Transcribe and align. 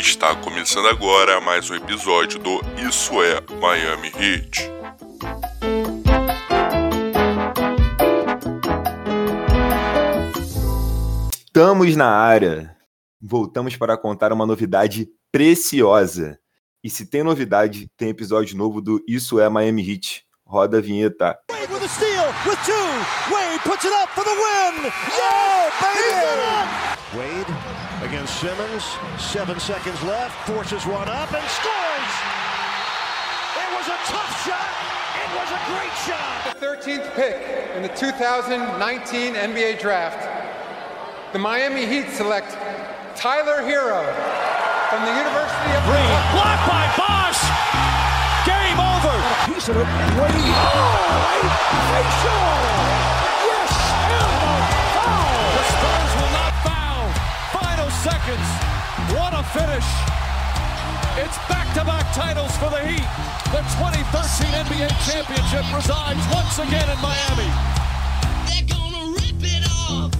Está 0.00 0.34
começando 0.34 0.88
agora 0.88 1.42
mais 1.42 1.68
um 1.68 1.74
episódio 1.74 2.38
do 2.38 2.58
Isso 2.88 3.22
é 3.22 3.38
Miami 3.60 4.08
Heat. 4.08 4.70
Estamos 11.44 11.94
na 11.96 12.08
área. 12.08 12.74
Voltamos 13.20 13.76
para 13.76 13.98
contar 13.98 14.32
uma 14.32 14.46
novidade 14.46 15.06
preciosa. 15.30 16.38
E 16.82 16.88
se 16.88 17.04
tem 17.04 17.22
novidade, 17.22 17.86
tem 17.94 18.08
episódio 18.08 18.56
novo 18.56 18.80
do 18.80 19.04
Isso 19.06 19.38
é 19.38 19.50
Miami 19.50 19.86
Heat. 19.86 20.24
Roda 20.46 20.78
a 20.78 20.80
vinheta. 20.80 21.38
Wade 21.50 21.72
with 21.74 21.84
a 21.84 21.88
steal, 21.88 22.26
with 22.46 22.58
two. 22.64 23.34
Wade 23.34 23.60
puts 23.64 23.84
it 23.84 23.92
up 24.02 24.08
for 24.14 24.24
the 24.24 24.30
win. 24.30 24.90
Yeah, 25.14 25.70
baby! 25.78 26.90
Wade 27.18 27.59
against 28.10 28.40
Simmons. 28.40 28.82
Seven 29.18 29.60
seconds 29.60 30.02
left. 30.02 30.34
Forces 30.44 30.84
one 30.84 31.08
up 31.08 31.32
and 31.32 31.46
scores. 31.46 32.12
It 33.54 33.70
was 33.78 33.86
a 33.86 33.98
tough 34.10 34.34
shot. 34.42 34.74
It 35.14 35.30
was 35.38 35.48
a 35.54 35.60
great 35.70 35.94
shot. 36.02 36.58
The 36.58 36.66
13th 36.66 37.14
pick 37.14 37.38
in 37.76 37.82
the 37.82 37.88
2019 37.94 39.34
NBA 39.34 39.80
Draft, 39.80 40.26
the 41.32 41.38
Miami 41.38 41.86
Heat 41.86 42.10
select 42.10 42.50
Tyler 43.14 43.62
Hero 43.62 44.02
from 44.90 45.06
the 45.06 45.14
University 45.14 45.70
of 45.70 45.82
Green 45.86 46.10
blocked 46.34 46.66
by 46.66 46.90
Bosch. 46.98 47.38
Game 48.42 48.80
over. 48.80 49.14
A 49.14 49.54
Piece 49.54 49.68
of 49.68 49.76
it. 49.76 49.86
Wade. 50.18 50.50
Oh, 50.58 50.82
Wade. 51.30 51.54
Facial. 51.94 52.89
Seconds. 58.02 58.48
What 59.12 59.34
a 59.34 59.42
finish. 59.52 59.88
It's 61.20 61.36
back-to-back 61.52 62.14
titles 62.14 62.56
for 62.56 62.70
the 62.70 62.80
Heat. 62.88 63.04
The 63.52 63.60
2013 63.76 64.48
NBA 64.64 64.88
championship 65.04 65.64
resides 65.74 66.22
once 66.32 66.56
again 66.64 66.88
in 66.88 66.98
Miami. 67.04 67.50
They're 68.48 68.68
gonna 68.72 69.12
rip 69.12 69.42
it 69.42 69.64
off. 69.68 70.12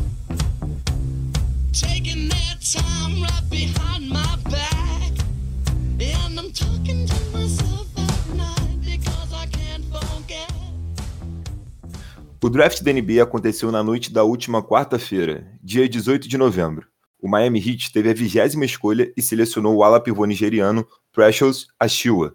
Taking 1.72 2.28
their 2.28 2.54
time 2.60 3.22
right 3.22 3.48
behind 3.48 4.10
my 4.10 4.36
back. 4.50 5.12
And 6.00 6.38
I'm 6.38 6.52
talking 6.52 7.06
to 7.06 7.20
myself 7.32 7.88
at 7.96 8.36
night 8.36 8.76
because 8.84 9.32
I 9.32 9.46
can't 9.46 9.84
forget. 9.86 10.52
O 12.42 12.50
draft 12.50 12.82
da 12.82 12.92
NBA 12.92 13.22
aconteceu 13.22 13.72
na 13.72 13.82
noite 13.82 14.12
da 14.12 14.22
última 14.22 14.62
quarta-feira, 14.62 15.46
dia 15.62 15.84
18 15.84 16.28
de 16.28 16.36
novembro. 16.36 16.89
O 17.22 17.28
Miami 17.28 17.58
Heat 17.58 17.92
teve 17.92 18.10
a 18.10 18.14
vigésima 18.14 18.64
escolha 18.64 19.12
e 19.16 19.22
selecionou 19.22 19.76
o 19.76 19.84
ala 19.84 20.00
pivô 20.00 20.24
nigeriano 20.24 20.86
Precious 21.12 21.68
Achiuwa. 21.78 22.34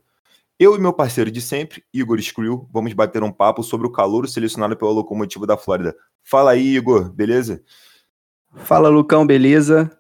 Eu 0.60 0.76
e 0.76 0.80
meu 0.80 0.94
parceiro 0.94 1.30
de 1.30 1.42
sempre, 1.42 1.84
Igor 1.94 2.22
Screw, 2.22 2.70
vamos 2.72 2.94
bater 2.94 3.24
um 3.24 3.32
papo 3.32 3.62
sobre 3.62 3.88
o 3.88 3.92
calouro 3.92 4.28
selecionado 4.28 4.78
pela 4.78 4.92
locomotiva 4.92 5.46
da 5.46 5.58
Flórida. 5.58 5.96
Fala 6.24 6.52
aí, 6.52 6.76
Igor, 6.76 7.12
beleza? 7.12 7.62
Fala 8.54 8.88
Lucão, 8.88 9.28
beleza? 9.28 9.92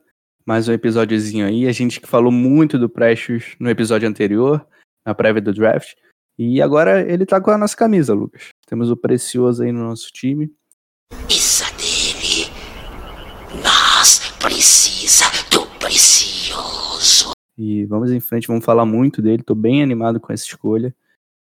Mais 0.46 0.70
um 0.70 0.74
episódiozinho 0.74 1.46
aí. 1.46 1.68
A 1.68 1.72
gente 1.72 2.00
que 2.00 2.08
falou 2.08 2.32
muito 2.32 2.80
do 2.80 2.88
Precious 2.88 3.56
no 3.60 3.70
episódio 3.70 4.08
anterior, 4.08 4.66
na 5.06 5.14
prévia 5.14 5.42
do 5.42 5.54
draft. 5.54 5.94
E 6.38 6.62
agora 6.62 7.02
ele 7.02 7.26
tá 7.26 7.42
com 7.42 7.52
a 7.52 7.58
nossa 7.58 7.76
camisa, 7.76 8.14
Lucas. 8.14 8.50
Temos 8.66 8.90
o 8.90 8.96
Precioso 8.96 9.64
aí 9.64 9.72
no 9.72 9.84
nosso 9.84 10.10
time. 10.12 10.50
Isso. 11.30 11.75
Precisa 14.40 15.26
do 15.50 15.66
precioso. 15.80 17.32
E 17.58 17.86
vamos 17.86 18.12
em 18.12 18.20
frente, 18.20 18.48
vamos 18.48 18.66
falar 18.66 18.86
muito 18.86 19.22
dele. 19.22 19.44
Tô 19.44 19.56
bem 19.56 19.82
animado 19.82 20.20
com 20.20 20.32
essa 20.32 20.46
escolha. 20.46 20.94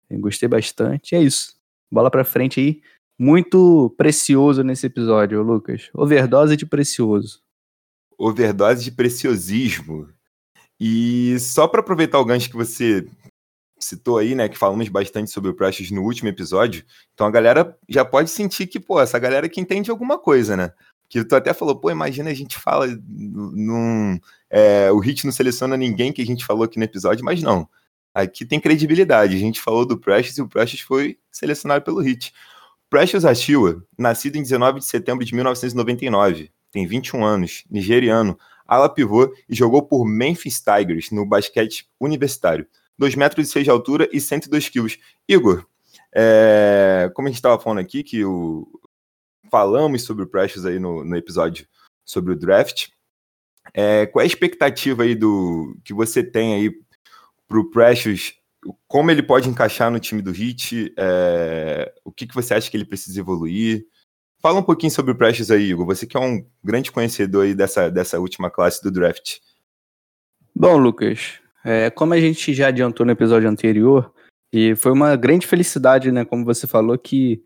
Eu 0.09 0.19
gostei 0.19 0.47
bastante. 0.47 1.13
E 1.13 1.15
é 1.15 1.21
isso. 1.21 1.55
Bola 1.91 2.09
pra 2.09 2.23
frente 2.23 2.59
aí. 2.59 2.81
Muito 3.17 3.93
precioso 3.97 4.63
nesse 4.63 4.87
episódio, 4.87 5.41
Lucas. 5.41 5.89
Overdose 5.93 6.57
de 6.57 6.65
precioso. 6.65 7.41
Overdose 8.17 8.83
de 8.83 8.91
preciosismo. 8.91 10.09
E 10.79 11.37
só 11.39 11.67
para 11.67 11.79
aproveitar 11.81 12.19
o 12.19 12.25
gancho 12.25 12.49
que 12.49 12.57
você 12.57 13.07
citou 13.79 14.17
aí, 14.17 14.35
né, 14.35 14.49
que 14.49 14.57
falamos 14.57 14.87
bastante 14.89 15.29
sobre 15.29 15.51
o 15.51 15.53
Precious 15.53 15.91
no 15.91 16.01
último 16.01 16.29
episódio, 16.29 16.83
então 17.13 17.27
a 17.27 17.31
galera 17.31 17.77
já 17.87 18.03
pode 18.03 18.29
sentir 18.29 18.67
que, 18.67 18.79
pô, 18.79 18.99
essa 18.99 19.19
galera 19.19 19.47
que 19.47 19.59
entende 19.59 19.91
alguma 19.91 20.17
coisa, 20.17 20.55
né? 20.57 20.71
Que 21.07 21.23
tu 21.23 21.35
até 21.35 21.53
falou, 21.53 21.75
pô, 21.75 21.91
imagina 21.91 22.29
a 22.29 22.33
gente 22.33 22.57
fala 22.57 22.87
num. 23.07 24.19
É, 24.49 24.91
o 24.91 24.99
Hit 24.99 25.25
não 25.25 25.31
seleciona 25.31 25.77
ninguém 25.77 26.11
que 26.11 26.21
a 26.21 26.25
gente 26.25 26.45
falou 26.45 26.63
aqui 26.63 26.77
no 26.77 26.83
episódio, 26.83 27.23
mas 27.23 27.41
não. 27.41 27.67
Aqui 28.13 28.45
tem 28.45 28.59
credibilidade. 28.59 29.35
A 29.35 29.39
gente 29.39 29.61
falou 29.61 29.85
do 29.85 29.97
Precious 29.97 30.37
e 30.37 30.41
o 30.41 30.47
Precious 30.47 30.81
foi 30.81 31.17
selecionado 31.31 31.83
pelo 31.83 32.01
Hit. 32.01 32.33
Precious 32.89 33.25
Achiuwa, 33.25 33.83
nascido 33.97 34.37
em 34.37 34.41
19 34.41 34.79
de 34.79 34.85
setembro 34.85 35.25
de 35.25 35.33
1999, 35.33 36.51
tem 36.71 36.87
21 36.87 37.25
anos, 37.25 37.63
nigeriano, 37.69 38.37
ala 38.65 38.87
pivô 38.87 39.33
e 39.49 39.55
jogou 39.55 39.81
por 39.81 40.05
Memphis 40.05 40.61
Tigers 40.61 41.11
no 41.11 41.25
basquete 41.25 41.87
universitário. 41.99 42.65
2 42.97 43.15
metros 43.15 43.49
e 43.49 43.51
6 43.51 43.65
de 43.65 43.69
altura 43.69 44.09
e 44.11 44.21
102 44.21 44.69
quilos. 44.69 44.97
Igor, 45.27 45.65
é, 46.15 47.11
como 47.13 47.27
a 47.27 47.31
gente 47.31 47.37
estava 47.37 47.59
falando 47.59 47.79
aqui, 47.79 48.03
que 48.03 48.23
o, 48.23 48.67
falamos 49.55 50.03
sobre 50.03 50.25
o 50.25 50.27
Precious 50.27 50.65
aí 50.65 50.77
no, 50.77 51.05
no 51.05 51.15
episódio 51.15 51.65
sobre 52.03 52.33
o 52.33 52.35
draft, 52.35 52.89
é, 53.73 54.05
qual 54.05 54.19
é 54.19 54.25
a 54.25 54.27
expectativa 54.27 55.03
aí 55.03 55.15
do 55.15 55.77
que 55.85 55.93
você 55.93 56.21
tem 56.21 56.55
aí 56.55 56.71
para 57.47 57.57
o 57.57 57.69
Precious 57.69 58.33
como 58.85 59.11
ele 59.11 59.23
pode 59.23 59.47
encaixar 59.47 59.89
no 59.89 59.99
time 59.99 60.21
do 60.21 60.31
Heat, 60.31 60.93
é, 60.97 61.93
o 62.03 62.11
que, 62.11 62.27
que 62.27 62.35
você 62.35 62.53
acha 62.53 62.69
que 62.69 62.75
ele 62.75 62.83
precisa 62.83 63.17
evoluir. 63.17 63.85
Fala 64.41 64.59
um 64.59 64.63
pouquinho 64.63 64.91
sobre 64.91 65.13
o 65.13 65.15
Precious 65.15 65.51
aí, 65.51 65.69
Igor. 65.69 65.85
Você 65.85 66.05
que 66.05 66.17
é 66.17 66.19
um 66.19 66.45
grande 66.61 66.91
conhecedor 66.91 67.45
aí 67.45 67.55
dessa, 67.55 67.89
dessa 67.89 68.19
última 68.19 68.49
classe 68.49 68.83
do 68.83 68.91
draft. 68.91 69.37
Bom, 70.53 70.77
Lucas, 70.77 71.39
é, 71.63 71.89
como 71.89 72.13
a 72.13 72.19
gente 72.19 72.53
já 72.53 72.67
adiantou 72.67 73.05
no 73.05 73.13
episódio 73.13 73.47
anterior, 73.47 74.13
e 74.51 74.75
foi 74.75 74.91
uma 74.91 75.15
grande 75.15 75.47
felicidade, 75.47 76.11
né, 76.11 76.25
como 76.25 76.43
você 76.43 76.67
falou, 76.67 76.97
que 76.97 77.41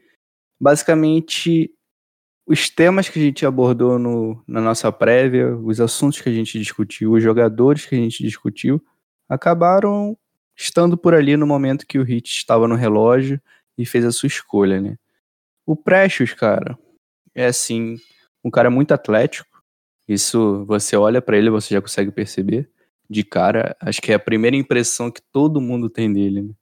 basicamente 0.60 1.72
os 2.50 2.68
temas 2.68 3.08
que 3.08 3.20
a 3.20 3.22
gente 3.22 3.46
abordou 3.46 4.00
no, 4.00 4.44
na 4.48 4.60
nossa 4.60 4.92
prévia, 4.92 5.56
os 5.56 5.80
assuntos 5.80 6.20
que 6.20 6.30
a 6.30 6.32
gente 6.32 6.58
discutiu, 6.58 7.12
os 7.12 7.22
jogadores 7.22 7.86
que 7.86 7.94
a 7.94 7.98
gente 8.00 8.24
discutiu, 8.24 8.84
acabaram 9.30 10.18
estando 10.58 10.98
por 10.98 11.14
ali 11.14 11.38
no 11.38 11.46
momento 11.46 11.86
que 11.86 12.00
o 12.00 12.04
Hit 12.04 12.28
estava 12.28 12.68
no 12.68 12.74
relógio 12.74 13.40
e 13.78 13.86
fez 13.86 14.04
a 14.04 14.12
sua 14.12 14.26
escolha, 14.26 14.82
né? 14.82 14.98
O 15.64 15.76
Precious, 15.76 16.34
cara, 16.34 16.76
é 17.36 17.46
assim, 17.46 17.98
um 18.44 18.50
cara 18.50 18.72
muito 18.72 18.96
atlético. 18.96 19.62
Isso 20.08 20.66
você 20.66 20.98
olha 20.98 21.22
para 21.22 21.38
ele, 21.38 21.52
você 21.52 21.76
já 21.76 21.80
consegue 21.80 22.10
perceber 22.10 22.68
de 23.08 23.24
cara. 23.24 23.78
Acho 23.80 24.02
que 24.02 24.12
é 24.12 24.16
a 24.16 24.20
primeira 24.20 24.58
impressão 24.58 25.12
que 25.12 25.22
todo 25.32 25.62
mundo 25.62 25.88
tem 25.88 26.12
dele, 26.12 26.42
né? 26.42 26.54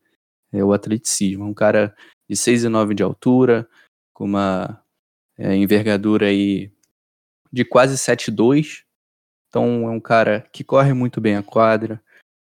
É 0.52 0.62
o 0.66 0.74
atleticismo. 0.74 1.46
Um 1.46 1.54
cara 1.54 1.96
de 2.30 2.36
6,9 2.36 2.94
de 2.94 3.04
altura, 3.04 3.66
com 4.14 4.26
uma 4.26 4.84
é, 5.38 5.56
envergadura 5.56 6.28
aí 6.28 6.72
de 7.52 7.64
quase 7.64 7.96
7,2. 7.96 8.84
Então 9.50 9.88
é 9.88 9.92
um 9.92 10.00
cara 10.00 10.46
que 10.52 10.64
corre 10.64 10.94
muito 10.94 11.22
bem 11.22 11.36
a 11.36 11.44
quadra, 11.44 12.02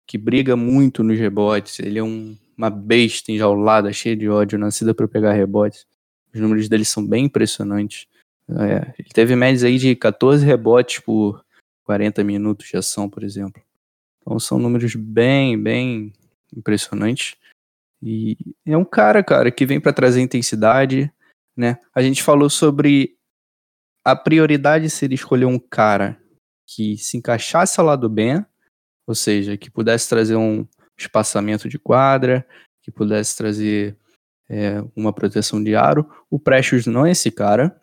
que 0.06 0.18
briga 0.18 0.56
muito 0.56 1.02
nos 1.02 1.18
rebotes. 1.18 1.80
Ele 1.80 1.98
é 1.98 2.02
um, 2.02 2.36
uma 2.56 2.70
besta 2.70 3.32
enjaulada, 3.32 3.92
cheia 3.92 4.16
de 4.16 4.28
ódio, 4.28 4.58
nascida 4.58 4.94
para 4.94 5.08
pegar 5.08 5.32
rebotes. 5.32 5.86
Os 6.34 6.40
números 6.40 6.68
dele 6.68 6.84
são 6.84 7.06
bem 7.06 7.26
impressionantes. 7.26 8.06
É, 8.48 8.94
ele 8.98 9.08
teve 9.12 9.34
médias 9.36 9.64
aí 9.64 9.78
de 9.78 9.94
14 9.94 10.44
rebotes 10.44 11.00
por 11.00 11.44
40 11.84 12.22
minutos 12.24 12.68
de 12.68 12.76
ação, 12.76 13.08
por 13.08 13.22
exemplo. 13.22 13.62
Então 14.20 14.38
são 14.38 14.58
números 14.58 14.94
bem, 14.94 15.60
bem 15.60 16.12
impressionantes. 16.56 17.36
E 18.02 18.36
é 18.66 18.76
um 18.76 18.84
cara, 18.84 19.22
cara, 19.22 19.50
que 19.50 19.66
vem 19.66 19.80
para 19.80 19.92
trazer 19.92 20.20
intensidade, 20.20 21.12
né? 21.56 21.78
A 21.94 22.02
gente 22.02 22.22
falou 22.22 22.48
sobre 22.50 23.16
a 24.04 24.16
prioridade 24.16 24.90
seria 24.90 25.14
escolher 25.14 25.44
um 25.44 25.58
cara 25.58 26.20
que 26.66 26.96
se 26.96 27.16
encaixasse 27.16 27.78
ao 27.78 27.86
lado 27.86 28.08
bem, 28.08 28.44
ou 29.06 29.14
seja, 29.14 29.56
que 29.56 29.70
pudesse 29.70 30.08
trazer 30.08 30.36
um 30.36 30.66
espaçamento 30.98 31.68
de 31.68 31.78
quadra, 31.78 32.46
que 32.82 32.90
pudesse 32.90 33.36
trazer 33.36 33.96
é, 34.48 34.82
uma 34.96 35.12
proteção 35.12 35.62
de 35.62 35.74
aro. 35.74 36.08
O 36.30 36.38
Precious 36.38 36.86
não 36.86 37.06
é 37.06 37.12
esse 37.12 37.30
cara, 37.30 37.80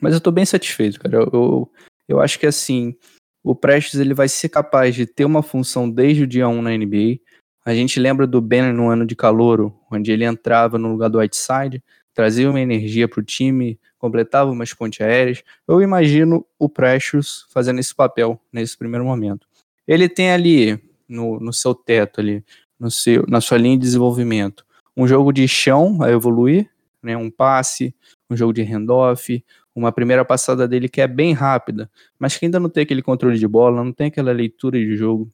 mas 0.00 0.14
eu 0.14 0.20
tô 0.20 0.30
bem 0.30 0.44
satisfeito, 0.44 1.00
cara. 1.00 1.16
Eu, 1.16 1.30
eu, 1.32 1.72
eu 2.08 2.20
acho 2.20 2.38
que 2.38 2.46
assim, 2.46 2.96
o 3.46 3.54
Prestes 3.54 4.00
ele 4.00 4.12
vai 4.12 4.28
ser 4.28 4.48
capaz 4.48 4.94
de 4.94 5.06
ter 5.06 5.24
uma 5.24 5.40
função 5.42 5.88
desde 5.88 6.24
o 6.24 6.26
dia 6.26 6.48
1 6.48 6.62
na 6.62 6.76
NBA. 6.76 7.20
A 7.64 7.72
gente 7.74 8.00
lembra 8.00 8.26
do 8.26 8.40
Banner 8.40 8.74
no 8.74 8.88
ano 8.88 9.06
de 9.06 9.14
calouro, 9.14 9.78
onde 9.90 10.10
ele 10.10 10.24
entrava 10.24 10.78
no 10.78 10.88
lugar 10.88 11.08
do 11.08 11.18
Whiteside, 11.18 11.82
trazia 12.16 12.48
uma 12.48 12.60
energia 12.60 13.06
para 13.06 13.20
o 13.20 13.22
time, 13.22 13.78
completava 13.98 14.50
umas 14.50 14.72
pontes 14.72 15.02
aéreas. 15.02 15.44
Eu 15.68 15.82
imagino 15.82 16.46
o 16.58 16.66
Precious 16.66 17.44
fazendo 17.50 17.78
esse 17.78 17.94
papel 17.94 18.40
nesse 18.50 18.76
primeiro 18.76 19.04
momento. 19.04 19.46
Ele 19.86 20.08
tem 20.08 20.30
ali 20.30 20.82
no, 21.06 21.38
no 21.38 21.52
seu 21.52 21.74
teto 21.74 22.22
ali, 22.22 22.42
no 22.80 22.90
seu, 22.90 23.26
na 23.28 23.42
sua 23.42 23.58
linha 23.58 23.76
de 23.76 23.82
desenvolvimento. 23.82 24.64
Um 24.96 25.06
jogo 25.06 25.30
de 25.30 25.46
chão 25.46 26.02
a 26.02 26.10
evoluir, 26.10 26.70
né, 27.02 27.14
um 27.18 27.30
passe, 27.30 27.94
um 28.30 28.36
jogo 28.36 28.54
de 28.54 28.62
handoff, 28.62 29.44
uma 29.74 29.92
primeira 29.92 30.24
passada 30.24 30.66
dele 30.66 30.88
que 30.88 31.02
é 31.02 31.06
bem 31.06 31.34
rápida, 31.34 31.90
mas 32.18 32.34
que 32.34 32.46
ainda 32.46 32.58
não 32.58 32.70
tem 32.70 32.82
aquele 32.82 33.02
controle 33.02 33.38
de 33.38 33.46
bola, 33.46 33.84
não 33.84 33.92
tem 33.92 34.06
aquela 34.06 34.32
leitura 34.32 34.78
de 34.78 34.96
jogo, 34.96 35.30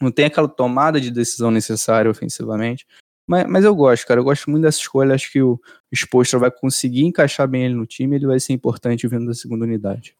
não 0.00 0.10
tem 0.10 0.24
aquela 0.24 0.48
tomada 0.48 1.00
de 1.00 1.12
decisão 1.12 1.52
necessária 1.52 2.10
ofensivamente. 2.10 2.84
Mas, 3.28 3.46
mas 3.46 3.64
eu 3.64 3.74
gosto, 3.74 4.06
cara, 4.06 4.18
eu 4.20 4.24
gosto 4.24 4.50
muito 4.50 4.62
dessa 4.64 4.78
escolha, 4.78 5.14
acho 5.14 5.30
que 5.30 5.42
o 5.42 5.60
Spolstra 5.94 6.38
vai 6.38 6.50
conseguir 6.50 7.04
encaixar 7.04 7.46
bem 7.46 7.66
ele 7.66 7.74
no 7.74 7.84
time, 7.86 8.16
ele 8.16 8.26
vai 8.26 8.40
ser 8.40 8.54
importante 8.54 9.06
vindo 9.06 9.26
da 9.26 9.34
segunda 9.34 9.66
unidade. 9.66 10.16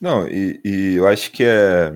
Não, 0.00 0.28
e, 0.28 0.60
e 0.64 0.94
eu 0.94 1.06
acho 1.08 1.32
que 1.32 1.42
é. 1.44 1.92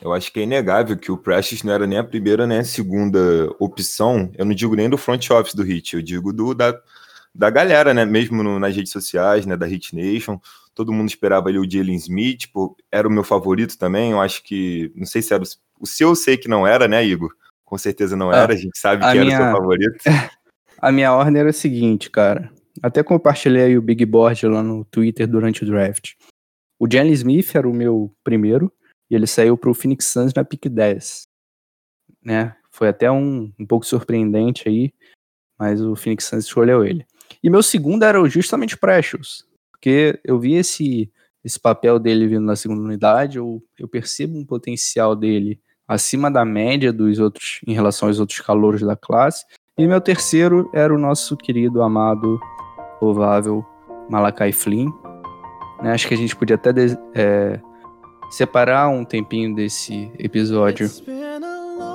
Eu 0.00 0.12
acho 0.14 0.32
que 0.32 0.40
é 0.40 0.44
inegável 0.44 0.96
que 0.96 1.10
o 1.10 1.18
Prestes 1.18 1.62
não 1.62 1.72
era 1.72 1.86
nem 1.86 1.98
a 1.98 2.04
primeira 2.04 2.46
nem 2.46 2.58
a 2.58 2.64
segunda 2.64 3.18
opção. 3.58 4.30
Eu 4.38 4.44
não 4.46 4.54
digo 4.54 4.74
nem 4.76 4.88
do 4.88 4.96
front 4.96 5.28
office 5.30 5.54
do 5.54 5.62
Hit, 5.62 5.94
eu 5.96 6.02
digo 6.02 6.32
do 6.32 6.54
da, 6.54 6.78
da 7.34 7.50
galera, 7.50 7.92
né? 7.92 8.04
Mesmo 8.04 8.42
no- 8.42 8.58
nas 8.58 8.74
redes 8.74 8.92
sociais, 8.92 9.44
né? 9.44 9.56
Da 9.56 9.66
Hit 9.66 9.94
Nation. 9.94 10.38
Todo 10.74 10.92
mundo 10.92 11.08
esperava 11.08 11.48
ali 11.48 11.58
o 11.58 11.68
Jalen 11.68 11.96
Smith, 11.96 12.40
tipo, 12.42 12.76
era 12.92 13.06
o 13.08 13.10
meu 13.10 13.24
favorito 13.24 13.76
também. 13.76 14.12
Eu 14.12 14.20
acho 14.20 14.42
que. 14.44 14.92
Não 14.94 15.04
sei 15.04 15.20
se 15.20 15.34
era. 15.34 15.42
o- 15.42 15.46
O 15.82 15.86
seu 15.86 16.10
eu 16.10 16.14
sei 16.14 16.36
que 16.36 16.48
não 16.48 16.66
era, 16.66 16.86
né, 16.86 17.04
Igor? 17.04 17.34
Com 17.70 17.78
certeza 17.78 18.16
não 18.16 18.30
Ah, 18.32 18.38
era, 18.38 18.52
a 18.52 18.56
gente 18.56 18.76
sabe 18.76 19.04
a 19.04 19.12
que 19.12 19.18
era 19.18 19.22
o 19.22 19.26
minha- 19.26 19.38
seu 19.38 19.52
favorito. 19.56 19.98
A 20.82 20.90
minha 20.90 21.12
ordem 21.12 21.38
era 21.38 21.50
a 21.50 21.52
seguinte, 21.52 22.10
cara. 22.10 22.50
Até 22.82 23.02
compartilhei 23.02 23.76
o 23.76 23.82
Big 23.82 24.02
Board 24.06 24.46
lá 24.46 24.62
no 24.62 24.82
Twitter 24.86 25.28
durante 25.28 25.62
o 25.62 25.66
draft. 25.66 26.14
O 26.80 26.88
Jalen 26.90 27.12
Smith 27.12 27.54
era 27.54 27.68
o 27.68 27.72
meu 27.74 28.10
primeiro, 28.24 28.72
e 29.10 29.14
ele 29.14 29.26
saiu 29.26 29.58
pro 29.58 29.74
Phoenix 29.74 30.06
Suns 30.06 30.32
na 30.32 30.42
pick 30.42 30.68
10. 30.70 31.24
Né? 32.24 32.56
Foi 32.72 32.88
até 32.88 33.10
um, 33.10 33.52
um 33.58 33.66
pouco 33.66 33.84
surpreendente 33.84 34.68
aí, 34.70 34.90
mas 35.58 35.82
o 35.82 35.94
Phoenix 35.94 36.24
Suns 36.24 36.46
escolheu 36.46 36.82
ele. 36.82 37.06
E 37.42 37.50
meu 37.50 37.62
segundo 37.62 38.02
era 38.04 38.18
o 38.20 38.26
justamente 38.26 38.74
o 38.74 38.78
Precious, 38.78 39.46
porque 39.70 40.18
eu 40.24 40.40
vi 40.40 40.54
esse, 40.54 41.12
esse 41.44 41.60
papel 41.60 41.98
dele 41.98 42.26
vindo 42.26 42.46
na 42.46 42.56
segunda 42.56 42.80
unidade, 42.80 43.36
eu, 43.36 43.62
eu 43.78 43.86
percebo 43.86 44.38
um 44.38 44.46
potencial 44.46 45.14
dele 45.14 45.60
acima 45.90 46.30
da 46.30 46.44
média 46.44 46.92
dos 46.92 47.18
outros 47.18 47.60
em 47.66 47.74
relação 47.74 48.06
aos 48.06 48.20
outros 48.20 48.38
calouros 48.38 48.80
da 48.80 48.94
classe. 48.94 49.44
E 49.76 49.84
meu 49.88 50.00
terceiro 50.00 50.70
era 50.72 50.94
o 50.94 50.98
nosso 50.98 51.36
querido, 51.36 51.82
amado, 51.82 52.38
louvável 53.02 53.66
Malakai 54.08 54.52
Flynn. 54.52 54.88
Né, 55.82 55.92
acho 55.92 56.06
que 56.06 56.14
a 56.14 56.16
gente 56.16 56.36
podia 56.36 56.54
até 56.54 56.70
é, 57.12 57.58
separar 58.30 58.88
um 58.88 59.04
tempinho 59.04 59.52
desse 59.52 60.08
episódio 60.16 60.88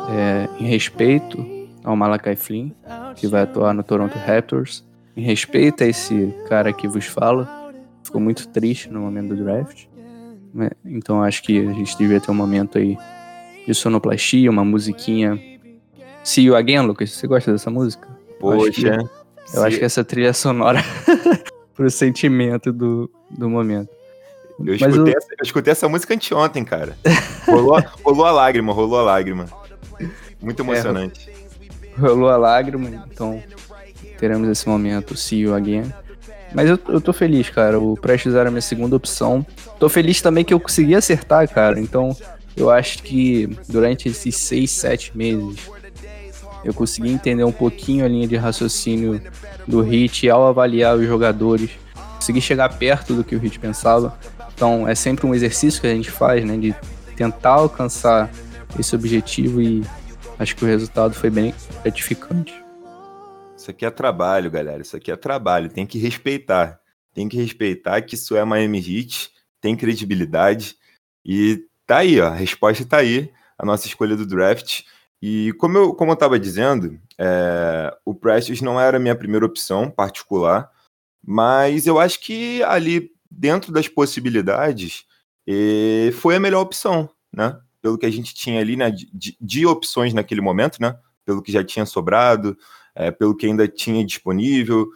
é, 0.10 0.50
em 0.60 0.66
respeito 0.66 1.46
ao 1.82 1.96
Malakai 1.96 2.36
Flynn, 2.36 2.72
que 3.16 3.28
vai 3.28 3.44
atuar 3.44 3.74
no 3.74 3.82
Toronto 3.82 4.18
Raptors. 4.18 4.84
Em 5.16 5.22
respeito 5.22 5.86
a 5.86 5.88
esse 5.88 6.36
cara 6.50 6.74
que 6.74 6.86
vos 6.86 7.06
fala, 7.06 7.72
ficou 8.04 8.20
muito 8.20 8.50
triste 8.50 8.90
no 8.90 9.00
momento 9.00 9.34
do 9.34 9.42
draft. 9.42 9.86
né, 10.54 10.72
Então 10.84 11.24
acho 11.24 11.42
que 11.44 11.66
a 11.66 11.72
gente 11.72 11.98
devia 11.98 12.20
ter 12.20 12.30
um 12.30 12.36
momento 12.36 12.78
aí 12.78 12.98
de 13.66 13.74
sonoplastia, 13.74 14.50
uma 14.50 14.64
musiquinha. 14.66 15.40
See 16.24 16.46
You 16.46 16.56
Again, 16.56 16.82
Lucas, 16.82 17.12
você 17.12 17.28
gosta 17.28 17.52
dessa 17.52 17.70
música? 17.70 18.08
Eu 18.42 18.52
acho 18.52 18.72
que- 18.72 18.82
Poxa. 18.90 19.10
Eu 19.54 19.64
acho 19.64 19.78
que 19.78 19.86
essa 19.86 20.04
trilha 20.04 20.34
sonora 20.34 20.84
pro 21.76 21.90
sentimento 21.90 22.74
do, 22.74 23.10
do 23.30 23.48
momento. 23.50 23.90
Eu 24.60 24.74
escutei, 24.76 25.00
o- 25.14 25.18
essa, 25.18 25.28
eu 25.32 25.44
escutei 25.44 25.72
essa 25.72 25.88
música 25.90 26.14
anteontem, 26.16 26.64
cara. 26.66 26.98
Rolou, 27.46 27.80
rolou 28.04 28.26
a 28.26 28.32
lágrima, 28.32 28.74
rolou 28.74 29.00
a 29.00 29.04
lágrima. 29.04 29.46
Muito 30.42 30.62
emocionante. 30.64 31.30
rolou 31.98 32.30
a 32.30 32.38
lágrima, 32.38 32.90
então 33.12 33.42
teremos 34.18 34.48
esse 34.50 34.68
momento, 34.68 35.16
see 35.16 35.40
you 35.42 35.54
again. 35.54 35.84
Mas 36.54 36.70
eu, 36.70 36.80
eu 36.88 37.02
tô 37.02 37.12
feliz, 37.14 37.50
cara. 37.50 37.80
O 37.80 37.96
Prestes 37.96 38.34
era 38.34 38.48
a 38.48 38.52
minha 38.52 38.62
segunda 38.62 38.96
opção. 38.96 39.46
Tô 39.78 39.90
feliz 39.90 40.22
também 40.22 40.44
que 40.46 40.54
eu 40.54 40.60
consegui 40.60 40.96
acertar, 40.96 41.48
cara. 41.50 41.80
Então 41.80 42.16
eu 42.56 42.70
acho 42.70 43.04
que 43.04 43.48
durante 43.68 44.08
esses 44.08 44.36
seis, 44.36 44.72
sete 44.72 45.16
meses 45.16 45.70
eu 46.64 46.74
consegui 46.74 47.12
entender 47.12 47.44
um 47.44 47.52
pouquinho 47.52 48.06
a 48.06 48.08
linha 48.08 48.28
de 48.28 48.36
raciocínio 48.36 49.22
do 49.68 49.82
Hit 49.82 50.28
ao 50.30 50.48
avaliar 50.48 50.98
os 50.98 51.06
jogadores. 51.06 51.70
Consegui 52.16 52.42
chegar 52.42 52.70
perto 52.78 53.14
do 53.14 53.24
que 53.24 53.36
o 53.36 53.40
Hit 53.40 53.60
pensava. 53.60 54.18
Então 54.54 54.88
é 54.88 54.96
sempre 54.96 55.28
um 55.28 55.36
exercício 55.36 55.80
que 55.80 55.88
a 55.88 55.94
gente 55.94 56.10
faz, 56.10 56.44
né? 56.44 56.58
De 56.58 56.74
tentar 57.16 57.52
alcançar 57.52 58.32
esse 58.80 58.96
objetivo 58.96 59.62
e 59.62 59.84
acho 60.40 60.56
que 60.56 60.64
o 60.64 60.68
resultado 60.68 61.14
foi 61.14 61.30
bem 61.30 61.54
gratificante. 61.84 62.54
Isso 63.56 63.70
aqui 63.70 63.86
é 63.86 63.92
trabalho, 63.92 64.50
galera. 64.50 64.82
Isso 64.82 64.96
aqui 64.96 65.12
é 65.12 65.16
trabalho. 65.16 65.70
Tem 65.70 65.86
que 65.86 66.00
respeitar. 66.00 66.80
Tem 67.14 67.30
que 67.30 67.38
respeitar 67.38 68.02
que 68.02 68.16
isso 68.16 68.36
é 68.36 68.44
Miami 68.44 68.80
Heat, 68.80 69.30
tem 69.62 69.76
credibilidade. 69.76 70.76
E 71.26 71.64
tá 71.86 71.98
aí, 72.00 72.20
ó. 72.20 72.28
A 72.28 72.34
resposta 72.36 72.86
tá 72.86 72.98
aí. 72.98 73.32
A 73.58 73.66
nossa 73.66 73.88
escolha 73.88 74.16
do 74.16 74.26
draft. 74.26 74.84
E 75.22 75.54
como 75.58 75.78
eu, 75.78 75.94
como 75.96 76.12
eu 76.12 76.16
tava 76.16 76.40
dizendo, 76.40 77.00
é, 77.18 77.96
o 78.06 78.14
Precious 78.14 78.62
não 78.62 78.80
era 78.80 78.98
a 78.98 79.00
minha 79.00 79.16
primeira 79.16 79.46
opção 79.46 79.90
particular, 79.90 80.70
mas 81.26 81.88
eu 81.88 82.00
acho 82.00 82.20
que 82.22 82.62
ali, 82.64 83.12
dentro 83.32 83.72
das 83.72 83.88
possibilidades, 83.88 85.06
eh, 85.48 86.12
foi 86.14 86.36
a 86.36 86.40
melhor 86.40 86.62
opção, 86.62 87.10
né? 87.34 87.60
Pelo 87.82 87.98
que 87.98 88.06
a 88.06 88.12
gente 88.12 88.34
tinha 88.36 88.60
ali, 88.62 88.76
né? 88.76 88.92
De, 88.92 89.38
de- 89.42 89.66
opções 89.66 90.14
naquele 90.14 90.42
momento, 90.42 90.80
né? 90.82 90.98
Pelo 91.26 91.42
que 91.42 91.52
já 91.52 91.64
tinha 91.64 91.86
sobrado, 91.86 92.58
é, 92.96 93.12
pelo 93.12 93.36
que 93.36 93.46
ainda 93.48 93.68
tinha 93.68 94.06
disponível. 94.06 94.88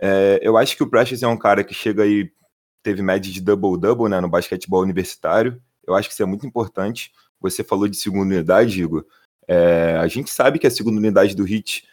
É, 0.00 0.40
eu 0.42 0.56
acho 0.56 0.76
que 0.76 0.82
o 0.82 0.88
Precious 0.90 1.22
é 1.22 1.28
um 1.28 1.36
cara 1.38 1.64
que 1.64 1.74
chega 1.74 2.02
aí, 2.04 2.30
teve 2.82 3.02
média 3.02 3.32
de 3.32 3.40
double-double 3.40 4.08
né, 4.10 4.20
no 4.20 4.28
basquetebol 4.28 4.82
universitário. 4.82 5.60
Eu 5.86 5.94
acho 5.94 6.08
que 6.08 6.14
isso 6.14 6.22
é 6.22 6.26
muito 6.26 6.46
importante. 6.46 7.12
Você 7.40 7.62
falou 7.62 7.88
de 7.88 7.96
segunda 7.96 8.34
unidade, 8.34 8.82
Igor. 8.82 9.04
É, 9.46 9.96
a 10.00 10.08
gente 10.08 10.30
sabe 10.30 10.58
que 10.58 10.66
a 10.66 10.70
segunda 10.70 10.98
unidade 10.98 11.34
do 11.34 11.44
Hit 11.44 11.86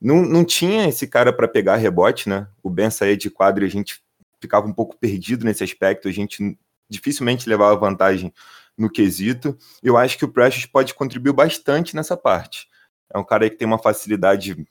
não, 0.00 0.22
não 0.22 0.44
tinha 0.44 0.88
esse 0.88 1.06
cara 1.06 1.32
para 1.32 1.48
pegar 1.48 1.76
rebote, 1.76 2.28
né? 2.28 2.48
O 2.62 2.70
Ben 2.70 2.90
saía 2.90 3.16
de 3.16 3.30
quadro 3.30 3.64
e 3.64 3.66
a 3.66 3.70
gente 3.70 4.02
ficava 4.40 4.66
um 4.66 4.72
pouco 4.72 4.96
perdido 4.96 5.44
nesse 5.44 5.62
aspecto. 5.64 6.08
A 6.08 6.12
gente 6.12 6.58
dificilmente 6.88 7.48
levava 7.48 7.76
vantagem 7.76 8.32
no 8.76 8.90
quesito. 8.90 9.56
Eu 9.82 9.96
acho 9.96 10.18
que 10.18 10.24
o 10.24 10.28
Precious 10.28 10.66
pode 10.66 10.94
contribuir 10.94 11.32
bastante 11.32 11.94
nessa 11.94 12.16
parte. 12.16 12.68
É 13.12 13.18
um 13.18 13.24
cara 13.24 13.48
que 13.48 13.56
tem 13.56 13.66
uma 13.66 13.78
facilidade 13.78 14.66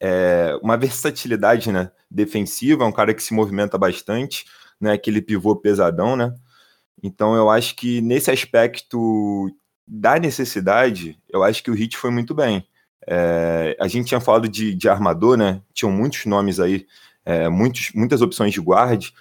é, 0.00 0.58
uma 0.62 0.76
versatilidade 0.76 1.70
né, 1.70 1.90
defensiva, 2.10 2.84
é 2.84 2.86
um 2.86 2.92
cara 2.92 3.14
que 3.14 3.22
se 3.22 3.34
movimenta 3.34 3.78
bastante, 3.78 4.44
né, 4.80 4.92
aquele 4.92 5.22
pivô 5.22 5.54
pesadão, 5.56 6.16
né? 6.16 6.34
Então 7.02 7.34
eu 7.34 7.50
acho 7.50 7.76
que 7.76 8.00
nesse 8.00 8.30
aspecto 8.30 9.50
da 9.86 10.18
necessidade, 10.18 11.18
eu 11.28 11.42
acho 11.42 11.62
que 11.62 11.70
o 11.70 11.74
Hit 11.74 11.96
foi 11.96 12.10
muito 12.10 12.34
bem. 12.34 12.66
É, 13.06 13.76
a 13.78 13.86
gente 13.86 14.08
tinha 14.08 14.20
falado 14.20 14.48
de, 14.48 14.74
de 14.74 14.88
armador, 14.88 15.36
né? 15.36 15.62
Tinham 15.72 15.92
muitos 15.92 16.26
nomes 16.26 16.58
aí, 16.58 16.86
é, 17.24 17.48
muitos, 17.48 17.92
muitas 17.94 18.20
opções 18.20 18.52
de 18.52 18.60
guard. 18.60 19.12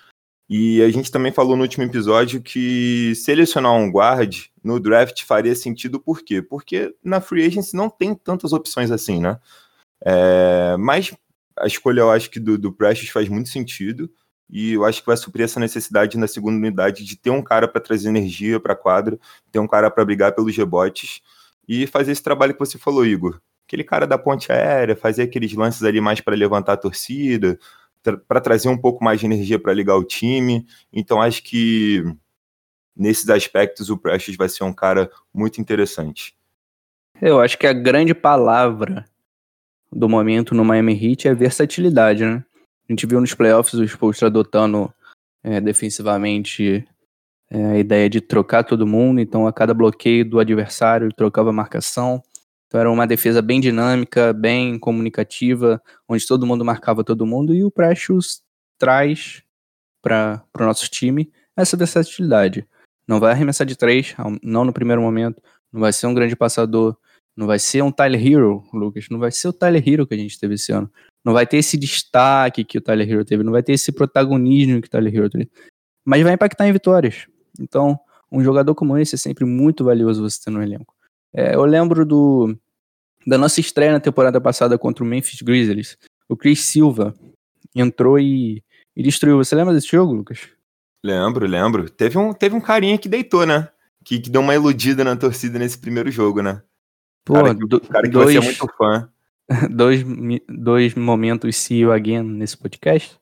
E 0.49 0.81
a 0.83 0.89
gente 0.89 1.11
também 1.11 1.31
falou 1.31 1.55
no 1.55 1.63
último 1.63 1.83
episódio 1.83 2.41
que 2.41 3.13
selecionar 3.15 3.73
um 3.73 3.89
guard 3.91 4.45
no 4.63 4.79
draft 4.79 5.23
faria 5.23 5.55
sentido, 5.55 5.99
por 5.99 6.21
quê? 6.21 6.41
Porque 6.41 6.95
na 7.03 7.19
free 7.19 7.45
agency 7.45 7.75
não 7.75 7.89
tem 7.89 8.13
tantas 8.13 8.53
opções 8.53 8.91
assim, 8.91 9.19
né? 9.19 9.39
É, 10.03 10.75
mas 10.77 11.15
a 11.57 11.67
escolha, 11.67 12.01
eu 12.01 12.11
acho 12.11 12.29
que 12.29 12.39
do, 12.39 12.57
do 12.57 12.71
Precious 12.71 13.09
faz 13.09 13.29
muito 13.29 13.49
sentido. 13.49 14.09
E 14.49 14.73
eu 14.73 14.85
acho 14.85 15.01
que 15.01 15.07
vai 15.07 15.17
suprir 15.17 15.43
essa 15.43 15.59
necessidade 15.59 16.17
na 16.17 16.27
segunda 16.27 16.57
unidade 16.57 17.03
de 17.03 17.17
ter 17.17 17.29
um 17.29 17.41
cara 17.41 17.67
para 17.67 17.81
trazer 17.81 18.09
energia 18.09 18.59
para 18.59 18.73
a 18.73 18.75
quadra, 18.75 19.19
ter 19.51 19.59
um 19.59 19.67
cara 19.67 19.89
para 19.89 20.05
brigar 20.05 20.33
pelos 20.33 20.55
rebotes 20.55 21.21
e 21.67 21.87
fazer 21.87 22.11
esse 22.11 22.23
trabalho 22.23 22.53
que 22.53 22.59
você 22.59 22.77
falou, 22.77 23.05
Igor. 23.05 23.39
Aquele 23.67 23.83
cara 23.83 24.05
da 24.05 24.17
ponte 24.17 24.51
aérea, 24.51 24.95
fazer 24.95 25.23
aqueles 25.23 25.53
lances 25.53 25.81
ali 25.83 25.99
mais 25.99 26.21
para 26.21 26.35
levantar 26.35 26.73
a 26.73 26.77
torcida, 26.77 27.57
para 28.27 28.39
trazer 28.39 28.69
um 28.69 28.77
pouco 28.77 29.03
mais 29.03 29.19
de 29.19 29.25
energia 29.25 29.57
para 29.57 29.73
ligar 29.73 29.95
o 29.95 30.03
time. 30.03 30.67
Então 30.93 31.21
acho 31.21 31.41
que 31.43 32.03
nesses 32.95 33.27
aspectos 33.29 33.89
o 33.89 33.97
Precious 33.97 34.37
vai 34.37 34.47
ser 34.47 34.63
um 34.63 34.73
cara 34.73 35.09
muito 35.33 35.59
interessante. 35.59 36.37
Eu 37.21 37.41
acho 37.41 37.57
que 37.57 37.65
a 37.65 37.73
grande 37.73 38.13
palavra 38.13 39.05
do 39.91 40.07
momento 40.07 40.53
no 40.53 40.65
Miami 40.65 40.93
Heat 40.93 41.27
é 41.27 41.33
versatilidade, 41.33 42.23
né? 42.25 42.43
A 42.87 42.91
gente 42.91 43.05
viu 43.05 43.19
nos 43.19 43.33
playoffs 43.33 43.73
o 43.73 43.83
Spolstra 43.83 44.27
adotando 44.27 44.93
é, 45.43 45.59
defensivamente 45.59 46.87
é, 47.49 47.65
a 47.65 47.77
ideia 47.77 48.09
de 48.09 48.21
trocar 48.21 48.63
todo 48.63 48.85
mundo, 48.87 49.19
então 49.19 49.47
a 49.47 49.53
cada 49.53 49.73
bloqueio 49.73 50.27
do 50.27 50.39
adversário 50.39 51.13
trocava 51.13 51.49
a 51.49 51.53
marcação. 51.53 52.21
Então 52.67 52.79
era 52.79 52.91
uma 52.91 53.07
defesa 53.07 53.41
bem 53.41 53.59
dinâmica, 53.59 54.33
bem 54.33 54.77
comunicativa, 54.77 55.81
onde 56.07 56.25
todo 56.25 56.45
mundo 56.45 56.65
marcava 56.65 57.03
todo 57.03 57.25
mundo 57.25 57.53
e 57.53 57.63
o 57.63 57.71
Precious 57.71 58.41
traz 58.77 59.43
para 60.01 60.43
o 60.59 60.63
nosso 60.63 60.89
time 60.89 61.31
essa 61.55 61.77
versatilidade. 61.77 62.67
Não 63.07 63.19
vai 63.19 63.31
arremessar 63.31 63.65
de 63.65 63.75
três, 63.75 64.15
não 64.43 64.65
no 64.65 64.73
primeiro 64.73 65.01
momento, 65.01 65.41
não 65.71 65.81
vai 65.81 65.93
ser 65.93 66.07
um 66.07 66.13
grande 66.13 66.35
passador, 66.35 66.97
não 67.35 67.47
vai 67.47 67.59
ser 67.59 67.83
um 67.83 67.91
Tyler 67.91 68.25
Hero, 68.25 68.63
Lucas, 68.73 69.07
não 69.09 69.19
vai 69.19 69.31
ser 69.31 69.47
o 69.47 69.53
Tyler 69.53 69.87
Hero 69.87 70.07
que 70.07 70.13
a 70.13 70.17
gente 70.17 70.39
teve 70.39 70.55
esse 70.55 70.71
ano. 70.71 70.91
Não 71.25 71.33
vai 71.33 71.47
ter 71.47 71.57
esse 71.57 71.75
destaque 71.75 72.63
que 72.63 72.77
o 72.77 72.81
Tyler 72.81 73.09
Hero 73.09 73.25
teve, 73.25 73.43
não 73.43 73.51
vai 73.51 73.63
ter 73.63 73.73
esse 73.73 73.91
protagonismo 73.91 74.79
que 74.81 74.87
o 74.87 74.91
Tyler 74.91 75.13
Hero 75.15 75.29
teve. 75.29 75.49
Mas 76.05 76.21
vai 76.21 76.33
impactar 76.33 76.67
em 76.67 76.71
vitórias. 76.73 77.25
Então, 77.59 77.99
um 78.31 78.43
jogador 78.43 78.75
como 78.75 78.97
esse 78.97 79.15
é 79.15 79.17
sempre 79.17 79.43
muito 79.43 79.83
valioso 79.83 80.21
você 80.21 80.39
ter 80.43 80.51
no 80.51 80.61
elenco. 80.61 80.93
É, 81.33 81.55
eu 81.55 81.65
lembro 81.65 82.05
do 82.05 82.55
da 83.25 83.39
nossa 83.39 83.59
estreia 83.59 83.91
na 83.91 83.99
temporada 83.99 84.39
passada 84.39 84.77
contra 84.77 85.03
o 85.03 85.07
Memphis 85.07 85.41
Grizzlies. 85.41 85.97
O 86.29 86.37
Chris 86.37 86.61
Silva 86.63 87.13
entrou 87.73 88.19
e, 88.19 88.63
e 88.95 89.01
destruiu. 89.01 89.37
Você 89.37 89.55
lembra 89.55 89.73
desse 89.73 89.87
jogo, 89.87 90.13
Lucas? 90.13 90.47
Lembro, 91.03 91.47
lembro. 91.47 91.89
Teve 91.89 92.19
um, 92.19 92.33
teve 92.33 92.55
um 92.55 92.61
carinha 92.61 92.97
que 92.99 93.09
deitou, 93.09 93.45
né? 93.45 93.67
Que, 94.03 94.19
que 94.19 94.29
deu 94.29 94.41
uma 94.41 94.53
iludida 94.53 95.03
na 95.03 95.15
torcida 95.15 95.57
nesse 95.57 95.77
primeiro 95.79 96.11
jogo, 96.11 96.41
né? 96.43 96.61
Pô, 97.25 97.33
cara 97.33 97.55
que, 97.55 97.65
do- 97.67 97.81
cara 97.81 98.03
que 98.03 98.09
dois, 98.09 98.31
você 98.31 98.37
é 98.37 98.41
muito 98.41 98.67
fã. 98.77 99.09
dois, 99.71 100.03
dois 100.49 100.95
momentos 100.95 101.55
see 101.55 101.79
you 101.79 101.91
again 101.91 102.23
nesse 102.23 102.57
podcast. 102.57 103.17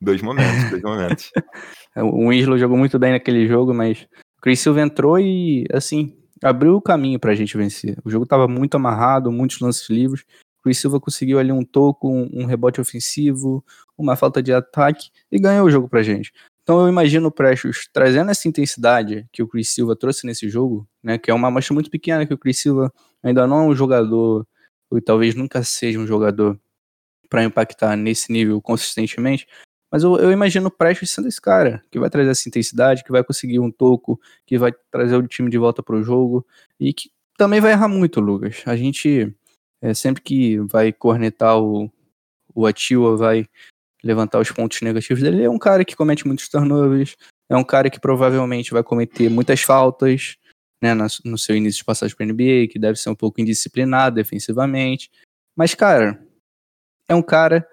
Dois 0.00 0.20
momentos, 0.20 0.68
dois 0.70 0.82
momentos. 0.82 1.30
O 1.96 2.28
Winslow 2.28 2.58
jogou 2.58 2.76
muito 2.76 2.98
bem 2.98 3.12
naquele 3.12 3.46
jogo, 3.46 3.72
mas 3.72 4.06
o 4.38 4.40
Chris 4.42 4.60
Silva 4.60 4.82
entrou 4.82 5.18
e, 5.18 5.66
assim, 5.72 6.16
abriu 6.42 6.76
o 6.76 6.82
caminho 6.82 7.18
pra 7.18 7.34
gente 7.34 7.56
vencer. 7.56 7.96
O 8.04 8.10
jogo 8.10 8.26
tava 8.26 8.46
muito 8.46 8.74
amarrado, 8.74 9.32
muitos 9.32 9.60
lances 9.60 9.88
livres. 9.88 10.22
O 10.58 10.62
Chris 10.64 10.78
Silva 10.78 11.00
conseguiu 11.00 11.38
ali 11.38 11.52
um 11.52 11.64
toco, 11.64 12.08
um, 12.10 12.44
rebote 12.44 12.80
ofensivo, 12.80 13.64
uma 13.96 14.16
falta 14.16 14.42
de 14.42 14.52
ataque 14.52 15.08
e 15.30 15.38
ganhou 15.38 15.66
o 15.66 15.70
jogo 15.70 15.88
pra 15.88 16.02
gente. 16.02 16.32
Então 16.62 16.80
eu 16.80 16.88
imagino 16.88 17.28
o 17.28 17.30
Precious 17.30 17.88
trazendo 17.92 18.30
essa 18.30 18.48
intensidade 18.48 19.26
que 19.30 19.42
o 19.42 19.48
Chris 19.48 19.68
Silva 19.68 19.94
trouxe 19.94 20.26
nesse 20.26 20.48
jogo, 20.48 20.88
né, 21.02 21.18
que 21.18 21.30
é 21.30 21.34
uma 21.34 21.48
amostra 21.48 21.74
muito 21.74 21.90
pequena, 21.90 22.24
que 22.24 22.32
o 22.32 22.38
Chris 22.38 22.58
Silva 22.58 22.90
ainda 23.22 23.46
não 23.46 23.58
é 23.58 23.66
um 23.68 23.74
jogador, 23.74 24.46
ou 24.94 25.02
talvez 25.02 25.34
nunca 25.34 25.62
seja 25.62 25.98
um 25.98 26.06
jogador 26.06 26.58
para 27.28 27.44
impactar 27.44 27.96
nesse 27.96 28.32
nível 28.32 28.60
consistentemente, 28.60 29.46
mas 29.90 30.02
eu, 30.02 30.16
eu 30.16 30.32
imagino 30.32 30.68
o 30.68 30.70
Prestes 30.70 31.10
sendo 31.10 31.28
esse 31.28 31.40
cara, 31.40 31.82
que 31.90 31.98
vai 31.98 32.10
trazer 32.10 32.30
essa 32.30 32.48
intensidade, 32.48 33.04
que 33.04 33.12
vai 33.12 33.22
conseguir 33.22 33.60
um 33.60 33.70
toco, 33.70 34.20
que 34.46 34.58
vai 34.58 34.72
trazer 34.90 35.16
o 35.16 35.26
time 35.26 35.50
de 35.50 35.58
volta 35.58 35.82
pro 35.82 36.02
jogo 36.02 36.46
e 36.78 36.92
que 36.92 37.10
também 37.36 37.60
vai 37.60 37.72
errar 37.72 37.88
muito, 37.88 38.20
Lucas. 38.20 38.62
A 38.66 38.76
gente, 38.76 39.32
é, 39.80 39.94
sempre 39.94 40.22
que 40.22 40.58
vai 40.58 40.92
cornetar 40.92 41.58
o, 41.58 41.90
o 42.54 42.66
Atua, 42.66 43.16
vai 43.16 43.48
levantar 44.02 44.38
os 44.38 44.50
pontos 44.50 44.82
negativos 44.82 45.22
dele, 45.22 45.36
ele 45.36 45.44
é 45.44 45.50
um 45.50 45.58
cara 45.58 45.84
que 45.84 45.96
comete 45.96 46.26
muitos 46.26 46.48
turnovers, 46.48 47.16
é 47.48 47.56
um 47.56 47.64
cara 47.64 47.88
que 47.88 47.98
provavelmente 47.98 48.72
vai 48.72 48.82
cometer 48.82 49.30
muitas 49.30 49.62
faltas, 49.62 50.36
né, 50.84 51.06
no 51.24 51.38
seu 51.38 51.56
início 51.56 51.78
de 51.78 51.84
passagem 51.84 52.14
para 52.14 52.26
NBA, 52.26 52.68
que 52.70 52.78
deve 52.78 52.98
ser 52.98 53.08
um 53.08 53.14
pouco 53.14 53.40
indisciplinado 53.40 54.16
defensivamente. 54.16 55.10
Mas, 55.56 55.74
cara, 55.74 56.22
é 57.08 57.14
um 57.14 57.22
cara 57.22 57.66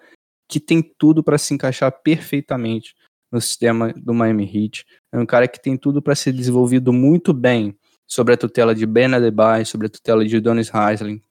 que 0.48 0.60
tem 0.60 0.82
tudo 0.82 1.22
para 1.22 1.38
se 1.38 1.53
encaixar 1.53 1.91
perfeitamente 2.01 2.96
no 3.30 3.41
sistema 3.41 3.94
do 3.94 4.13
Miami 4.13 4.46
Heat. 4.46 4.86
É 5.12 5.20
um 5.20 5.25
cara 5.25 5.48
que 5.48 5.62
tem 5.62 5.75
tudo 5.75 6.01
para 6.01 6.15
ser 6.15 6.32
desenvolvido 6.32 6.94
muito 6.94 7.34
bem 7.34 7.77
sobre 8.08 8.34
a 8.34 8.38
tutela 8.38 8.74
de 8.74 8.86
Ben 8.86 9.13
Adebayo, 9.13 9.65
sobre 9.65 9.88
a 9.88 9.89
tutela 9.89 10.25
de 10.25 10.39
Donis 10.39 10.74
Haslem, 10.74 11.22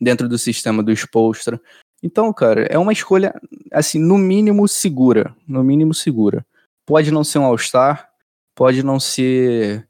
dentro 0.00 0.28
do 0.28 0.38
sistema 0.38 0.82
do 0.82 0.92
Spolstra. 0.92 1.60
Então, 2.02 2.32
cara, 2.32 2.66
é 2.70 2.78
uma 2.78 2.92
escolha, 2.92 3.34
assim, 3.72 3.98
no 3.98 4.18
mínimo 4.18 4.68
segura. 4.68 5.34
No 5.46 5.64
mínimo 5.64 5.94
segura. 5.94 6.44
Pode 6.84 7.10
não 7.10 7.24
ser 7.24 7.38
um 7.38 7.44
All-Star, 7.44 8.10
pode 8.54 8.82
não 8.82 9.00
ser. 9.00 9.88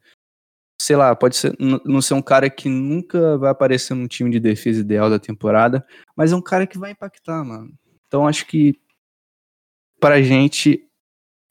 Sei 0.80 0.96
lá, 0.96 1.14
pode 1.14 1.36
ser, 1.36 1.56
não 1.58 2.02
ser 2.02 2.14
um 2.14 2.22
cara 2.22 2.50
que 2.50 2.68
nunca 2.68 3.38
vai 3.38 3.50
aparecer 3.50 3.94
num 3.94 4.06
time 4.06 4.30
de 4.30 4.40
defesa 4.40 4.80
ideal 4.80 5.08
da 5.08 5.18
temporada, 5.18 5.86
mas 6.16 6.32
é 6.32 6.36
um 6.36 6.42
cara 6.42 6.66
que 6.66 6.78
vai 6.78 6.90
impactar, 6.90 7.44
mano. 7.44 7.72
Então 8.06 8.26
acho 8.26 8.46
que 8.46 8.78
pra 10.00 10.20
gente 10.20 10.86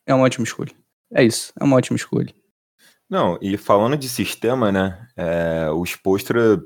é 0.05 0.13
uma 0.13 0.25
ótima 0.25 0.43
escolha. 0.43 0.71
É 1.11 1.23
isso, 1.23 1.53
é 1.59 1.63
uma 1.63 1.77
ótima 1.77 1.95
escolha. 1.95 2.33
Não, 3.09 3.37
e 3.41 3.57
falando 3.57 3.97
de 3.97 4.09
sistema, 4.09 4.71
né? 4.71 5.07
é, 5.15 5.69
o 5.69 5.83
Spolstra 5.85 6.61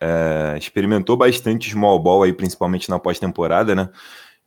é, 0.00 0.56
experimentou 0.58 1.16
bastante 1.16 1.70
small 1.70 1.98
ball 1.98 2.22
aí, 2.22 2.32
principalmente 2.32 2.90
na 2.90 2.98
pós-temporada, 2.98 3.74
né? 3.74 3.88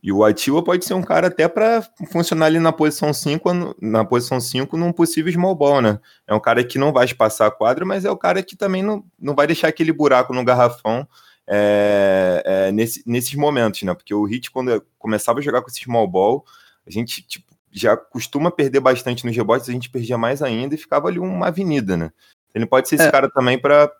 E 0.01 0.11
o 0.13 0.23
Ativa 0.23 0.63
pode 0.63 0.85
ser 0.85 0.93
um 0.93 1.01
cara 1.01 1.27
até 1.27 1.47
para 1.47 1.81
funcionar 2.11 2.45
ali 2.45 2.57
na 2.59 2.71
posição 2.71 3.13
5, 3.13 3.53
no- 3.53 3.75
na 3.81 4.05
posição 4.05 4.39
5 4.39 4.77
num 4.77 4.93
possível 4.93 5.31
small 5.33 5.53
ball, 5.55 5.81
né? 5.81 5.99
É 6.25 6.33
um 6.33 6.39
cara 6.39 6.63
que 6.63 6.77
não 6.77 6.93
vai 6.93 7.03
espaçar 7.05 7.47
a 7.47 7.51
quadra, 7.51 7.85
mas 7.85 8.05
é 8.05 8.11
o 8.11 8.15
cara 8.17 8.41
que 8.41 8.55
também 8.55 8.81
não, 8.81 9.03
não 9.19 9.35
vai 9.35 9.45
deixar 9.45 9.67
aquele 9.67 9.91
buraco 9.91 10.33
no 10.33 10.43
garrafão 10.45 11.05
é, 11.51 12.43
é, 12.45 12.71
nesse- 12.71 13.03
nesses 13.05 13.33
momentos, 13.35 13.81
né? 13.83 13.93
Porque 13.93 14.13
o 14.13 14.23
Hit, 14.23 14.51
quando 14.51 14.71
eu 14.71 14.83
começava 14.97 15.39
a 15.39 15.41
jogar 15.41 15.61
com 15.61 15.67
esse 15.69 15.81
small 15.81 16.07
ball, 16.07 16.45
a 16.87 16.91
gente 16.91 17.21
tipo, 17.23 17.51
já 17.71 17.97
costuma 17.97 18.49
perder 18.51 18.79
bastante 18.79 19.25
nos 19.25 19.35
rebotes, 19.35 19.67
a 19.67 19.71
gente 19.73 19.89
perdia 19.89 20.17
mais 20.17 20.41
ainda 20.41 20.75
e 20.75 20.77
ficava 20.77 21.07
ali 21.07 21.19
uma 21.19 21.47
avenida, 21.47 21.97
né? 21.97 22.11
Ele 22.55 22.65
pode 22.65 22.87
ser 22.87 22.95
esse 22.95 23.07
É. 23.07 23.11
cara 23.11 23.29
também 23.29 23.59
para 23.59 23.91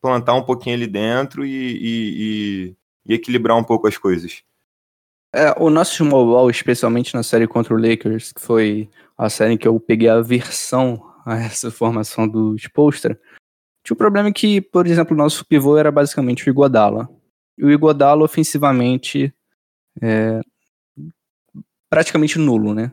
plantar 0.00 0.34
um 0.34 0.42
pouquinho 0.42 0.76
ali 0.76 0.86
dentro 0.86 1.44
e, 1.44 1.50
e- 1.50 2.14
e- 2.68 2.76
e 3.06 3.14
equilibrar 3.14 3.56
um 3.56 3.64
pouco 3.64 3.86
as 3.86 3.98
coisas. 3.98 4.42
É, 5.32 5.54
o 5.62 5.70
nosso 5.70 5.94
small 5.96 6.26
ball, 6.26 6.50
especialmente 6.50 7.14
na 7.14 7.22
série 7.22 7.46
contra 7.46 7.72
o 7.74 7.78
Lakers, 7.80 8.32
que 8.32 8.40
foi 8.40 8.90
a 9.16 9.30
série 9.30 9.54
em 9.54 9.58
que 9.58 9.68
eu 9.68 9.78
peguei 9.78 10.08
a 10.08 10.20
versão 10.20 11.00
a 11.24 11.36
essa 11.36 11.70
formação 11.70 12.26
do 12.26 12.56
Spolstra, 12.56 13.18
tinha 13.84 13.94
o 13.94 13.98
problema 13.98 14.32
que, 14.32 14.60
por 14.60 14.86
exemplo, 14.86 15.14
o 15.14 15.18
nosso 15.18 15.44
pivô 15.46 15.76
era 15.78 15.90
basicamente 15.90 16.48
o 16.48 16.50
Iguodala. 16.50 17.08
E 17.56 17.64
o 17.64 17.70
Iguodala, 17.70 18.24
ofensivamente, 18.24 19.32
é 20.02 20.40
praticamente 21.88 22.38
nulo, 22.38 22.74
né? 22.74 22.92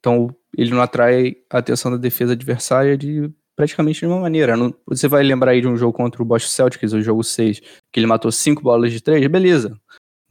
Então, 0.00 0.34
ele 0.56 0.70
não 0.70 0.82
atrai 0.82 1.36
a 1.50 1.58
atenção 1.58 1.90
da 1.90 1.96
defesa 1.96 2.32
adversária 2.32 2.96
de 2.96 3.30
praticamente 3.56 4.02
nenhuma 4.04 4.22
maneira. 4.22 4.56
Não- 4.56 4.74
Você 4.86 5.06
vai 5.08 5.22
lembrar 5.22 5.52
aí 5.52 5.60
de 5.60 5.68
um 5.68 5.76
jogo 5.76 5.92
contra 5.92 6.22
o 6.22 6.24
Boston 6.24 6.48
Celtics, 6.48 6.92
o 6.92 7.02
jogo 7.02 7.22
6, 7.22 7.60
que 7.92 8.00
ele 8.00 8.06
matou 8.06 8.32
cinco 8.32 8.62
bolas 8.62 8.92
de 8.92 9.00
três, 9.00 9.24
beleza. 9.28 9.78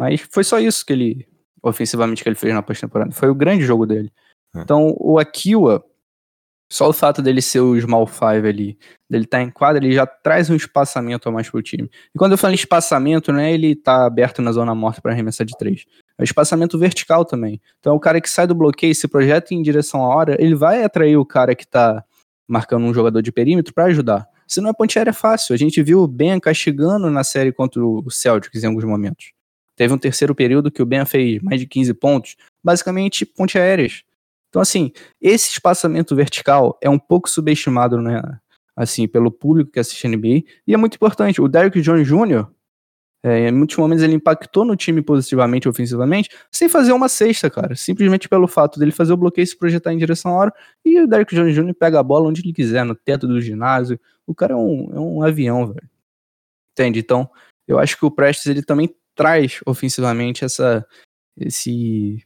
Mas 0.01 0.22
foi 0.31 0.43
só 0.43 0.60
isso 0.60 0.84
que 0.84 0.93
ele, 0.93 1.27
ofensivamente, 1.62 2.24
que 2.24 2.29
ele 2.29 2.36
fez 2.36 2.51
na 2.51 2.63
pós-temporada. 2.63 3.12
Foi 3.12 3.29
o 3.29 3.36
grande 3.36 3.63
jogo 3.63 3.86
dele. 3.86 4.12
É. 4.55 4.62
Então, 4.62 4.96
o 4.98 5.20
Akiwa, 5.20 5.86
só 6.72 6.89
o 6.89 6.93
fato 6.93 7.22
dele 7.22 7.39
ser 7.39 7.60
o 7.60 7.79
small 7.79 8.08
five 8.08 8.48
ali, 8.48 8.79
dele 9.08 9.25
estar 9.25 9.43
em 9.43 9.51
quadra, 9.51 9.86
ele 9.86 9.93
já 9.93 10.08
traz 10.08 10.50
um 10.50 10.55
espaçamento 10.55 11.29
a 11.29 11.31
mais 11.31 11.51
pro 11.51 11.62
time. 11.62 11.88
E 12.15 12.17
quando 12.17 12.31
eu 12.31 12.38
falo 12.39 12.51
em 12.51 12.55
espaçamento, 12.55 13.31
não 13.31 13.41
é 13.41 13.53
ele 13.53 13.75
tá 13.75 14.08
aberto 14.08 14.41
na 14.41 14.51
zona 14.51 14.74
morta 14.74 15.00
para 15.03 15.12
arremessar 15.12 15.46
de 15.46 15.55
três. 15.55 15.86
É 16.17 16.24
o 16.24 16.25
espaçamento 16.25 16.79
vertical 16.79 17.24
também. 17.24 17.62
Então, 17.79 17.96
o 17.96 18.00
cara 18.00 18.20
que 18.20 18.27
sai 18.27 18.48
do 18.48 18.55
bloqueio, 18.55 18.96
se 18.96 19.08
projeta 19.08 19.53
em 19.53 19.62
direção 19.62 20.03
à 20.03 20.08
hora, 20.15 20.36
ele 20.39 20.55
vai 20.55 20.84
atrair 20.84 21.15
o 21.15 21.24
cara 21.24 21.53
que 21.53 21.67
tá 21.67 22.03
marcando 22.48 22.88
um 22.88 22.93
jogador 22.93 23.22
de 23.22 23.31
perímetro 23.31 23.72
para 23.72 23.84
ajudar. 23.84 24.27
Se 24.48 24.60
não 24.62 24.72
é 24.72 24.74
ponte 24.74 24.98
aérea 24.98 25.12
é 25.12 25.13
fácil. 25.13 25.53
A 25.53 25.58
gente 25.58 25.84
viu 25.84 26.00
o 26.00 26.08
Ben 26.08 26.39
castigando 26.39 27.08
na 27.12 27.24
série 27.24 27.51
contra 27.51 27.86
o 27.86 28.10
Celtics 28.10 28.63
em 28.63 28.67
alguns 28.67 28.84
momentos. 28.84 29.31
Teve 29.75 29.94
um 29.94 29.98
terceiro 29.98 30.36
período 30.36 30.72
que 30.72 30.82
o 30.82 30.86
Ben 30.86 31.06
fez 31.06 31.42
mais 31.42 31.60
de 31.60 31.68
15 31.68 31.94
pontos, 31.94 32.36
basicamente 32.63 33.25
ponte 33.25 33.58
aéreas. 33.58 34.04
Então, 34.50 34.62
assim, 34.62 34.92
esse 35.22 35.50
espaçamento 35.54 36.16
vertical 36.16 36.78
é 36.82 36.90
um 36.90 37.00
pouco 37.00 37.30
subestimado, 37.30 38.01
né? 38.01 38.22
Assim, 38.75 39.08
pelo 39.08 39.32
público 39.32 39.72
que 39.72 39.80
assiste 39.80 40.08
NBA, 40.08 40.44
e 40.68 40.74
é 40.74 40.78
muito 40.78 40.96
importante. 40.96 41.42
O 41.42 41.48
Derrick 41.48 41.82
Jones 41.82 42.08
Jr., 42.08 42.48
é, 43.24 43.50
em 43.50 43.51
muitos 43.51 43.78
momentos 43.78 44.04
ele 44.04 44.16
impactou 44.16 44.66
no 44.66 44.75
time 44.75 45.01
positivamente, 45.01 45.70
ofensivamente, 45.70 46.30
sem 46.51 46.68
fazer 46.68 46.92
uma 46.92 47.08
cesta, 47.08 47.50
cara. 47.50 47.75
Simplesmente 47.75 48.28
pelo 48.28 48.48
fato 48.48 48.80
dele 48.80 48.92
fazer 48.92 49.13
o 49.13 49.18
bloqueio 49.18 49.46
se 49.46 49.58
projetar 49.58 49.94
em 49.94 49.98
direção 49.98 50.32
à 50.32 50.36
hora, 50.36 50.54
e 50.84 51.00
o 51.00 51.08
Derrick 51.08 51.34
Jones 51.36 51.56
Jr. 51.56 51.74
pega 51.74 52.00
a 52.00 52.04
bola 52.04 52.28
onde 52.28 52.42
ele 52.42 52.51
quiser, 52.51 52.84
no 52.84 52.96
teto 52.96 53.28
do 53.28 53.40
ginásio. 53.40 54.00
O 54.25 54.34
cara 54.34 54.54
é 54.54 54.56
um, 54.58 54.92
é 54.94 55.00
um 55.00 55.24
avião, 55.24 55.68
velho. 55.68 55.90
Entende? 56.74 57.00
Então, 57.00 57.30
eu 57.68 57.78
acho 57.80 57.98
que 57.98 58.06
o 58.06 58.12
Prestes 58.12 58.48
ele 58.48 58.63
também 58.63 58.94
traz 59.15 59.60
ofensivamente 59.65 60.44
essa, 60.46 60.86
esse, 61.38 62.24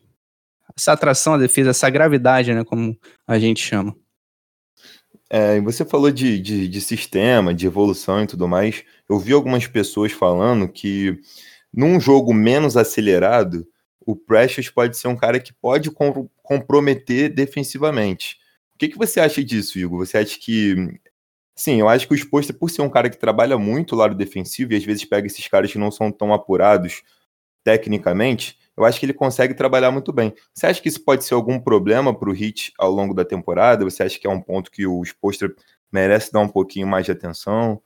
essa 0.75 0.93
atração 0.93 1.33
à 1.33 1.37
defesa, 1.37 1.71
essa 1.71 1.89
gravidade, 1.89 2.53
né, 2.53 2.63
como 2.63 2.97
a 3.27 3.39
gente 3.39 3.61
chama. 3.61 3.95
É, 5.29 5.59
você 5.61 5.83
falou 5.83 6.11
de, 6.11 6.39
de, 6.39 6.67
de 6.67 6.81
sistema, 6.81 7.53
de 7.53 7.65
evolução 7.65 8.23
e 8.23 8.27
tudo 8.27 8.47
mais. 8.47 8.83
Eu 9.09 9.19
vi 9.19 9.33
algumas 9.33 9.65
pessoas 9.67 10.11
falando 10.11 10.67
que 10.69 11.19
num 11.73 11.99
jogo 11.99 12.33
menos 12.33 12.77
acelerado, 12.77 13.67
o 13.99 14.15
Precious 14.15 14.69
pode 14.69 14.97
ser 14.97 15.07
um 15.07 15.15
cara 15.15 15.39
que 15.39 15.51
pode 15.51 15.89
com- 15.91 16.29
comprometer 16.41 17.33
defensivamente. 17.33 18.37
O 18.75 18.77
que, 18.77 18.89
que 18.89 18.97
você 18.97 19.19
acha 19.19 19.43
disso, 19.43 19.79
Igor? 19.79 20.05
Você 20.05 20.17
acha 20.17 20.37
que. 20.39 20.75
Sim, 21.55 21.79
eu 21.79 21.87
acho 21.87 22.07
que 22.07 22.13
o 22.13 22.15
Exposto, 22.15 22.53
por 22.53 22.69
ser 22.69 22.81
um 22.81 22.89
cara 22.89 23.09
que 23.09 23.17
trabalha 23.17 23.57
muito 23.57 23.93
o 23.93 23.97
lado 23.97 24.13
defensivo 24.13 24.73
e 24.73 24.75
às 24.75 24.83
vezes 24.83 25.05
pega 25.05 25.25
esses 25.25 25.47
caras 25.47 25.71
que 25.71 25.77
não 25.77 25.89
são 25.89 26.11
tão 26.11 26.33
apurados 26.33 27.01
tecnicamente, 27.63 28.59
eu 28.77 28.83
acho 28.83 28.99
que 28.99 29.05
ele 29.05 29.13
consegue 29.13 29.53
trabalhar 29.53 29.89
muito 29.89 30.11
bem. 30.11 30.33
Você 30.53 30.67
acha 30.67 30.81
que 30.81 30.89
isso 30.89 31.03
pode 31.03 31.23
ser 31.23 31.33
algum 31.33 31.59
problema 31.59 32.13
para 32.13 32.29
o 32.29 32.33
Hit 32.33 32.73
ao 32.77 32.91
longo 32.91 33.13
da 33.13 33.23
temporada? 33.23 33.85
Você 33.85 34.03
acha 34.03 34.19
que 34.19 34.27
é 34.27 34.29
um 34.29 34.41
ponto 34.41 34.69
que 34.69 34.85
o 34.85 35.01
Exposto 35.01 35.55
merece 35.91 36.31
dar 36.31 36.41
um 36.41 36.49
pouquinho 36.49 36.85
mais 36.85 37.05
de 37.05 37.13
atenção? 37.13 37.81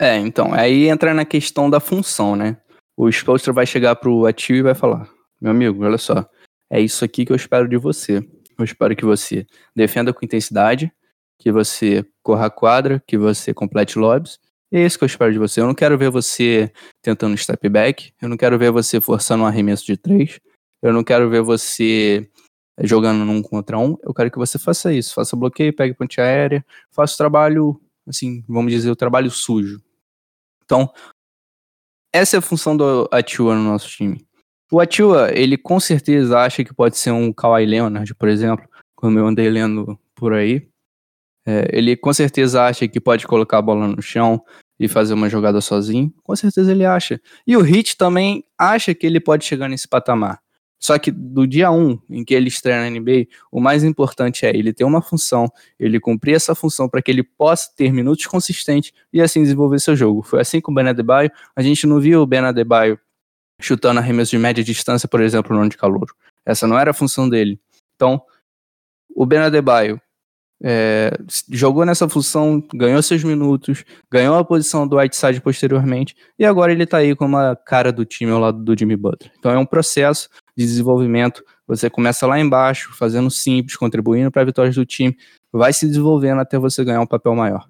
É, 0.00 0.16
então, 0.16 0.52
aí 0.52 0.88
entra 0.88 1.12
na 1.12 1.24
questão 1.24 1.68
da 1.68 1.80
função, 1.80 2.36
né? 2.36 2.56
O 2.96 3.08
Spolstra 3.08 3.52
vai 3.52 3.66
chegar 3.66 3.96
pro 3.96 4.26
Atil 4.26 4.56
e 4.56 4.62
vai 4.62 4.74
falar: 4.74 5.08
Meu 5.40 5.50
amigo, 5.50 5.84
olha 5.84 5.98
só, 5.98 6.28
é 6.70 6.80
isso 6.80 7.04
aqui 7.04 7.24
que 7.24 7.32
eu 7.32 7.36
espero 7.36 7.68
de 7.68 7.76
você. 7.76 8.18
Eu 8.58 8.64
espero 8.64 8.94
que 8.94 9.04
você 9.04 9.46
defenda 9.74 10.12
com 10.12 10.24
intensidade, 10.24 10.92
que 11.38 11.52
você 11.52 12.04
corra 12.22 12.46
a 12.46 12.50
quadra, 12.50 13.02
que 13.06 13.16
você 13.16 13.54
complete 13.54 13.98
lobbies. 13.98 14.38
É 14.70 14.84
isso 14.84 14.98
que 14.98 15.04
eu 15.04 15.06
espero 15.06 15.32
de 15.32 15.38
você. 15.38 15.60
Eu 15.60 15.66
não 15.66 15.74
quero 15.74 15.96
ver 15.96 16.10
você 16.10 16.70
tentando 17.02 17.36
step 17.36 17.68
back, 17.68 18.12
eu 18.20 18.28
não 18.28 18.36
quero 18.36 18.58
ver 18.58 18.70
você 18.70 19.00
forçando 19.00 19.44
um 19.44 19.46
arremesso 19.46 19.86
de 19.86 19.96
três, 19.96 20.38
eu 20.82 20.92
não 20.92 21.02
quero 21.02 21.30
ver 21.30 21.42
você 21.42 22.28
jogando 22.80 23.24
num 23.24 23.40
contra 23.40 23.78
um. 23.78 23.96
Eu 24.02 24.12
quero 24.12 24.30
que 24.30 24.38
você 24.38 24.58
faça 24.58 24.92
isso, 24.92 25.14
faça 25.14 25.36
bloqueio, 25.36 25.74
pegue 25.74 25.94
ponte 25.94 26.20
aérea, 26.20 26.64
faça 26.90 27.14
o 27.14 27.16
trabalho, 27.16 27.80
assim, 28.06 28.44
vamos 28.46 28.72
dizer, 28.72 28.90
o 28.90 28.96
trabalho 28.96 29.30
sujo. 29.30 29.80
Então, 30.64 30.92
essa 32.12 32.36
é 32.36 32.38
a 32.38 32.42
função 32.42 32.76
do 32.76 33.08
Atua 33.10 33.54
no 33.54 33.62
nosso 33.62 33.88
time. 33.88 34.26
O 34.70 34.80
Atua, 34.80 35.32
ele 35.32 35.56
com 35.56 35.80
certeza 35.80 36.38
acha 36.38 36.62
que 36.62 36.74
pode 36.74 36.98
ser 36.98 37.10
um 37.10 37.32
Kawhi 37.32 37.64
Leonard, 37.64 38.14
por 38.14 38.28
exemplo, 38.28 38.68
como 38.94 39.18
eu 39.18 39.26
andei 39.26 39.48
lendo 39.48 39.98
por 40.14 40.34
aí. 40.34 40.68
É, 41.50 41.66
ele 41.72 41.96
com 41.96 42.12
certeza 42.12 42.62
acha 42.62 42.86
que 42.86 43.00
pode 43.00 43.26
colocar 43.26 43.56
a 43.56 43.62
bola 43.62 43.88
no 43.88 44.02
chão 44.02 44.44
e 44.78 44.86
fazer 44.86 45.14
uma 45.14 45.30
jogada 45.30 45.62
sozinho. 45.62 46.12
Com 46.22 46.36
certeza 46.36 46.70
ele 46.70 46.84
acha. 46.84 47.18
E 47.46 47.56
o 47.56 47.62
Hit 47.62 47.96
também 47.96 48.44
acha 48.58 48.94
que 48.94 49.06
ele 49.06 49.18
pode 49.18 49.46
chegar 49.46 49.66
nesse 49.66 49.88
patamar. 49.88 50.40
Só 50.78 50.98
que 50.98 51.10
do 51.10 51.46
dia 51.46 51.70
1 51.70 51.98
em 52.10 52.22
que 52.22 52.34
ele 52.34 52.48
estreia 52.48 52.82
na 52.82 52.90
NBA, 52.90 53.28
o 53.50 53.62
mais 53.62 53.82
importante 53.82 54.44
é 54.44 54.54
ele 54.54 54.74
ter 54.74 54.84
uma 54.84 55.00
função, 55.00 55.50
ele 55.80 55.98
cumprir 55.98 56.34
essa 56.34 56.54
função 56.54 56.86
para 56.86 57.00
que 57.00 57.10
ele 57.10 57.22
possa 57.22 57.70
ter 57.74 57.90
minutos 57.94 58.26
consistentes 58.26 58.92
e 59.10 59.22
assim 59.22 59.42
desenvolver 59.42 59.80
seu 59.80 59.96
jogo. 59.96 60.20
Foi 60.22 60.42
assim 60.42 60.60
com 60.60 60.70
o 60.70 60.74
Ben 60.74 60.86
Adebayo. 60.86 61.30
A 61.56 61.62
gente 61.62 61.86
não 61.86 61.98
viu 61.98 62.20
o 62.20 62.26
Ben 62.26 62.40
Adebayo 62.40 63.00
chutando 63.58 64.00
arremesso 64.00 64.32
de 64.32 64.38
média 64.38 64.62
distância, 64.62 65.08
por 65.08 65.22
exemplo, 65.22 65.56
no 65.56 65.62
ano 65.62 65.70
de 65.70 65.78
calor. 65.78 66.14
Essa 66.44 66.66
não 66.66 66.78
era 66.78 66.90
a 66.90 66.94
função 66.94 67.26
dele. 67.26 67.58
Então, 67.96 68.20
o 69.16 69.24
Ben 69.24 69.38
Adebayo 69.38 69.98
é, 70.62 71.10
jogou 71.50 71.84
nessa 71.84 72.08
função, 72.08 72.62
ganhou 72.74 73.00
seus 73.02 73.22
minutos, 73.22 73.84
ganhou 74.10 74.36
a 74.36 74.44
posição 74.44 74.86
do 74.86 74.96
Whiteside 74.96 75.40
posteriormente, 75.40 76.16
e 76.38 76.44
agora 76.44 76.72
ele 76.72 76.86
tá 76.86 76.98
aí 76.98 77.14
como 77.14 77.36
a 77.36 77.54
cara 77.54 77.92
do 77.92 78.04
time 78.04 78.32
ao 78.32 78.40
lado 78.40 78.62
do 78.62 78.76
Jimmy 78.76 78.96
Butler. 78.96 79.32
Então 79.38 79.52
é 79.52 79.58
um 79.58 79.66
processo 79.66 80.28
de 80.56 80.64
desenvolvimento. 80.64 81.44
Você 81.66 81.88
começa 81.88 82.26
lá 82.26 82.38
embaixo, 82.40 82.92
fazendo 82.96 83.30
simples, 83.30 83.76
contribuindo 83.76 84.30
para 84.30 84.44
vitórias 84.44 84.74
do 84.74 84.84
time, 84.84 85.16
vai 85.52 85.72
se 85.72 85.86
desenvolvendo 85.86 86.40
até 86.40 86.58
você 86.58 86.84
ganhar 86.84 87.00
um 87.00 87.06
papel 87.06 87.34
maior. 87.34 87.68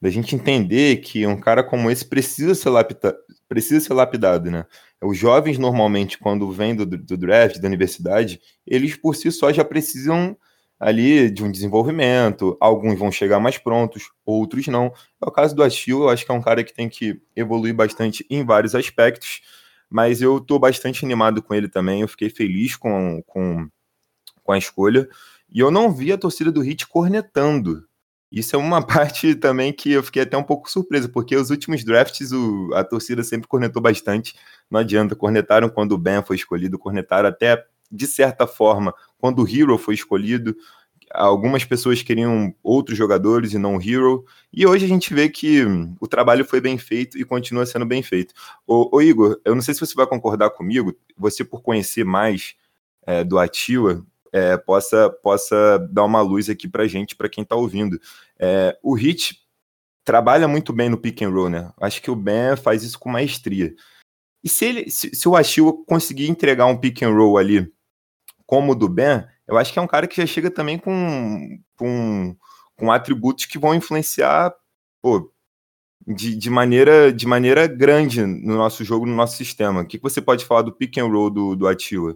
Da 0.00 0.10
gente 0.10 0.34
entender 0.34 0.98
que 0.98 1.26
um 1.26 1.40
cara 1.40 1.64
como 1.64 1.90
esse 1.90 2.04
precisa 2.04 2.54
ser, 2.54 2.68
lapida, 2.68 3.16
precisa 3.48 3.80
ser 3.80 3.94
lapidado, 3.94 4.50
né? 4.50 4.64
Os 5.02 5.16
jovens, 5.16 5.58
normalmente, 5.58 6.18
quando 6.18 6.50
vêm 6.50 6.74
do, 6.74 6.86
do 6.86 7.16
draft, 7.16 7.58
da 7.58 7.68
universidade, 7.68 8.40
eles 8.66 8.96
por 8.96 9.14
si 9.14 9.30
só 9.30 9.52
já 9.52 9.64
precisam 9.64 10.36
ali 10.78 11.30
de 11.30 11.42
um 11.42 11.50
desenvolvimento. 11.50 12.56
Alguns 12.60 12.98
vão 12.98 13.10
chegar 13.10 13.40
mais 13.40 13.58
prontos, 13.58 14.10
outros 14.24 14.66
não. 14.66 14.86
É 15.22 15.26
o 15.26 15.30
caso 15.30 15.54
do 15.54 15.62
Achille, 15.62 16.00
eu 16.00 16.08
acho 16.08 16.24
que 16.24 16.30
é 16.30 16.34
um 16.34 16.42
cara 16.42 16.62
que 16.62 16.74
tem 16.74 16.88
que 16.88 17.20
evoluir 17.34 17.74
bastante 17.74 18.24
em 18.30 18.44
vários 18.44 18.74
aspectos, 18.74 19.40
mas 19.88 20.20
eu 20.20 20.38
estou 20.38 20.58
bastante 20.58 21.04
animado 21.04 21.42
com 21.42 21.54
ele 21.54 21.68
também. 21.68 22.02
Eu 22.02 22.08
fiquei 22.08 22.30
feliz 22.30 22.76
com, 22.76 23.22
com, 23.26 23.68
com 24.42 24.52
a 24.52 24.58
escolha. 24.58 25.08
E 25.52 25.60
eu 25.60 25.70
não 25.70 25.92
vi 25.92 26.12
a 26.12 26.18
torcida 26.18 26.50
do 26.52 26.60
Hit 26.60 26.86
cornetando. 26.86 27.86
Isso 28.30 28.56
é 28.56 28.58
uma 28.58 28.82
parte 28.86 29.34
também 29.34 29.72
que 29.72 29.92
eu 29.92 30.02
fiquei 30.02 30.22
até 30.22 30.36
um 30.36 30.42
pouco 30.42 30.70
surpreso, 30.70 31.08
porque 31.08 31.36
os 31.36 31.50
últimos 31.50 31.84
drafts 31.84 32.32
o, 32.32 32.70
a 32.74 32.84
torcida 32.84 33.22
sempre 33.22 33.48
cornetou 33.48 33.80
bastante. 33.80 34.34
Não 34.70 34.80
adianta, 34.80 35.14
cornetaram 35.14 35.68
quando 35.68 35.92
o 35.92 35.98
Ben 35.98 36.22
foi 36.22 36.36
escolhido, 36.36 36.78
cornetaram 36.78 37.28
até 37.28 37.64
de 37.90 38.06
certa 38.06 38.46
forma, 38.46 38.92
quando 39.18 39.42
o 39.42 39.48
Hero 39.48 39.76
foi 39.78 39.94
escolhido, 39.94 40.56
algumas 41.12 41.64
pessoas 41.64 42.02
queriam 42.02 42.54
outros 42.62 42.96
jogadores 42.96 43.52
e 43.52 43.58
não 43.58 43.76
o 43.76 43.82
Hero, 43.82 44.24
e 44.52 44.66
hoje 44.66 44.84
a 44.84 44.88
gente 44.88 45.12
vê 45.14 45.28
que 45.28 45.64
o 46.00 46.06
trabalho 46.06 46.44
foi 46.44 46.60
bem 46.60 46.78
feito 46.78 47.18
e 47.18 47.24
continua 47.24 47.66
sendo 47.66 47.86
bem 47.86 48.02
feito. 48.02 48.34
Ô 48.66 49.00
Igor, 49.00 49.40
eu 49.44 49.54
não 49.54 49.62
sei 49.62 49.74
se 49.74 49.80
você 49.80 49.94
vai 49.94 50.06
concordar 50.06 50.50
comigo, 50.50 50.94
você 51.16 51.44
por 51.44 51.62
conhecer 51.62 52.04
mais 52.04 52.54
é, 53.06 53.22
do 53.22 53.38
Atila, 53.38 54.04
é, 54.32 54.56
possa, 54.56 55.08
possa 55.08 55.78
dar 55.90 56.04
uma 56.04 56.20
luz 56.20 56.50
aqui 56.50 56.68
pra 56.68 56.86
gente, 56.86 57.16
para 57.16 57.28
quem 57.28 57.44
tá 57.44 57.56
ouvindo. 57.56 57.98
É, 58.38 58.76
o 58.82 58.94
Hit 58.94 59.40
trabalha 60.04 60.46
muito 60.46 60.72
bem 60.72 60.88
no 60.88 60.98
pick 60.98 61.22
and 61.22 61.30
roll, 61.30 61.48
né? 61.48 61.72
Acho 61.80 62.02
que 62.02 62.10
o 62.10 62.16
Ben 62.16 62.56
faz 62.56 62.82
isso 62.82 62.98
com 62.98 63.08
maestria. 63.08 63.74
E 64.44 64.48
se, 64.48 64.64
ele, 64.64 64.90
se, 64.90 65.14
se 65.14 65.28
o 65.28 65.34
Achille 65.34 65.72
conseguir 65.86 66.28
entregar 66.28 66.66
um 66.66 66.76
pick 66.76 67.02
and 67.02 67.10
roll 67.10 67.38
ali 67.38 67.72
como 68.46 68.72
o 68.72 68.74
do 68.74 68.88
Ben, 68.88 69.24
eu 69.46 69.56
acho 69.56 69.72
que 69.72 69.78
é 69.78 69.82
um 69.82 69.86
cara 69.86 70.06
que 70.06 70.16
já 70.16 70.26
chega 70.26 70.50
também 70.50 70.78
com, 70.78 71.58
com, 71.76 72.36
com 72.76 72.92
atributos 72.92 73.46
que 73.46 73.58
vão 73.58 73.74
influenciar 73.74 74.54
pô, 75.02 75.32
de, 76.06 76.36
de, 76.36 76.50
maneira, 76.50 77.12
de 77.12 77.26
maneira 77.26 77.66
grande 77.66 78.24
no 78.24 78.56
nosso 78.56 78.84
jogo, 78.84 79.06
no 79.06 79.14
nosso 79.14 79.36
sistema. 79.36 79.82
O 79.82 79.86
que, 79.86 79.98
que 79.98 80.02
você 80.02 80.20
pode 80.20 80.44
falar 80.44 80.62
do 80.62 80.72
pick 80.72 80.98
and 80.98 81.06
roll 81.06 81.30
do, 81.30 81.56
do 81.56 81.66
Atila? 81.66 82.14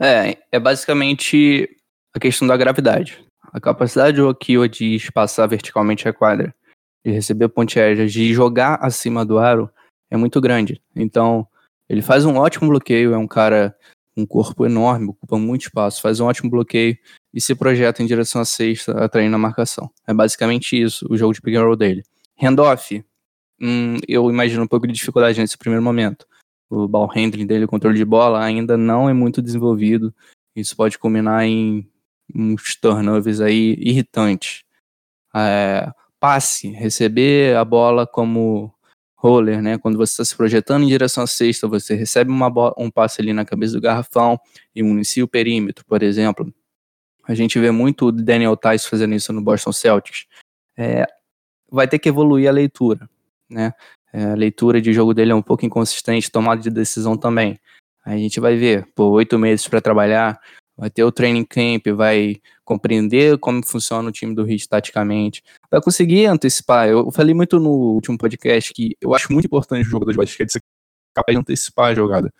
É, 0.00 0.38
é 0.52 0.58
basicamente 0.58 1.68
a 2.14 2.20
questão 2.20 2.46
da 2.46 2.56
gravidade. 2.56 3.24
A 3.52 3.60
capacidade 3.60 4.18
do 4.18 4.28
Akio 4.28 4.68
de 4.68 4.94
espaçar 4.94 5.48
verticalmente 5.48 6.06
a 6.08 6.12
quadra, 6.12 6.54
de 7.04 7.10
receber 7.10 7.48
ponte 7.48 7.78
de 8.06 8.34
jogar 8.34 8.74
acima 8.82 9.24
do 9.24 9.38
aro, 9.38 9.70
é 10.10 10.16
muito 10.16 10.40
grande. 10.40 10.82
Então, 10.94 11.46
ele 11.88 12.02
faz 12.02 12.24
um 12.24 12.36
ótimo 12.36 12.68
bloqueio, 12.68 13.14
é 13.14 13.18
um 13.18 13.26
cara 13.26 13.74
um 14.18 14.26
corpo 14.26 14.66
enorme, 14.66 15.10
ocupa 15.10 15.38
muito 15.38 15.62
espaço, 15.62 16.02
faz 16.02 16.18
um 16.18 16.26
ótimo 16.26 16.50
bloqueio 16.50 16.98
e 17.32 17.40
se 17.40 17.54
projeta 17.54 18.02
em 18.02 18.06
direção 18.06 18.40
à 18.40 18.44
cesta, 18.44 18.92
atraindo 19.04 19.36
a 19.36 19.38
marcação. 19.38 19.88
É 20.06 20.12
basicamente 20.12 20.80
isso, 20.80 21.06
o 21.08 21.16
jogo 21.16 21.32
de 21.32 21.40
pick 21.40 21.54
and 21.54 21.62
roll 21.62 21.76
dele. 21.76 22.02
Handoff, 22.42 23.04
hum, 23.60 23.96
eu 24.08 24.28
imagino 24.28 24.64
um 24.64 24.66
pouco 24.66 24.88
de 24.88 24.92
dificuldade 24.92 25.40
nesse 25.40 25.56
primeiro 25.56 25.82
momento. 25.82 26.26
O 26.68 26.88
ball 26.88 27.06
handling 27.06 27.46
dele, 27.46 27.64
o 27.64 27.68
controle 27.68 27.96
de 27.96 28.04
bola, 28.04 28.42
ainda 28.42 28.76
não 28.76 29.08
é 29.08 29.12
muito 29.12 29.40
desenvolvido. 29.40 30.12
Isso 30.54 30.76
pode 30.76 30.98
culminar 30.98 31.44
em 31.44 31.88
uns 32.34 32.74
turnovers 32.74 33.40
aí 33.40 33.76
irritantes. 33.78 34.64
É, 35.34 35.90
passe, 36.18 36.68
receber 36.68 37.56
a 37.56 37.64
bola 37.64 38.06
como 38.06 38.74
roller, 39.18 39.60
né? 39.60 39.76
Quando 39.78 39.98
você 39.98 40.12
está 40.12 40.24
se 40.24 40.36
projetando 40.36 40.84
em 40.84 40.86
direção 40.86 41.24
à 41.24 41.26
cesta, 41.26 41.66
você 41.66 41.94
recebe 41.94 42.30
uma 42.30 42.48
um 42.78 42.88
passe 42.90 43.20
ali 43.20 43.32
na 43.32 43.44
cabeça 43.44 43.74
do 43.74 43.80
garrafão 43.80 44.38
e 44.74 44.80
inicia 44.80 45.24
o 45.24 45.28
perímetro, 45.28 45.84
por 45.84 46.02
exemplo. 46.02 46.52
A 47.26 47.34
gente 47.34 47.58
vê 47.58 47.70
muito 47.70 48.06
o 48.06 48.12
Daniel 48.12 48.56
Tice 48.56 48.88
fazendo 48.88 49.14
isso 49.14 49.32
no 49.32 49.42
Boston 49.42 49.72
Celtics. 49.72 50.26
É, 50.76 51.04
vai 51.70 51.88
ter 51.88 51.98
que 51.98 52.08
evoluir 52.08 52.48
a 52.48 52.52
leitura, 52.52 53.10
né? 53.50 53.72
É, 54.12 54.24
a 54.24 54.34
leitura 54.34 54.80
de 54.80 54.92
jogo 54.92 55.12
dele 55.12 55.32
é 55.32 55.34
um 55.34 55.42
pouco 55.42 55.66
inconsistente, 55.66 56.30
tomada 56.30 56.62
de 56.62 56.70
decisão 56.70 57.16
também. 57.16 57.58
A 58.04 58.16
gente 58.16 58.40
vai 58.40 58.56
ver, 58.56 58.86
por 58.94 59.10
oito 59.10 59.38
meses 59.38 59.66
para 59.66 59.80
trabalhar, 59.80 60.40
vai 60.76 60.88
ter 60.88 61.02
o 61.02 61.12
training 61.12 61.44
camp, 61.44 61.88
vai 61.88 62.36
compreender 62.68 63.38
como 63.38 63.64
funciona 63.64 64.10
o 64.10 64.12
time 64.12 64.34
do 64.34 64.46
Heat 64.46 64.68
taticamente, 64.68 65.42
vai 65.70 65.80
conseguir 65.80 66.26
antecipar. 66.26 66.86
Eu 66.86 67.10
falei 67.10 67.34
muito 67.34 67.58
no 67.58 67.70
último 67.70 68.18
podcast 68.18 68.74
que 68.74 68.94
eu 69.00 69.14
acho 69.14 69.32
muito 69.32 69.46
importante 69.46 69.86
o 69.86 69.90
jogador 69.90 70.12
de 70.12 70.18
basquete 70.18 70.52
ser 70.52 70.62
capaz 71.14 71.34
de 71.34 71.40
antecipar 71.40 71.92
a 71.92 71.94
jogada. 71.94 72.30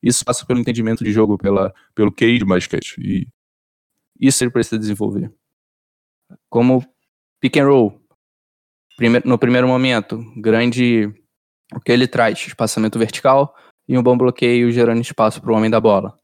Isso 0.00 0.24
passa 0.24 0.46
pelo 0.46 0.60
entendimento 0.60 1.02
de 1.02 1.10
jogo, 1.10 1.36
pela, 1.36 1.74
pelo 1.92 2.12
QI 2.12 2.38
de 2.38 2.44
basquete. 2.44 2.94
E 3.00 3.26
isso 4.20 4.44
ele 4.44 4.52
precisa 4.52 4.78
desenvolver. 4.78 5.32
Como 6.48 6.86
pick 7.40 7.56
and 7.56 7.66
roll. 7.66 8.00
no 9.24 9.36
primeiro 9.36 9.66
momento, 9.66 10.22
grande. 10.36 11.12
O 11.74 11.80
que 11.80 11.90
ele 11.90 12.06
traz? 12.06 12.38
Espaçamento 12.46 12.96
vertical 12.96 13.56
e 13.88 13.98
um 13.98 14.02
bom 14.04 14.16
bloqueio 14.16 14.70
gerando 14.70 15.00
espaço 15.00 15.42
para 15.42 15.50
o 15.50 15.56
homem 15.56 15.68
da 15.68 15.80
bola. 15.80 16.16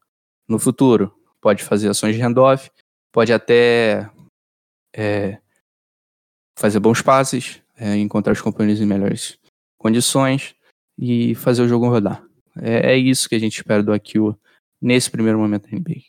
No 0.49 0.57
futuro, 0.57 1.13
pode 1.41 1.65
fazer 1.65 1.89
ações 1.89 2.15
de 2.15 2.23
handoff, 2.23 2.71
pode 3.13 3.33
até 3.33 4.11
é, 4.95 5.39
fazer 6.59 6.81
bons 6.81 7.03
passes, 7.03 7.63
é, 7.77 7.97
encontrar 7.97 8.33
os 8.33 8.41
companheiros 8.41 8.81
em 8.81 8.87
melhores 8.87 9.39
condições 9.79 10.55
e 10.99 11.35
fazer 11.35 11.63
o 11.63 11.69
jogo 11.69 11.89
rodar. 11.89 12.25
É, 12.61 12.93
é 12.93 12.97
isso 12.97 13.29
que 13.29 13.35
a 13.35 13.39
gente 13.39 13.57
espera 13.57 13.83
do 13.83 13.93
Akio 13.93 14.39
nesse 14.81 15.11
primeiro 15.11 15.39
momento 15.39 15.71
da 15.71 15.77
NBA. 15.77 16.03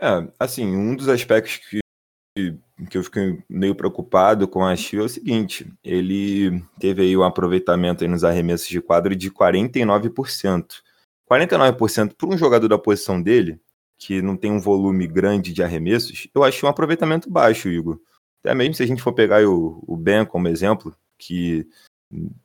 É, 0.00 0.32
assim, 0.38 0.66
um 0.66 0.96
dos 0.96 1.08
aspectos 1.08 1.56
que, 1.56 1.80
que 2.90 2.98
eu 2.98 3.04
fiquei 3.04 3.42
meio 3.48 3.74
preocupado 3.74 4.48
com 4.48 4.64
a 4.64 4.74
Chile 4.74 5.02
é 5.02 5.04
o 5.04 5.08
seguinte: 5.08 5.72
ele 5.82 6.62
teve 6.78 7.02
aí 7.02 7.16
um 7.16 7.22
aproveitamento 7.22 8.02
aí 8.02 8.10
nos 8.10 8.24
arremessos 8.24 8.68
de 8.68 8.80
quadro 8.80 9.14
de 9.14 9.30
49%. 9.30 10.82
49% 11.30 12.14
para 12.14 12.28
um 12.28 12.36
jogador 12.36 12.68
da 12.68 12.78
posição 12.78 13.22
dele, 13.22 13.58
que 14.02 14.20
não 14.20 14.36
tem 14.36 14.50
um 14.50 14.58
volume 14.58 15.06
grande 15.06 15.52
de 15.52 15.62
arremessos, 15.62 16.26
eu 16.34 16.42
achei 16.42 16.66
um 16.66 16.70
aproveitamento 16.70 17.30
baixo, 17.30 17.68
Igor. 17.68 18.00
Até 18.40 18.52
mesmo 18.52 18.74
se 18.74 18.82
a 18.82 18.86
gente 18.86 19.00
for 19.00 19.12
pegar 19.12 19.46
o, 19.46 19.82
o 19.86 19.96
Ben 19.96 20.24
como 20.26 20.48
exemplo, 20.48 20.92
que 21.16 21.68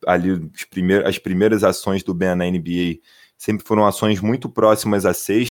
ali 0.06 0.30
os 0.30 0.64
primeir, 0.66 1.04
as 1.04 1.18
primeiras 1.18 1.64
ações 1.64 2.04
do 2.04 2.14
Ben 2.14 2.36
na 2.36 2.48
NBA 2.48 3.00
sempre 3.36 3.66
foram 3.66 3.84
ações 3.84 4.20
muito 4.20 4.48
próximas 4.48 5.04
à 5.04 5.12
sexta, 5.12 5.50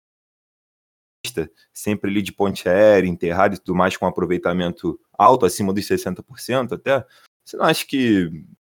sempre 1.75 2.09
ali 2.09 2.23
de 2.23 2.33
ponte 2.33 2.69
aérea, 2.69 3.09
enterrado 3.09 3.57
e 3.57 3.59
tudo 3.59 3.75
mais, 3.75 3.97
com 3.97 4.07
um 4.07 4.09
aproveitamento 4.09 5.01
alto, 5.13 5.45
acima 5.45 5.73
dos 5.73 5.85
60% 5.85 6.73
até. 6.73 7.05
Você 7.45 7.57
não 7.57 7.65
acha 7.65 7.85
que, 7.85 8.31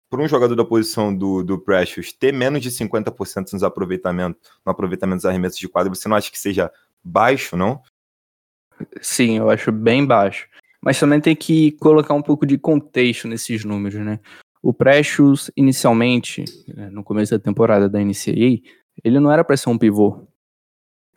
por 0.07 0.21
um 0.21 0.27
jogador 0.27 0.55
da 0.55 0.63
posição 0.63 1.15
do, 1.15 1.43
do 1.43 1.59
Precious, 1.59 2.13
ter 2.13 2.31
menos 2.31 2.61
de 2.61 2.69
50% 2.69 3.53
nos 3.53 3.63
aproveitamento, 3.63 4.39
no 4.63 4.71
aproveitamento 4.71 5.17
dos 5.17 5.25
arremessos 5.25 5.57
de 5.57 5.67
quadra, 5.67 5.93
você 5.93 6.07
não 6.07 6.15
acha 6.15 6.31
que 6.31 6.39
seja 6.39 6.71
baixo, 7.03 7.57
não? 7.57 7.81
Sim, 9.01 9.37
eu 9.37 9.49
acho 9.49 9.71
bem 9.71 10.05
baixo. 10.05 10.47
Mas 10.81 10.99
também 10.99 11.21
tem 11.21 11.35
que 11.35 11.71
colocar 11.73 12.13
um 12.13 12.21
pouco 12.21 12.45
de 12.45 12.57
contexto 12.57 13.27
nesses 13.27 13.63
números, 13.63 14.03
né? 14.03 14.19
O 14.61 14.73
Precious, 14.73 15.51
inicialmente, 15.57 16.45
né, 16.67 16.89
no 16.89 17.03
começo 17.03 17.37
da 17.37 17.43
temporada 17.43 17.89
da 17.89 17.99
NCAA, 17.99 18.61
ele 19.03 19.19
não 19.19 19.31
era 19.31 19.43
para 19.43 19.57
ser 19.57 19.69
um 19.69 19.77
pivô, 19.77 20.25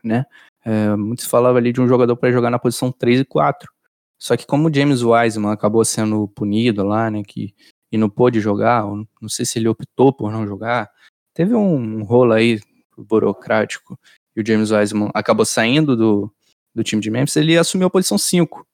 né? 0.02 0.24
É, 0.64 0.96
muitos 0.96 1.26
falavam 1.26 1.58
ali 1.58 1.72
de 1.72 1.80
um 1.80 1.86
jogador 1.86 2.16
para 2.16 2.32
jogar 2.32 2.50
na 2.50 2.58
posição 2.58 2.90
3 2.90 3.20
e 3.20 3.24
4. 3.24 3.70
Só 4.18 4.36
que 4.36 4.46
como 4.46 4.68
o 4.68 4.74
James 4.74 5.02
Wiseman 5.02 5.52
acabou 5.52 5.84
sendo 5.84 6.26
punido 6.28 6.82
lá, 6.82 7.10
né, 7.10 7.22
que, 7.22 7.54
e 7.92 7.98
não 7.98 8.10
pôde 8.10 8.40
jogar, 8.40 8.84
não 8.84 9.28
sei 9.28 9.44
se 9.44 9.58
ele 9.58 9.68
optou 9.68 10.12
por 10.12 10.32
não 10.32 10.46
jogar, 10.46 10.90
teve 11.34 11.54
um, 11.54 12.02
rolo 12.02 12.32
aí 12.32 12.60
burocrático 12.96 13.98
e 14.36 14.40
o 14.42 14.46
James 14.46 14.70
Wiseman 14.70 15.10
acabou 15.14 15.46
saindo 15.46 15.96
do, 15.96 16.32
do 16.74 16.84
time 16.84 17.00
de 17.00 17.10
Memphis, 17.10 17.36
ele 17.36 17.56
assumiu 17.56 17.86
a 17.86 17.90
posição 17.90 18.18
5. 18.18 18.66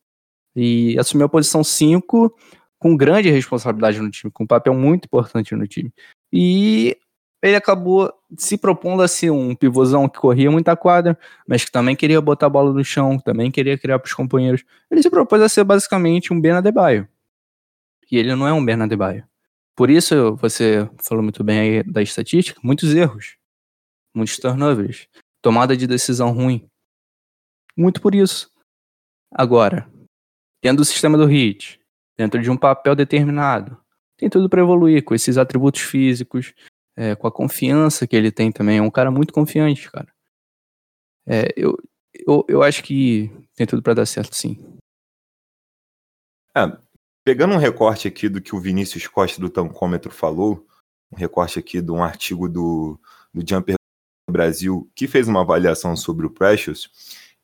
E 0.57 0.99
assumiu 0.99 1.27
a 1.27 1.29
posição 1.29 1.63
5 1.63 2.35
com 2.79 2.97
grande 2.97 3.31
responsabilidade 3.31 4.01
no 4.01 4.11
time, 4.11 4.31
com 4.33 4.43
um 4.43 4.47
papel 4.47 4.75
muito 4.75 5.05
importante 5.05 5.55
no 5.55 5.67
time. 5.69 5.93
E 6.33 6.99
ele 7.41 7.55
acabou 7.55 8.13
se 8.37 8.59
propondo 8.59 9.03
a 9.03 9.09
ser 9.09 9.31
um 9.31 9.55
pivôzão 9.55 10.09
que 10.09 10.19
corria 10.19 10.51
muita 10.51 10.77
quadra, 10.77 11.17
mas 11.47 11.65
que 11.65 11.71
também 11.71 11.95
queria 11.95 12.21
botar 12.21 12.47
a 12.47 12.51
bola 12.51 12.73
no 12.73 12.85
chão, 12.85 13.19
também 13.19 13.51
queria 13.51 13.79
criar 13.79 13.99
para 13.99 14.09
os 14.09 14.15
companheiros. 14.15 14.65
Ele 14.91 15.03
se 15.03 15.09
propôs 15.09 15.41
a 15.41 15.49
ser 15.49 15.65
basicamente 15.65 16.33
um 16.33 16.41
Ben. 16.41 16.55
E 18.11 18.19
ele 18.19 18.35
não 18.35 18.47
é 18.47 18.53
um 18.53 18.65
Ben. 18.65 18.79
Por 19.77 19.89
isso, 19.89 20.37
você 20.37 20.89
falou 21.03 21.23
muito 21.23 21.43
bem 21.43 21.59
aí 21.59 21.83
da 21.83 22.03
estatística, 22.03 22.61
muitos 22.63 22.95
erros, 22.95 23.37
muitos 24.15 24.37
turnovers, 24.39 25.09
tomada 25.43 25.77
de 25.77 25.87
decisão 25.87 26.33
ruim. 26.33 26.67
Muito 27.77 28.01
por 28.01 28.15
isso. 28.15 28.51
Agora, 29.31 29.91
tendo 30.63 30.81
o 30.81 30.85
sistema 30.85 31.19
do 31.19 31.27
HIT, 31.27 31.83
dentro 32.17 32.41
de 32.41 32.51
um 32.51 32.57
papel 32.57 32.95
determinado. 32.95 33.77
Tem 34.17 34.31
tudo 34.31 34.49
para 34.49 34.61
evoluir 34.61 35.05
com 35.05 35.15
esses 35.15 35.37
atributos 35.37 35.81
físicos, 35.81 36.55
é, 36.97 37.17
com 37.17 37.27
a 37.27 37.33
confiança 37.33 38.07
que 38.07 38.15
ele 38.15 38.31
tem 38.31 38.53
também. 38.53 38.79
É 38.79 38.83
um 38.83 38.91
cara 38.91 39.11
muito 39.11 39.33
confiante, 39.33 39.91
cara. 39.91 40.13
É, 41.27 41.53
eu, 41.57 41.77
eu, 42.15 42.45
eu 42.49 42.63
acho 42.63 42.83
que 42.83 43.31
tem 43.55 43.67
tudo 43.67 43.83
para 43.83 43.95
dar 43.95 44.07
certo, 44.07 44.35
sim. 44.35 44.57
É, 46.57 46.61
pegando 47.25 47.55
um 47.55 47.59
recorte 47.59 48.07
aqui 48.07 48.29
do 48.29 48.41
que 48.41 48.55
o 48.55 48.61
Vinícius 48.61 49.07
Costa 49.07 49.41
do 49.41 49.49
Tancômetro 49.49 50.11
falou, 50.11 50.67
um 51.11 51.17
recorte 51.17 51.59
aqui 51.59 51.81
de 51.81 51.91
um 51.91 52.03
artigo 52.03 52.49
do, 52.49 53.01
do 53.33 53.45
Jumper 53.49 53.77
Brasil 54.31 54.91
que 54.95 55.07
fez 55.07 55.29
uma 55.29 55.41
avaliação 55.41 55.97
sobre 55.97 56.27
o 56.27 56.31
Precious, 56.31 56.91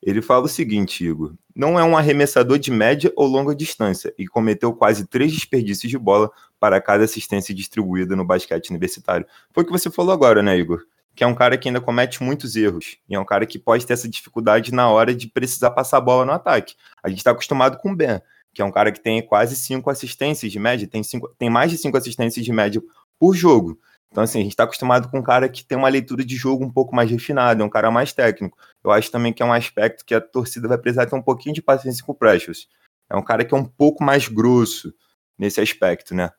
ele 0.02 0.22
fala 0.22 0.44
o 0.44 0.48
seguinte, 0.48 1.04
Igor: 1.04 1.34
não 1.54 1.78
é 1.78 1.82
um 1.82 1.96
arremessador 1.96 2.58
de 2.58 2.70
média 2.70 3.12
ou 3.16 3.26
longa 3.26 3.54
distância 3.54 4.14
e 4.16 4.26
cometeu 4.26 4.72
quase 4.72 5.06
três 5.06 5.32
desperdícios 5.32 5.90
de 5.90 5.98
bola 5.98 6.30
para 6.60 6.80
cada 6.80 7.04
assistência 7.04 7.54
distribuída 7.54 8.14
no 8.14 8.24
basquete 8.24 8.70
universitário. 8.70 9.26
Foi 9.52 9.64
o 9.64 9.66
que 9.66 9.72
você 9.72 9.90
falou 9.90 10.12
agora, 10.12 10.42
né, 10.42 10.56
Igor? 10.56 10.84
Que 11.16 11.24
é 11.24 11.26
um 11.26 11.34
cara 11.34 11.58
que 11.58 11.68
ainda 11.68 11.80
comete 11.80 12.22
muitos 12.22 12.54
erros 12.54 12.96
e 13.08 13.14
é 13.16 13.18
um 13.18 13.24
cara 13.24 13.44
que 13.44 13.58
pode 13.58 13.84
ter 13.84 13.94
essa 13.94 14.08
dificuldade 14.08 14.72
na 14.72 14.88
hora 14.88 15.12
de 15.12 15.26
precisar 15.26 15.72
passar 15.72 15.98
a 15.98 16.00
bola 16.00 16.24
no 16.24 16.32
ataque. 16.32 16.76
A 17.02 17.08
gente 17.08 17.18
está 17.18 17.32
acostumado 17.32 17.76
com 17.78 17.90
o 17.90 17.96
Ben, 17.96 18.20
que 18.54 18.62
é 18.62 18.64
um 18.64 18.70
cara 18.70 18.92
que 18.92 19.00
tem 19.00 19.20
quase 19.20 19.56
cinco 19.56 19.90
assistências 19.90 20.52
de 20.52 20.58
média, 20.60 20.86
tem, 20.86 21.02
cinco, 21.02 21.28
tem 21.36 21.50
mais 21.50 21.72
de 21.72 21.78
cinco 21.78 21.96
assistências 21.96 22.44
de 22.44 22.52
média 22.52 22.80
por 23.18 23.34
jogo. 23.34 23.80
Então, 24.10 24.24
assim, 24.24 24.40
a 24.40 24.42
gente 24.42 24.52
está 24.52 24.64
acostumado 24.64 25.10
com 25.10 25.18
um 25.18 25.22
cara 25.22 25.48
que 25.48 25.64
tem 25.64 25.76
uma 25.76 25.88
leitura 25.88 26.24
de 26.24 26.34
jogo 26.34 26.64
um 26.64 26.72
pouco 26.72 26.94
mais 26.94 27.10
refinada, 27.10 27.62
é 27.62 27.64
um 27.64 27.70
cara 27.70 27.90
mais 27.90 28.12
técnico. 28.12 28.56
Eu 28.82 28.90
acho 28.90 29.10
também 29.10 29.32
que 29.32 29.42
é 29.42 29.46
um 29.46 29.52
aspecto 29.52 30.04
que 30.04 30.14
a 30.14 30.20
torcida 30.20 30.66
vai 30.66 30.78
precisar 30.78 31.06
ter 31.06 31.14
um 31.14 31.22
pouquinho 31.22 31.54
de 31.54 31.62
paciência 31.62 32.04
com 32.04 32.12
o 32.12 32.14
Precious. 32.14 32.68
É 33.10 33.16
um 33.16 33.22
cara 33.22 33.44
que 33.44 33.54
é 33.54 33.56
um 33.56 33.64
pouco 33.64 34.02
mais 34.02 34.28
grosso 34.28 34.94
nesse 35.38 35.60
aspecto, 35.60 36.14
né? 36.14 36.30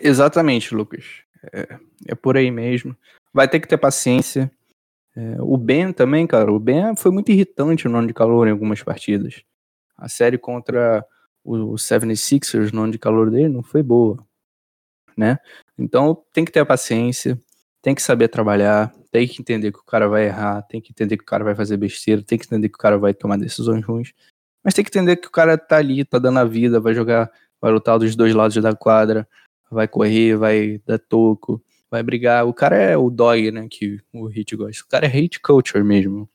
Exatamente, 0.00 0.74
Lucas. 0.74 1.04
É, 1.52 1.78
é 2.08 2.14
por 2.14 2.36
aí 2.36 2.50
mesmo. 2.50 2.96
Vai 3.32 3.48
ter 3.48 3.60
que 3.60 3.66
ter 3.68 3.78
paciência. 3.78 4.50
É, 5.16 5.36
o 5.40 5.56
Ben 5.56 5.92
também, 5.92 6.26
cara, 6.26 6.52
o 6.52 6.60
Ben 6.60 6.94
foi 6.96 7.10
muito 7.10 7.32
irritante 7.32 7.88
no 7.88 7.98
ano 7.98 8.06
de 8.06 8.14
calor 8.14 8.46
em 8.46 8.52
algumas 8.52 8.82
partidas. 8.82 9.42
A 9.96 10.08
série 10.08 10.38
contra 10.38 11.04
o 11.44 11.74
76ers 11.74 12.72
no 12.72 12.82
ano 12.82 12.92
de 12.92 12.98
calor 12.98 13.30
dele 13.30 13.48
não 13.48 13.62
foi 13.62 13.82
boa 13.82 14.24
né? 15.16 15.38
Então 15.78 16.22
tem 16.32 16.44
que 16.44 16.52
ter 16.52 16.60
a 16.60 16.66
paciência, 16.66 17.40
tem 17.80 17.94
que 17.94 18.02
saber 18.02 18.28
trabalhar, 18.28 18.92
tem 19.10 19.26
que 19.26 19.40
entender 19.40 19.72
que 19.72 19.78
o 19.78 19.84
cara 19.84 20.08
vai 20.08 20.26
errar, 20.26 20.62
tem 20.62 20.80
que 20.80 20.92
entender 20.92 21.16
que 21.16 21.24
o 21.24 21.26
cara 21.26 21.44
vai 21.44 21.54
fazer 21.54 21.76
besteira, 21.76 22.22
tem 22.22 22.38
que 22.38 22.46
entender 22.46 22.68
que 22.68 22.76
o 22.76 22.78
cara 22.78 22.98
vai 22.98 23.12
tomar 23.12 23.36
decisões 23.36 23.84
ruins, 23.84 24.12
mas 24.64 24.74
tem 24.74 24.84
que 24.84 24.90
entender 24.90 25.16
que 25.16 25.28
o 25.28 25.30
cara 25.30 25.58
tá 25.58 25.76
ali, 25.76 26.04
tá 26.04 26.18
dando 26.18 26.38
a 26.38 26.44
vida, 26.44 26.80
vai 26.80 26.94
jogar, 26.94 27.30
vai 27.60 27.72
lutar 27.72 27.98
dos 27.98 28.14
dois 28.14 28.34
lados 28.34 28.56
da 28.62 28.74
quadra, 28.74 29.28
vai 29.70 29.88
correr, 29.88 30.36
vai 30.36 30.80
dar 30.86 30.98
toco, 30.98 31.62
vai 31.90 32.02
brigar. 32.02 32.46
O 32.46 32.54
cara 32.54 32.76
é 32.76 32.96
o 32.96 33.10
dog, 33.10 33.50
né, 33.50 33.66
que 33.68 34.00
o 34.12 34.26
Hit 34.26 34.54
gosta. 34.56 34.84
O 34.84 34.88
cara 34.88 35.06
é 35.06 35.08
hate 35.08 35.40
culture 35.40 35.82
mesmo. 35.82 36.28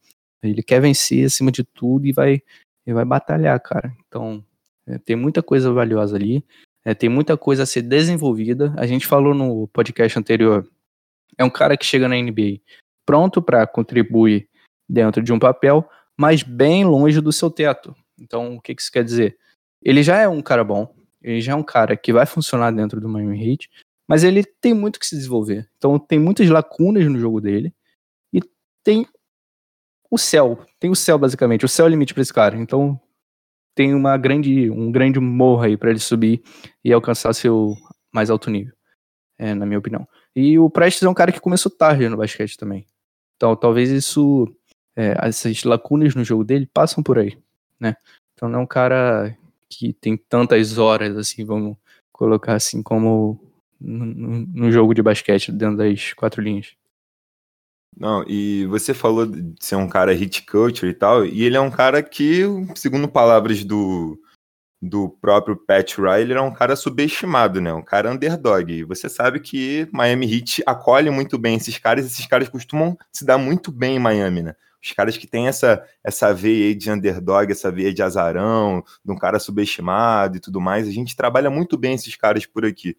Ele 0.44 0.62
quer 0.62 0.82
vencer 0.82 1.26
acima 1.26 1.52
de 1.52 1.64
tudo 1.64 2.06
e 2.06 2.12
vai, 2.12 2.42
e 2.86 2.94
vai 2.94 3.06
batalhar, 3.06 3.60
cara. 3.60 3.96
Então, 4.08 4.44
é, 4.86 4.98
tem 4.98 5.16
muita 5.16 5.42
coisa 5.42 5.72
valiosa 5.72 6.16
ali. 6.16 6.44
É, 6.88 6.94
tem 6.94 7.10
muita 7.10 7.36
coisa 7.36 7.64
a 7.64 7.66
ser 7.66 7.82
desenvolvida. 7.82 8.74
A 8.78 8.88
gente 8.88 9.06
falou 9.06 9.34
no 9.34 9.68
podcast 9.68 10.18
anterior. 10.18 10.66
É 11.38 11.44
um 11.44 11.50
cara 11.50 11.76
que 11.76 11.86
chega 11.86 12.08
na 12.08 12.16
NBA 12.16 12.62
pronto 13.06 13.42
para 13.42 13.68
contribuir 13.68 14.48
dentro 14.88 15.22
de 15.22 15.34
um 15.34 15.38
papel, 15.38 15.86
mas 16.16 16.44
bem 16.44 16.86
longe 16.86 17.20
do 17.20 17.34
seu 17.34 17.52
teto. 17.52 17.94
Então, 18.18 18.56
o 18.56 18.62
que, 18.62 18.74
que 18.74 18.82
isso 18.82 18.92
quer 18.92 19.04
dizer? 19.04 19.38
Ele 19.82 20.02
já 20.02 20.16
é 20.16 20.30
um 20.30 20.42
cara 20.42 20.64
bom, 20.64 20.96
ele 21.22 21.42
já 21.42 21.52
é 21.52 21.56
um 21.56 21.64
cara 21.64 21.98
que 21.98 22.14
vai 22.14 22.26
funcionar 22.26 22.72
dentro 22.72 23.02
do 23.02 23.10
Miami 23.10 23.52
Heat, 23.52 23.70
mas 24.08 24.24
ele 24.24 24.46
tem 24.46 24.74
muito 24.74 24.98
que 24.98 25.06
se 25.06 25.18
desenvolver. 25.18 25.70
Então, 25.76 26.00
tem 26.00 26.18
muitas 26.18 26.50
lacunas 26.50 27.06
no 27.06 27.20
jogo 27.20 27.42
dele 27.42 27.74
e 28.32 28.40
tem 28.82 29.06
o 30.10 30.18
céu, 30.18 30.58
tem 30.80 30.90
o 30.90 30.96
céu 30.96 31.20
basicamente, 31.20 31.66
o 31.66 31.70
céu 31.70 31.86
é 31.86 31.90
o 31.90 31.92
limite 31.92 32.14
para 32.14 32.24
esse 32.24 32.34
cara. 32.34 32.56
Então, 32.56 32.98
tem 33.78 33.94
uma 33.94 34.18
grande, 34.18 34.72
um 34.72 34.92
grande 34.92 35.20
morro 35.20 35.62
aí 35.62 35.78
para 35.78 35.92
ele 35.92 36.00
subir 36.00 36.42
e 36.84 36.92
alcançar 36.92 37.32
seu 37.34 37.78
mais 38.12 38.32
alto 38.32 38.50
nível, 38.50 38.74
é, 39.38 39.54
na 39.54 39.68
minha 39.68 39.78
opinião. 39.78 40.08
E 40.36 40.58
o 40.58 40.68
Prestes 40.68 41.04
é 41.04 41.10
um 41.10 41.14
cara 41.14 41.32
que 41.32 41.40
começou 41.40 41.72
tarde 41.72 42.10
no 42.10 42.18
basquete 42.18 42.58
também. 42.58 42.88
Então 43.36 43.56
talvez 43.56 43.92
isso, 43.92 44.52
é, 44.96 45.16
essas 45.22 45.64
lacunas 45.64 46.16
no 46.16 46.24
jogo 46.24 46.44
dele 46.44 46.68
passam 46.74 47.04
por 47.04 47.20
aí, 47.20 47.38
né? 47.80 47.96
Então 48.34 48.50
não 48.50 48.62
é 48.62 48.64
um 48.64 48.68
cara 48.68 49.38
que 49.70 49.94
tem 49.94 50.18
tantas 50.18 50.80
horas, 50.80 51.16
assim, 51.16 51.46
vamos 51.46 51.78
colocar 52.12 52.56
assim, 52.56 52.82
como 52.82 53.40
no, 53.80 54.08
no 54.56 54.72
jogo 54.72 54.96
de 54.96 55.04
basquete, 55.04 55.52
dentro 55.52 55.78
das 55.78 56.14
quatro 56.14 56.42
linhas. 56.42 56.76
Não, 58.00 58.24
e 58.28 58.66
você 58.68 58.94
falou 58.94 59.26
de 59.26 59.56
ser 59.60 59.76
um 59.76 59.90
cara 59.90 60.14
hit 60.14 60.46
culture 60.46 60.92
e 60.92 60.94
tal, 60.94 61.26
e 61.26 61.44
ele 61.44 61.58
é 61.58 61.60
um 61.60 61.72
cara 61.72 62.04
que, 62.04 62.44
segundo 62.76 63.08
palavras 63.08 63.64
do, 63.64 64.20
do 64.80 65.10
próprio 65.10 65.56
Pat 65.56 65.98
Riley, 65.98 66.34
é 66.38 66.42
um 66.42 66.54
cara 66.54 66.76
subestimado, 66.76 67.60
né? 67.60 67.74
Um 67.74 67.82
cara 67.82 68.12
underdog. 68.12 68.72
E 68.72 68.84
você 68.84 69.10
sabe 69.10 69.40
que 69.40 69.88
Miami 69.92 70.32
Heat 70.32 70.62
acolhe 70.68 71.10
muito 71.10 71.40
bem 71.40 71.56
esses 71.56 71.80
caras, 71.80 72.06
esses 72.06 72.26
caras 72.28 72.48
costumam 72.50 72.96
se 73.12 73.26
dar 73.26 73.40
muito 73.40 73.72
bem 73.72 73.96
em 73.96 74.00
Miami, 74.00 74.44
né? 74.44 74.56
Os 74.84 74.92
caras 74.92 75.18
que 75.18 75.26
têm 75.26 75.48
essa, 75.48 75.84
essa 76.04 76.32
veia 76.32 76.76
de 76.76 76.92
underdog, 76.92 77.52
essa 77.52 77.72
veia 77.72 77.92
de 77.92 78.04
azarão, 78.04 78.84
de 79.04 79.12
um 79.12 79.18
cara 79.18 79.40
subestimado 79.40 80.38
e 80.38 80.40
tudo 80.40 80.62
mais, 80.62 80.88
a 80.88 80.92
gente 80.92 81.16
trabalha 81.16 81.50
muito 81.50 81.76
bem 81.78 81.96
esses 81.96 82.16
caras 82.16 82.46
por 82.46 82.64
aqui. 82.64 82.96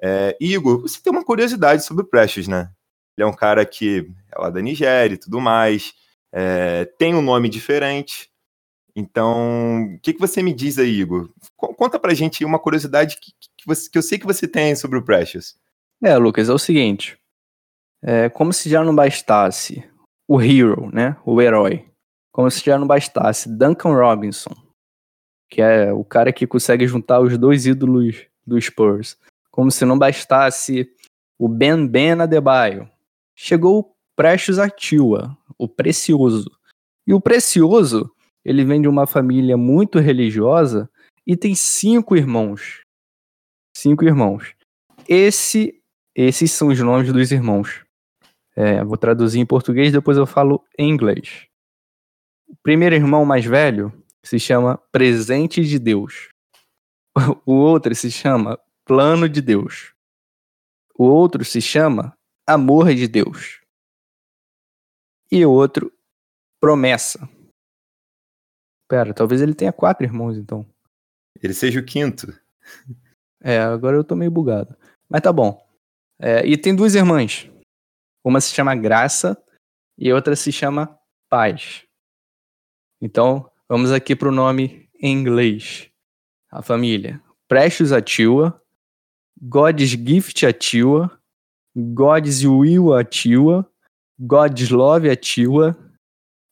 É, 0.00 0.36
Igor, 0.38 0.82
você 0.82 1.00
tem 1.00 1.10
uma 1.10 1.24
curiosidade 1.24 1.82
sobre 1.82 2.04
o 2.04 2.06
Precious, 2.06 2.46
né? 2.46 2.70
Ele 3.16 3.26
é 3.26 3.30
um 3.30 3.34
cara 3.34 3.64
que 3.64 4.10
é 4.34 4.40
lá 4.40 4.50
da 4.50 4.60
Nigéria 4.60 5.14
e 5.14 5.18
tudo 5.18 5.40
mais, 5.40 5.94
é, 6.32 6.84
tem 6.98 7.14
um 7.14 7.22
nome 7.22 7.48
diferente. 7.48 8.28
Então, 8.96 9.94
o 9.94 10.00
que, 10.00 10.12
que 10.12 10.20
você 10.20 10.42
me 10.42 10.52
diz 10.52 10.78
aí, 10.78 11.00
Igor? 11.00 11.28
Conta 11.56 11.98
pra 11.98 12.14
gente 12.14 12.44
uma 12.44 12.58
curiosidade 12.58 13.18
que, 13.20 13.32
que, 13.56 13.66
você, 13.66 13.90
que 13.90 13.98
eu 13.98 14.02
sei 14.02 14.18
que 14.18 14.26
você 14.26 14.46
tem 14.46 14.76
sobre 14.76 14.98
o 14.98 15.02
Precious. 15.02 15.56
É, 16.02 16.16
Lucas, 16.16 16.48
é 16.48 16.52
o 16.52 16.58
seguinte. 16.58 17.18
É, 18.02 18.28
como 18.28 18.52
se 18.52 18.68
já 18.68 18.84
não 18.84 18.94
bastasse 18.94 19.82
o 20.28 20.40
hero, 20.40 20.90
né? 20.92 21.16
O 21.24 21.40
herói. 21.40 21.88
Como 22.32 22.50
se 22.50 22.64
já 22.64 22.78
não 22.78 22.86
bastasse. 22.86 23.48
Duncan 23.48 23.94
Robinson, 23.94 24.54
que 25.48 25.62
é 25.62 25.92
o 25.92 26.04
cara 26.04 26.32
que 26.32 26.46
consegue 26.46 26.86
juntar 26.86 27.20
os 27.20 27.36
dois 27.38 27.66
ídolos 27.66 28.26
do 28.46 28.60
Spurs. 28.60 29.16
Como 29.50 29.70
se 29.70 29.84
não 29.84 29.98
bastasse 29.98 30.88
o 31.38 31.48
Ben 31.48 31.86
Ben 31.86 32.20
Adebayo. 32.20 32.88
Chegou 33.34 33.93
Precious 34.16 34.58
Atua, 34.58 35.36
o 35.58 35.68
Precioso. 35.68 36.50
E 37.06 37.12
o 37.12 37.20
Precioso, 37.20 38.10
ele 38.44 38.64
vem 38.64 38.80
de 38.80 38.88
uma 38.88 39.06
família 39.06 39.56
muito 39.56 39.98
religiosa 39.98 40.90
e 41.26 41.36
tem 41.36 41.54
cinco 41.54 42.16
irmãos. 42.16 42.80
Cinco 43.76 44.04
irmãos. 44.04 44.54
Esse, 45.08 45.82
esses 46.14 46.52
são 46.52 46.68
os 46.68 46.78
nomes 46.78 47.12
dos 47.12 47.32
irmãos. 47.32 47.84
É, 48.56 48.84
vou 48.84 48.96
traduzir 48.96 49.40
em 49.40 49.46
português, 49.46 49.92
depois 49.92 50.16
eu 50.16 50.26
falo 50.26 50.64
em 50.78 50.88
inglês. 50.88 51.46
O 52.48 52.56
primeiro 52.62 52.94
irmão 52.94 53.24
mais 53.24 53.44
velho 53.44 53.92
se 54.22 54.38
chama 54.38 54.78
Presente 54.92 55.64
de 55.64 55.78
Deus. 55.78 56.28
O 57.46 57.52
outro 57.52 57.94
se 57.94 58.10
chama 58.10 58.58
Plano 58.84 59.28
de 59.28 59.40
Deus. 59.40 59.92
O 60.96 61.04
outro 61.04 61.44
se 61.44 61.60
chama 61.60 62.12
Amor 62.46 62.92
de 62.94 63.06
Deus. 63.08 63.63
E 65.34 65.44
o 65.44 65.50
outro, 65.50 65.92
Promessa. 66.60 67.28
Pera, 68.88 69.12
talvez 69.12 69.42
ele 69.42 69.52
tenha 69.52 69.72
quatro 69.72 70.06
irmãos, 70.06 70.38
então. 70.38 70.64
Ele 71.42 71.52
seja 71.52 71.80
o 71.80 71.84
quinto. 71.84 72.28
É, 73.42 73.58
agora 73.58 73.96
eu 73.96 74.04
tô 74.04 74.14
meio 74.14 74.30
bugado. 74.30 74.76
Mas 75.08 75.22
tá 75.22 75.32
bom. 75.32 75.60
É, 76.20 76.46
e 76.46 76.56
tem 76.56 76.72
duas 76.72 76.94
irmãs. 76.94 77.50
Uma 78.24 78.40
se 78.40 78.54
chama 78.54 78.76
Graça 78.76 79.36
e 79.98 80.12
outra 80.12 80.36
se 80.36 80.52
chama 80.52 80.96
Paz. 81.28 81.84
Então, 83.02 83.50
vamos 83.68 83.90
aqui 83.90 84.14
pro 84.14 84.30
nome 84.30 84.88
em 85.00 85.12
inglês. 85.12 85.90
A 86.48 86.62
família. 86.62 87.20
Precious 87.48 87.90
Atiwa, 87.90 88.62
God's 89.42 89.90
Gift 89.90 90.46
Atiwa, 90.46 91.20
God's 91.74 92.44
Will 92.44 92.94
Atiwa, 92.94 93.68
God's 94.18 94.70
Love 94.70 95.10
Atiwa, 95.10 95.76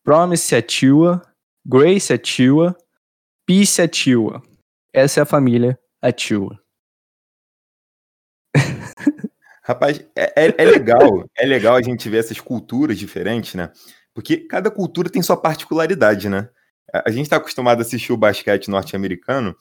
Promise 0.04 0.54
Atiwa, 0.56 1.22
Grace 1.66 2.12
Atiwa, 2.12 2.76
Peace 3.46 3.80
Atiwa. 3.80 4.42
Essa 4.92 5.20
é 5.20 5.22
a 5.22 5.26
família 5.26 5.78
Atiwa. 6.02 6.58
Rapaz, 9.64 10.00
é, 10.16 10.46
é- 10.48 10.54
é 10.58 10.64
legal, 10.64 11.24
é 11.36 11.46
legal 11.46 11.76
a 11.76 11.82
gente 11.82 12.08
ver 12.08 12.18
essas 12.18 12.40
culturas 12.40 12.98
diferentes, 12.98 13.54
né? 13.54 13.70
Porque 14.12 14.38
cada 14.38 14.70
cultura 14.70 15.08
tem 15.08 15.22
sua 15.22 15.36
particularidade, 15.36 16.28
né? 16.28 16.48
A 16.92 17.04
a 17.08 17.10
gente 17.10 17.22
está 17.24 17.36
acostumado 17.36 17.78
a 17.78 17.82
assistir 17.82 18.12
o 18.12 18.16
basquete 18.16 18.68
norte-americano 18.68 19.56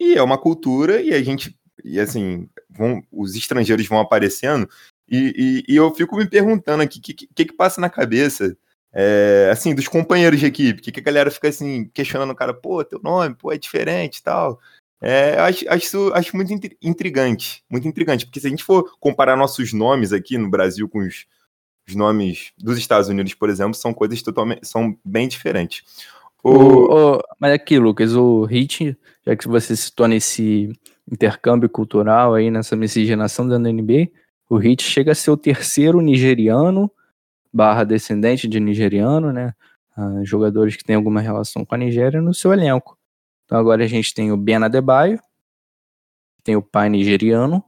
e 0.00 0.14
é 0.14 0.22
uma 0.22 0.38
cultura 0.38 1.00
e 1.02 1.12
a 1.14 1.22
gente, 1.22 1.56
e 1.84 2.00
assim, 2.00 2.48
vão- 2.70 3.02
os 3.12 3.36
estrangeiros 3.36 3.86
vão 3.86 4.00
aparecendo 4.00 4.68
e, 5.08 5.62
e- 5.68 5.72
e 5.74 5.76
eu 5.76 5.92
fico 5.94 6.16
me 6.16 6.26
perguntando 6.28 6.82
aqui 6.82 6.98
o 6.98 7.02
que, 7.02 7.14
que, 7.14 7.26
que 7.44 7.52
passa 7.52 7.80
na 7.80 7.90
cabeça, 7.90 8.56
é, 8.92 9.48
assim, 9.52 9.74
dos 9.74 9.88
companheiros 9.88 10.38
de 10.40 10.46
equipe, 10.46 10.80
que, 10.82 10.92
que 10.92 11.00
a 11.00 11.02
galera 11.02 11.30
fica 11.30 11.48
assim, 11.48 11.88
questionando 11.94 12.30
o 12.30 12.36
cara, 12.36 12.52
pô, 12.54 12.84
teu 12.84 13.00
nome, 13.02 13.34
pô, 13.34 13.52
é 13.52 13.58
diferente 13.58 14.18
e 14.18 14.22
tal. 14.22 14.60
É, 15.00 15.36
eu 15.36 15.42
acho, 15.42 15.64
acho, 15.68 16.12
acho 16.14 16.36
muito 16.36 16.52
intri- 16.52 16.76
intrigante, 16.80 17.64
muito 17.68 17.88
intrigante, 17.88 18.24
porque 18.26 18.38
se 18.40 18.46
a 18.46 18.50
gente 18.50 18.62
for 18.62 18.96
comparar 19.00 19.36
nossos 19.36 19.72
nomes 19.72 20.12
aqui 20.12 20.38
no 20.38 20.48
Brasil 20.48 20.88
com 20.88 21.00
os, 21.00 21.26
os 21.88 21.94
nomes 21.96 22.52
dos 22.56 22.78
Estados 22.78 23.08
Unidos, 23.08 23.34
por 23.34 23.50
exemplo, 23.50 23.74
são 23.74 23.92
coisas 23.92 24.22
totalmente, 24.22 24.66
são 24.66 24.96
bem 25.04 25.26
diferentes. 25.26 25.82
O, 26.42 26.50
O- 26.50 27.14
o- 27.16 27.22
mas 27.40 27.52
aqui, 27.52 27.78
Lucas, 27.78 28.14
o 28.14 28.44
Hit, 28.44 28.96
já 29.26 29.34
que 29.34 29.48
você 29.48 29.74
citou 29.74 30.06
nesse 30.06 30.70
intercâmbio 31.10 31.68
cultural 31.68 32.34
aí, 32.34 32.50
nessa 32.50 32.76
miscigenação 32.76 33.48
da 33.48 33.56
NBA, 33.58 34.08
o 34.52 34.58
Hit 34.58 34.82
chega 34.82 35.12
a 35.12 35.14
ser 35.14 35.30
o 35.30 35.36
terceiro 35.36 36.02
nigeriano, 36.02 36.92
barra 37.50 37.84
descendente 37.84 38.46
de 38.46 38.60
nigeriano, 38.60 39.32
né? 39.32 39.54
Ah, 39.96 40.20
jogadores 40.24 40.76
que 40.76 40.84
têm 40.84 40.94
alguma 40.94 41.22
relação 41.22 41.64
com 41.64 41.74
a 41.74 41.78
Nigéria 41.78 42.20
no 42.20 42.34
seu 42.34 42.52
elenco. 42.52 42.98
Então 43.46 43.58
agora 43.58 43.82
a 43.82 43.86
gente 43.86 44.12
tem 44.12 44.30
o 44.30 44.36
Ben 44.36 44.56
Adebayo, 44.56 45.18
tem 46.44 46.54
o 46.54 46.60
pai 46.60 46.90
nigeriano, 46.90 47.64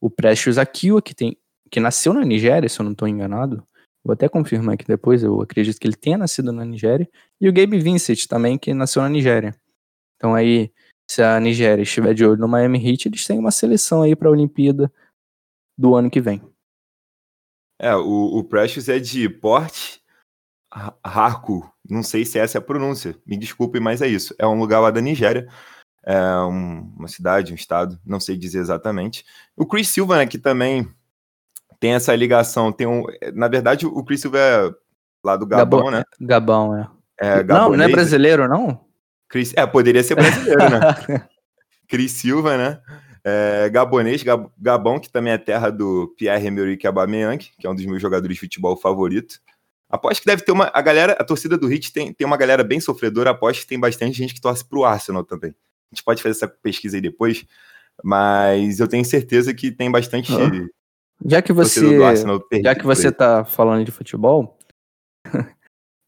o 0.00 0.08
Precious 0.08 0.56
Akiwa, 0.56 1.02
que, 1.02 1.14
tem, 1.14 1.36
que 1.70 1.78
nasceu 1.78 2.14
na 2.14 2.24
Nigéria, 2.24 2.66
se 2.66 2.80
eu 2.80 2.84
não 2.84 2.92
estou 2.92 3.06
enganado. 3.06 3.62
Vou 4.02 4.14
até 4.14 4.26
confirmar 4.26 4.76
aqui 4.76 4.86
depois, 4.86 5.22
eu 5.22 5.38
acredito 5.42 5.78
que 5.78 5.86
ele 5.86 5.96
tenha 5.96 6.16
nascido 6.16 6.50
na 6.50 6.64
Nigéria. 6.64 7.06
E 7.38 7.46
o 7.46 7.52
Gabe 7.52 7.78
Vincent 7.78 8.26
também, 8.26 8.56
que 8.56 8.72
nasceu 8.72 9.02
na 9.02 9.08
Nigéria. 9.10 9.54
Então 10.16 10.34
aí, 10.34 10.72
se 11.06 11.22
a 11.22 11.38
Nigéria 11.38 11.82
estiver 11.82 12.14
de 12.14 12.24
olho 12.24 12.40
no 12.40 12.48
Miami 12.48 12.78
Heat, 12.78 13.08
eles 13.08 13.26
têm 13.26 13.38
uma 13.38 13.50
seleção 13.50 14.00
aí 14.00 14.16
para 14.16 14.28
a 14.28 14.32
Olimpíada 14.32 14.90
do 15.82 15.96
ano 15.96 16.08
que 16.08 16.20
vem. 16.20 16.40
é, 17.80 17.94
o, 17.96 18.38
o 18.38 18.44
Precious 18.44 18.88
é 18.88 19.00
de 19.00 19.28
Port 19.28 19.96
Ha- 20.72 20.94
Harcourt, 21.02 21.68
não 21.90 22.02
sei 22.04 22.24
se 22.24 22.38
essa 22.38 22.56
é 22.56 22.60
a 22.60 22.62
pronúncia, 22.64 23.16
me 23.26 23.36
desculpem, 23.36 23.80
mas 23.82 24.00
é 24.00 24.06
isso. 24.06 24.32
É 24.38 24.46
um 24.46 24.58
lugar 24.58 24.78
lá 24.80 24.90
da 24.92 25.00
Nigéria, 25.00 25.48
é 26.04 26.16
um- 26.44 26.94
uma 26.96 27.08
cidade, 27.08 27.52
um 27.52 27.56
estado, 27.56 27.98
não 28.06 28.20
sei 28.20 28.36
dizer 28.36 28.60
exatamente. 28.60 29.24
O 29.56 29.66
Chris 29.66 29.88
Silva, 29.88 30.16
né, 30.18 30.26
que 30.26 30.38
também 30.38 30.88
tem 31.80 31.94
essa 31.94 32.14
ligação, 32.14 32.70
tem 32.72 32.86
um, 32.86 33.02
na 33.34 33.48
verdade, 33.48 33.84
o 33.84 34.04
Chris 34.04 34.20
Silva 34.20 34.38
é 34.38 34.70
lá 35.24 35.36
do 35.36 35.44
Gabão, 35.44 35.80
Gabão, 35.80 35.90
né? 35.90 36.04
Gabão, 36.20 36.76
é. 36.76 36.88
É, 37.18 37.42
não, 37.44 37.70
não 37.76 37.84
é 37.84 37.88
brasileiro, 37.88 38.48
não? 38.48 38.86
Chris, 39.28 39.52
é, 39.56 39.66
poderia 39.66 40.02
ser 40.04 40.14
brasileiro, 40.14 40.70
né? 40.70 40.80
Cris 41.88 42.12
Silva, 42.12 42.56
né? 42.56 42.80
É, 43.24 43.68
gabonês, 43.70 44.22
Gab- 44.22 44.50
Gabão, 44.58 44.98
que 44.98 45.10
também 45.10 45.32
é 45.32 45.38
terra 45.38 45.70
do 45.70 46.12
Pierre-Emerick 46.18 46.84
Aubameyang, 46.86 47.38
que 47.58 47.66
é 47.66 47.70
um 47.70 47.74
dos 47.74 47.86
meus 47.86 48.02
jogadores 48.02 48.34
de 48.34 48.40
futebol 48.40 48.76
favorito. 48.76 49.40
Aposto 49.88 50.20
que 50.20 50.26
deve 50.26 50.42
ter 50.42 50.50
uma. 50.52 50.70
A 50.74 50.80
galera, 50.82 51.12
a 51.12 51.22
torcida 51.24 51.56
do 51.56 51.70
Heat 51.72 51.92
tem, 51.92 52.12
tem 52.12 52.26
uma 52.26 52.36
galera 52.36 52.64
bem 52.64 52.80
sofredora. 52.80 53.30
Aposto 53.30 53.60
que 53.60 53.66
tem 53.68 53.78
bastante 53.78 54.16
gente 54.16 54.34
que 54.34 54.40
torce 54.40 54.64
pro 54.64 54.84
Arsenal 54.84 55.22
também. 55.22 55.50
A 55.50 55.94
gente 55.94 56.02
pode 56.02 56.22
fazer 56.22 56.32
essa 56.36 56.48
pesquisa 56.48 56.96
aí 56.96 57.00
depois, 57.00 57.44
mas 58.02 58.80
eu 58.80 58.88
tenho 58.88 59.04
certeza 59.04 59.52
que 59.54 59.70
tem 59.70 59.90
bastante 59.90 60.32
Ah. 60.32 60.68
Já 61.24 61.40
que 61.42 61.52
você 61.52 61.80
Já 62.62 62.74
que 62.74 62.84
você 62.84 63.12
tá 63.12 63.44
falando 63.44 63.84
de 63.84 63.92
futebol, 63.92 64.58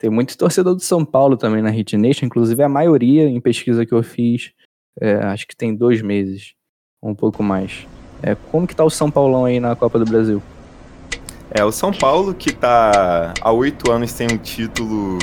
tem 0.00 0.10
muito 0.10 0.36
torcedor 0.36 0.74
do 0.74 0.80
São 0.80 1.04
Paulo 1.04 1.36
também 1.36 1.62
na 1.62 1.70
Hit 1.70 1.96
Nation, 1.96 2.26
inclusive 2.26 2.62
a 2.62 2.68
maioria 2.68 3.24
em 3.28 3.40
pesquisa 3.40 3.86
que 3.86 3.92
eu 3.94 4.02
fiz, 4.02 4.52
é, 5.00 5.14
acho 5.16 5.46
que 5.46 5.54
tem 5.56 5.74
dois 5.76 6.02
meses, 6.02 6.54
um 7.04 7.14
pouco 7.14 7.42
mais. 7.42 7.86
É, 8.22 8.34
como 8.50 8.66
que 8.66 8.74
tá 8.74 8.84
o 8.84 8.90
São 8.90 9.10
Paulão 9.10 9.44
aí 9.44 9.60
na 9.60 9.76
Copa 9.76 9.98
do 9.98 10.04
Brasil? 10.04 10.42
É, 11.50 11.64
o 11.64 11.70
São 11.70 11.92
Paulo, 11.92 12.34
que 12.34 12.52
tá 12.52 13.34
há 13.40 13.52
oito 13.52 13.90
anos 13.92 14.10
sem 14.10 14.26
um 14.32 14.38
título 14.38 15.18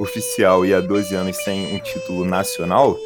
oficial 0.00 0.64
e 0.66 0.74
há 0.74 0.80
12 0.80 1.14
anos 1.14 1.36
sem 1.44 1.76
um 1.76 1.78
título 1.78 2.24
nacional. 2.24 2.96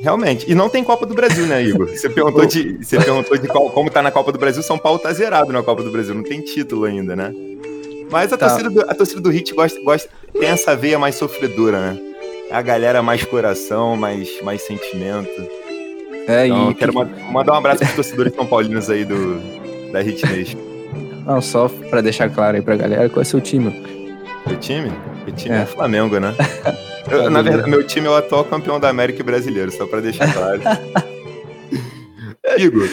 Realmente. 0.00 0.50
E 0.50 0.54
não 0.54 0.68
tem 0.68 0.82
Copa 0.82 1.04
do 1.06 1.14
Brasil, 1.14 1.46
né, 1.46 1.62
Igor? 1.62 1.88
Você 1.88 2.08
perguntou 2.08 2.44
de, 2.46 2.78
você 2.82 2.98
perguntou 2.98 3.36
de 3.36 3.46
qual- 3.46 3.70
como 3.70 3.88
tá 3.90 4.02
na 4.02 4.10
Copa 4.10 4.32
do 4.32 4.38
Brasil. 4.38 4.62
São 4.62 4.78
Paulo 4.78 4.98
tá 4.98 5.12
zerado 5.12 5.52
na 5.52 5.62
Copa 5.62 5.82
do 5.82 5.90
Brasil. 5.90 6.14
Não 6.14 6.22
tem 6.24 6.40
título 6.40 6.84
ainda, 6.86 7.14
né? 7.14 7.32
Mas 8.10 8.32
a, 8.32 8.36
Tá. 8.36 8.48
torcida, 8.48 8.70
do, 8.70 8.80
a 8.90 8.94
torcida 8.94 9.20
do 9.20 9.30
Hit 9.30 9.54
gosta, 9.54 9.80
gosta, 9.82 10.08
tem 10.32 10.48
essa 10.48 10.74
veia 10.74 10.98
mais 10.98 11.14
sofredora, 11.14 11.78
né? 11.92 12.00
É 12.50 12.54
a 12.54 12.62
galera 12.62 13.00
mais 13.02 13.24
coração, 13.24 13.96
mais, 13.96 14.28
mais 14.42 14.62
sentimento. 14.62 15.30
É, 16.28 16.46
Então, 16.46 16.70
e 16.70 16.74
quero 16.74 16.94
ma- 16.94 17.04
mandar 17.04 17.52
um 17.52 17.56
abraço 17.56 17.80
pros 17.80 17.94
torcedores 17.94 18.34
são 18.34 18.46
paulinos 18.46 18.88
aí 18.90 19.04
do, 19.04 19.40
da 19.92 20.00
Hit 20.00 20.24
Nation. 20.26 20.58
não, 21.26 21.40
só 21.40 21.68
pra 21.68 22.00
deixar 22.00 22.30
claro 22.30 22.56
aí 22.56 22.62
pra 22.62 22.76
galera, 22.76 23.08
qual 23.08 23.22
é 23.22 23.24
seu 23.24 23.40
time? 23.40 23.70
Meu 24.46 24.56
time? 24.58 24.90
Meu 25.24 25.34
time 25.34 25.54
é, 25.54 25.62
É. 25.62 25.66
Flamengo, 25.66 26.18
né? 26.18 26.34
Eu, 27.10 27.28
na 27.28 27.42
verdade, 27.42 27.68
meu 27.68 27.84
time 27.84 28.06
é 28.06 28.10
o 28.10 28.14
atual 28.14 28.44
campeão 28.44 28.78
da 28.78 28.88
América 28.88 29.20
e 29.20 29.24
brasileiro, 29.24 29.72
só 29.72 29.86
pra 29.86 30.00
deixar 30.00 30.32
claro. 30.32 30.60
Igor, 32.58 32.88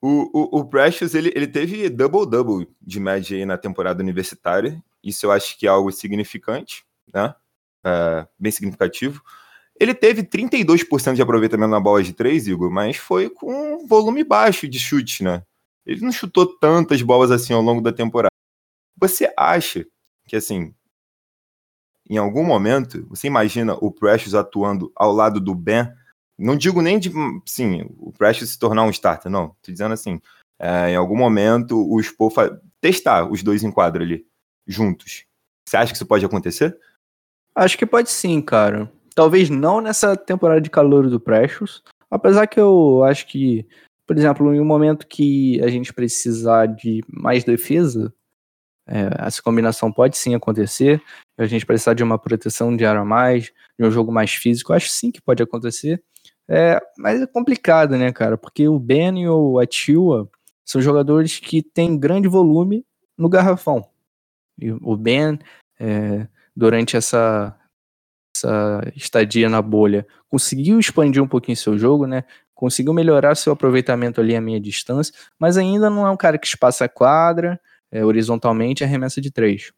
o, 0.00 0.30
o, 0.32 0.60
o 0.60 0.64
Precious, 0.64 1.14
ele, 1.14 1.30
ele 1.34 1.46
teve 1.46 1.88
double-double 1.90 2.66
de 2.80 2.98
média 3.00 3.36
aí 3.36 3.44
na 3.44 3.58
temporada 3.58 4.02
universitária. 4.02 4.82
Isso 5.04 5.26
eu 5.26 5.32
acho 5.32 5.58
que 5.58 5.66
é 5.66 5.70
algo 5.70 5.90
significante, 5.92 6.84
né? 7.12 7.34
É, 7.84 8.26
bem 8.38 8.50
significativo. 8.52 9.20
Ele 9.82 9.94
teve 9.94 10.22
32% 10.22 11.16
de 11.16 11.22
aproveitamento 11.22 11.72
na 11.72 11.80
bola 11.80 12.04
de 12.04 12.12
três, 12.12 12.46
Igor, 12.46 12.70
mas 12.70 12.96
foi 12.96 13.28
com 13.28 13.52
um 13.52 13.84
volume 13.84 14.22
baixo 14.22 14.68
de 14.68 14.78
chute, 14.78 15.24
né? 15.24 15.42
Ele 15.84 16.02
não 16.02 16.12
chutou 16.12 16.46
tantas 16.46 17.02
bolas 17.02 17.32
assim 17.32 17.52
ao 17.52 17.60
longo 17.60 17.80
da 17.80 17.92
temporada. 17.92 18.30
Você 18.96 19.32
acha 19.36 19.84
que, 20.28 20.36
assim, 20.36 20.72
em 22.08 22.16
algum 22.16 22.44
momento, 22.44 23.04
você 23.08 23.26
imagina 23.26 23.74
o 23.80 23.90
Precious 23.90 24.36
atuando 24.36 24.92
ao 24.94 25.12
lado 25.12 25.40
do 25.40 25.52
Ben? 25.52 25.92
Não 26.38 26.54
digo 26.56 26.80
nem 26.80 27.00
de, 27.00 27.10
sim, 27.44 27.84
o 27.98 28.12
Precious 28.12 28.50
se 28.50 28.58
tornar 28.60 28.84
um 28.84 28.90
starter, 28.90 29.32
não. 29.32 29.48
Tô 29.60 29.72
dizendo 29.72 29.94
assim, 29.94 30.20
é, 30.60 30.90
em 30.90 30.96
algum 30.96 31.16
momento 31.16 31.76
o 31.92 32.00
Spo 32.00 32.32
testar 32.80 33.28
os 33.28 33.42
dois 33.42 33.64
em 33.64 33.72
quadro 33.72 34.04
ali, 34.04 34.24
juntos. 34.64 35.24
Você 35.68 35.76
acha 35.76 35.90
que 35.90 35.96
isso 35.96 36.06
pode 36.06 36.24
acontecer? 36.24 36.78
Acho 37.52 37.76
que 37.76 37.84
pode 37.84 38.10
sim, 38.10 38.40
cara. 38.40 38.88
Talvez 39.14 39.50
não 39.50 39.80
nessa 39.80 40.16
temporada 40.16 40.60
de 40.60 40.70
calor 40.70 41.08
do 41.08 41.20
Precious, 41.20 41.82
apesar 42.10 42.46
que 42.46 42.60
eu 42.60 43.02
acho 43.04 43.26
que, 43.26 43.66
por 44.06 44.16
exemplo, 44.16 44.54
em 44.54 44.60
um 44.60 44.64
momento 44.64 45.06
que 45.06 45.62
a 45.62 45.68
gente 45.68 45.92
precisar 45.92 46.66
de 46.66 47.02
mais 47.08 47.44
defesa, 47.44 48.12
é, 48.86 49.08
essa 49.26 49.42
combinação 49.42 49.92
pode 49.92 50.16
sim 50.16 50.34
acontecer. 50.34 51.02
A 51.38 51.46
gente 51.46 51.66
precisar 51.66 51.94
de 51.94 52.02
uma 52.02 52.18
proteção 52.18 52.76
de 52.76 52.84
a 52.84 53.04
mais, 53.04 53.52
de 53.78 53.86
um 53.86 53.90
jogo 53.90 54.12
mais 54.12 54.32
físico, 54.32 54.72
acho 54.72 54.88
sim 54.88 55.10
que 55.10 55.20
pode 55.20 55.42
acontecer. 55.42 56.02
É, 56.48 56.80
mas 56.98 57.20
é 57.20 57.26
complicado, 57.26 57.96
né, 57.96 58.12
cara? 58.12 58.36
Porque 58.36 58.68
o 58.68 58.78
Ben 58.78 59.22
e 59.22 59.28
o 59.28 59.58
Atua 59.58 60.28
são 60.64 60.80
jogadores 60.80 61.38
que 61.38 61.62
têm 61.62 61.98
grande 61.98 62.28
volume 62.28 62.84
no 63.16 63.28
garrafão. 63.28 63.86
E 64.58 64.70
o 64.72 64.96
Ben, 64.96 65.38
é, 65.78 66.26
durante 66.54 66.96
essa, 66.96 67.56
essa 68.34 68.82
estadia 68.96 69.48
na 69.48 69.60
bolha, 69.60 70.06
conseguiu 70.28 70.78
expandir 70.78 71.22
um 71.22 71.28
pouquinho 71.28 71.56
seu 71.56 71.78
jogo, 71.78 72.06
né? 72.06 72.24
Conseguiu 72.54 72.92
melhorar 72.92 73.34
seu 73.34 73.52
aproveitamento 73.52 74.20
ali 74.20 74.34
à 74.34 74.40
meia 74.40 74.60
distância, 74.60 75.12
mas 75.38 75.56
ainda 75.56 75.90
não 75.90 76.06
é 76.06 76.10
um 76.10 76.16
cara 76.16 76.38
que 76.38 76.46
espaça 76.46 76.84
a 76.84 76.88
quadra 76.88 77.60
é, 77.90 78.04
horizontalmente 78.04 78.82
e 78.82 78.84
arremessa 78.84 79.20
de 79.20 79.30
três. 79.30 79.72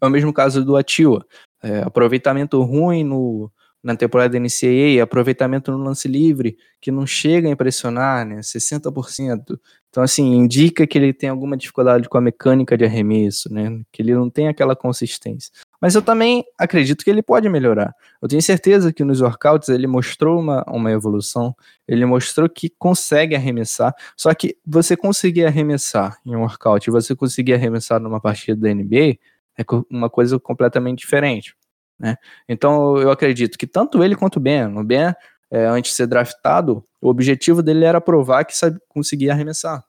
É 0.00 0.06
o 0.06 0.10
mesmo 0.10 0.32
caso 0.32 0.64
do 0.64 0.76
Atua. 0.76 1.26
É, 1.62 1.80
aproveitamento 1.80 2.62
ruim 2.62 3.02
no, 3.02 3.50
na 3.84 3.94
temporada 3.94 4.32
da 4.32 4.40
NCAA, 4.40 5.02
aproveitamento 5.02 5.70
no 5.70 5.76
lance 5.76 6.08
livre, 6.08 6.56
que 6.80 6.90
não 6.90 7.06
chega 7.06 7.46
a 7.48 7.50
impressionar, 7.50 8.26
né? 8.26 8.36
60%. 8.40 9.60
Então, 9.90 10.02
assim, 10.02 10.34
indica 10.34 10.86
que 10.86 10.96
ele 10.96 11.12
tem 11.12 11.28
alguma 11.28 11.54
dificuldade 11.54 12.08
com 12.08 12.16
a 12.16 12.20
mecânica 12.20 12.78
de 12.78 12.84
arremesso, 12.86 13.52
né? 13.52 13.82
Que 13.92 14.00
ele 14.00 14.14
não 14.14 14.30
tem 14.30 14.48
aquela 14.48 14.74
consistência. 14.74 15.52
Mas 15.80 15.94
eu 15.94 16.00
também 16.00 16.42
acredito 16.58 17.04
que 17.04 17.10
ele 17.10 17.22
pode 17.22 17.46
melhorar. 17.50 17.94
Eu 18.22 18.26
tenho 18.26 18.40
certeza 18.40 18.90
que 18.90 19.04
nos 19.04 19.20
workouts 19.20 19.68
ele 19.68 19.86
mostrou 19.86 20.40
uma, 20.40 20.64
uma 20.66 20.90
evolução, 20.90 21.54
ele 21.86 22.06
mostrou 22.06 22.48
que 22.48 22.70
consegue 22.78 23.36
arremessar. 23.36 23.94
Só 24.16 24.32
que 24.32 24.56
você 24.66 24.96
conseguir 24.96 25.44
arremessar 25.44 26.16
em 26.24 26.34
um 26.34 26.40
workout 26.40 26.88
e 26.88 26.90
você 26.90 27.14
conseguir 27.14 27.52
arremessar 27.52 28.00
numa 28.00 28.18
partida 28.18 28.58
da 28.58 28.74
NBA 28.74 29.18
é 29.58 29.64
uma 29.90 30.08
coisa 30.08 30.40
completamente 30.40 31.00
diferente. 31.00 31.54
Né? 31.98 32.16
Então 32.48 32.96
eu 32.98 33.10
acredito 33.10 33.56
que 33.58 33.66
tanto 33.66 34.02
ele 34.02 34.16
quanto 34.16 34.36
o 34.36 34.40
Ben, 34.40 34.66
o 34.76 34.84
Ben, 34.84 35.14
é, 35.50 35.66
antes 35.66 35.92
de 35.92 35.96
ser 35.96 36.06
draftado, 36.06 36.84
o 37.00 37.08
objetivo 37.08 37.62
dele 37.62 37.84
era 37.84 38.00
provar 38.00 38.44
que 38.44 38.56
sabe, 38.56 38.78
conseguia 38.88 39.32
arremessar. 39.32 39.84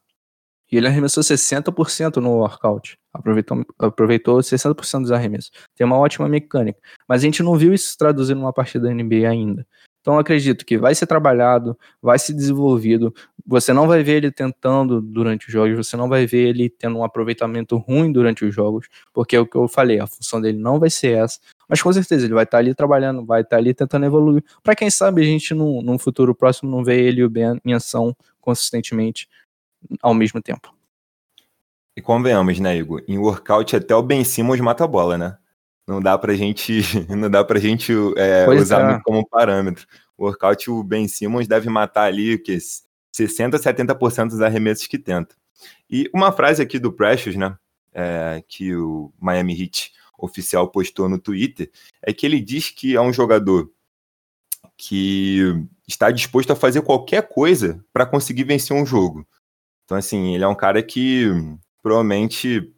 E 0.71 0.77
ele 0.77 0.87
arremessou 0.87 1.23
60% 1.23 2.17
no 2.17 2.31
workout. 2.37 2.97
Aproveitou, 3.13 3.65
aproveitou 3.79 4.37
60% 4.39 5.01
dos 5.01 5.11
arremessos. 5.11 5.51
Tem 5.75 5.85
uma 5.85 5.97
ótima 5.97 6.27
mecânica. 6.27 6.79
Mas 7.07 7.21
a 7.21 7.25
gente 7.25 7.43
não 7.43 7.55
viu 7.55 7.73
isso 7.73 7.95
traduzido 7.97 8.39
numa 8.39 8.53
partida 8.53 8.87
da 8.87 8.93
NBA 8.93 9.29
ainda. 9.29 9.65
Então 10.01 10.19
acredito 10.19 10.63
que 10.65 10.77
vai 10.77 10.93
ser 10.93 11.07
trabalhado, 11.07 11.75
vai 11.99 12.19
ser 12.19 12.33
desenvolvido. 12.33 13.11
Você 13.43 13.73
não 13.73 13.87
vai 13.87 14.03
ver 14.03 14.17
ele 14.17 14.31
tentando 14.31 15.01
durante 15.01 15.47
os 15.47 15.51
jogos, 15.51 15.75
você 15.75 15.97
não 15.97 16.07
vai 16.07 16.27
ver 16.27 16.49
ele 16.49 16.69
tendo 16.69 16.99
um 16.99 17.03
aproveitamento 17.03 17.75
ruim 17.77 18.11
durante 18.11 18.45
os 18.45 18.53
jogos, 18.53 18.87
porque 19.11 19.35
é 19.35 19.39
o 19.39 19.47
que 19.47 19.55
eu 19.57 19.67
falei, 19.67 19.99
a 19.99 20.05
função 20.05 20.39
dele 20.39 20.59
não 20.59 20.79
vai 20.79 20.91
ser 20.91 21.17
essa. 21.17 21.39
Mas 21.67 21.82
com 21.82 21.91
certeza 21.91 22.25
ele 22.25 22.34
vai 22.34 22.43
estar 22.43 22.58
ali 22.58 22.73
trabalhando, 22.73 23.25
vai 23.25 23.41
estar 23.41 23.58
ali 23.58 23.73
tentando 23.73 24.06
evoluir. 24.06 24.43
Para 24.63 24.75
quem 24.75 24.89
sabe 24.89 25.21
a 25.21 25.25
gente 25.25 25.54
num, 25.54 25.82
num 25.82 25.97
futuro 25.97 26.36
próximo 26.36 26.69
não 26.69 26.84
vê 26.84 27.01
ele 27.01 27.21
e 27.21 27.23
o 27.23 27.30
Ben 27.30 27.60
em 27.65 27.73
ação 27.73 28.15
consistentemente 28.39 29.28
ao 30.01 30.13
mesmo 30.13 30.41
tempo. 30.41 30.73
E 31.95 32.01
convenhamos, 32.01 32.60
né, 32.60 32.75
Igor? 32.75 33.01
Em 33.08 33.17
workout 33.17 33.75
até 33.75 33.95
o 33.95 34.04
Ben 34.04 34.23
Simmons 34.23 34.60
mata 34.60 34.84
a 34.84 34.88
bola, 34.88 35.17
né? 35.17 35.38
Não 35.88 36.01
dá 36.01 36.17
pra 36.17 36.34
gente, 36.34 36.82
não 37.10 37.30
dá 37.30 37.43
pra 37.43 37.60
gente 37.60 37.93
é, 38.17 38.49
usar 38.49 38.82
é. 38.82 38.89
muito 38.89 39.04
como 39.04 39.28
parâmetro. 39.28 39.86
O 40.17 40.25
workout, 40.25 40.69
o 40.69 40.84
Ben 40.84 41.08
Simmons 41.08 41.47
deve 41.47 41.69
matar 41.69 42.04
ali 42.04 42.36
o 42.36 42.41
que 42.41 42.58
60, 43.12 43.58
70% 43.58 44.30
dos 44.30 44.41
arremessos 44.41 44.88
que 44.88 44.99
tenta. 44.99 45.36
E 45.89 46.10
uma 46.13 46.32
frase 46.32 46.62
aqui 46.62 46.78
do 46.78 46.91
Precious, 46.91 47.36
né, 47.36 47.56
é, 47.93 48.43
que 48.47 48.75
o 48.75 49.13
Miami 49.19 49.62
Heat 49.62 49.93
oficial 50.25 50.69
postou 50.69 51.07
no 51.07 51.19
Twitter, 51.19 51.71
é 52.01 52.13
que 52.13 52.25
ele 52.25 52.39
diz 52.39 52.69
que 52.69 52.95
é 52.95 53.01
um 53.01 53.13
jogador 53.13 53.71
que 54.77 55.39
está 55.88 56.11
disposto 56.11 56.51
a 56.51 56.55
fazer 56.55 56.81
qualquer 56.81 57.27
coisa 57.27 57.83
para 57.93 58.05
conseguir 58.05 58.43
vencer 58.43 58.75
um 58.75 58.85
jogo. 58.85 59.25
Então, 59.85 59.97
assim, 59.97 60.33
ele 60.35 60.43
é 60.43 60.47
um 60.47 60.55
cara 60.55 60.81
que 60.81 61.27
provavelmente 61.81 62.73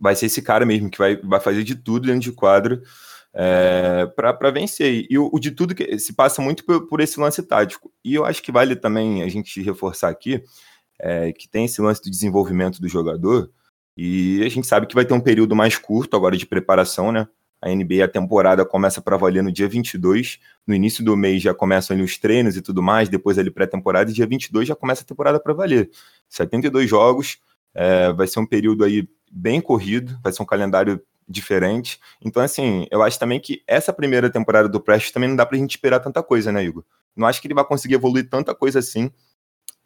vai 0.00 0.16
ser 0.16 0.26
esse 0.26 0.42
cara 0.42 0.66
mesmo 0.66 0.90
que 0.90 0.98
vai, 0.98 1.16
vai 1.16 1.40
fazer 1.40 1.62
de 1.62 1.74
tudo 1.74 2.06
dentro 2.06 2.20
de 2.20 2.32
quadro 2.32 2.82
é, 3.32 4.06
para 4.16 4.50
vencer. 4.50 5.06
E 5.08 5.18
o, 5.18 5.28
o, 5.32 5.38
de 5.38 5.50
tudo 5.50 5.74
que 5.74 5.98
se 5.98 6.12
passa 6.12 6.40
muito 6.40 6.64
por, 6.64 6.86
por, 6.86 7.00
esse 7.00 7.20
lance 7.20 7.42
tático. 7.42 7.92
E 8.04 8.14
eu 8.14 8.24
acho 8.24 8.42
que 8.42 8.52
vale 8.52 8.76
também 8.76 9.22
a 9.22 9.28
gente 9.28 9.60
reforçar 9.62 10.08
aqui 10.08 10.42
é, 10.98 11.32
que 11.32 11.48
tem 11.48 11.64
esse 11.64 11.80
lance 11.80 12.02
do 12.02 12.10
desenvolvimento 12.10 12.80
do 12.80 12.88
jogador. 12.88 13.50
E 13.96 14.42
a 14.44 14.48
gente 14.48 14.66
sabe 14.66 14.86
que 14.86 14.94
vai 14.94 15.04
ter 15.04 15.14
um 15.14 15.20
período 15.20 15.54
mais 15.54 15.76
curto 15.76 16.16
agora 16.16 16.36
de 16.36 16.46
preparação, 16.46 17.12
né? 17.12 17.28
A 17.62 17.68
NBA, 17.70 18.04
a 18.04 18.08
temporada 18.08 18.64
começa 18.64 19.00
para 19.00 19.16
valer 19.16 19.42
no 19.42 19.50
dia 19.50 19.66
22. 19.66 20.38
No 20.66 20.74
início 20.74 21.02
do 21.02 21.16
mês 21.16 21.42
já 21.42 21.54
começam 21.54 21.94
ali 21.94 22.04
os 22.04 22.18
treinos 22.18 22.56
e 22.56 22.60
tudo 22.60 22.82
mais. 22.82 23.08
Depois 23.08 23.38
ali 23.38 23.50
pré-temporada. 23.50 24.10
E 24.10 24.14
dia 24.14 24.26
22 24.26 24.68
já 24.68 24.76
começa 24.76 25.02
a 25.02 25.06
temporada 25.06 25.40
para 25.40 25.54
valer. 25.54 25.90
72 26.28 26.90
jogos. 26.90 27.38
É, 27.74 28.12
vai 28.12 28.26
ser 28.26 28.38
um 28.40 28.46
período 28.46 28.84
aí 28.84 29.08
bem 29.32 29.62
corrido. 29.62 30.18
Vai 30.22 30.30
ser 30.30 30.42
um 30.42 30.46
calendário 30.46 31.00
diferente. 31.26 31.98
Então, 32.20 32.42
assim, 32.42 32.86
eu 32.90 33.02
acho 33.02 33.18
também 33.18 33.40
que 33.40 33.62
essa 33.66 33.92
primeira 33.92 34.28
temporada 34.28 34.68
do 34.68 34.80
Prestes 34.80 35.12
também 35.12 35.28
não 35.28 35.36
dá 35.36 35.46
pra 35.46 35.56
gente 35.56 35.70
esperar 35.70 36.00
tanta 36.00 36.22
coisa, 36.22 36.52
né, 36.52 36.62
Igor? 36.62 36.84
Não 37.16 37.26
acho 37.26 37.40
que 37.40 37.46
ele 37.46 37.54
vai 37.54 37.64
conseguir 37.64 37.94
evoluir 37.94 38.28
tanta 38.28 38.54
coisa 38.54 38.80
assim 38.80 39.10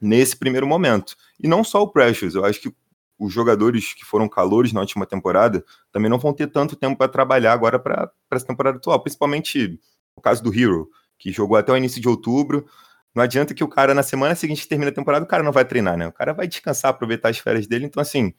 nesse 0.01 0.37
primeiro 0.37 0.67
momento. 0.67 1.17
E 1.39 1.47
não 1.47 1.63
só 1.63 1.83
o 1.83 1.89
Precious, 1.89 2.35
eu 2.35 2.45
acho 2.45 2.61
que 2.61 2.73
os 3.19 3.33
jogadores 3.33 3.95
que 3.95 4.05
foram 4.05 4.29
calores 4.29 4.73
na 4.73 4.81
última 4.81 5.05
temporada 5.05 5.65
também 5.91 6.11
não 6.11 6.19
vão 6.19 6.33
ter 6.33 6.47
tanto 6.47 6.77
tempo 6.77 6.97
para 6.97 7.09
trabalhar 7.09 7.53
agora 7.53 7.79
para 7.79 8.11
essa 8.31 8.47
temporada 8.47 8.79
atual, 8.79 9.01
principalmente 9.01 9.79
o 10.17 10.21
caso 10.21 10.43
do 10.43 10.55
Hero, 10.55 10.89
que 11.19 11.33
jogou 11.33 11.57
até 11.57 11.73
o 11.73 11.77
início 11.77 12.01
de 12.01 12.09
outubro. 12.09 12.67
Não 13.15 13.23
adianta 13.23 13.55
que 13.55 13.65
o 13.65 13.69
cara, 13.69 13.95
na 13.95 14.03
semana 14.03 14.35
seguinte 14.35 14.69
termina 14.69 14.91
a 14.91 14.95
temporada, 14.95 15.25
o 15.25 15.29
cara 15.29 15.43
não 15.43 15.53
vai 15.53 15.65
treinar, 15.65 15.97
né? 15.97 16.07
O 16.07 16.13
cara 16.13 16.33
vai 16.33 16.47
descansar, 16.47 16.91
aproveitar 16.91 17.31
as 17.31 17.39
férias 17.39 17.67
dele. 17.67 17.87
Então, 17.87 18.01
assim, 18.01 18.33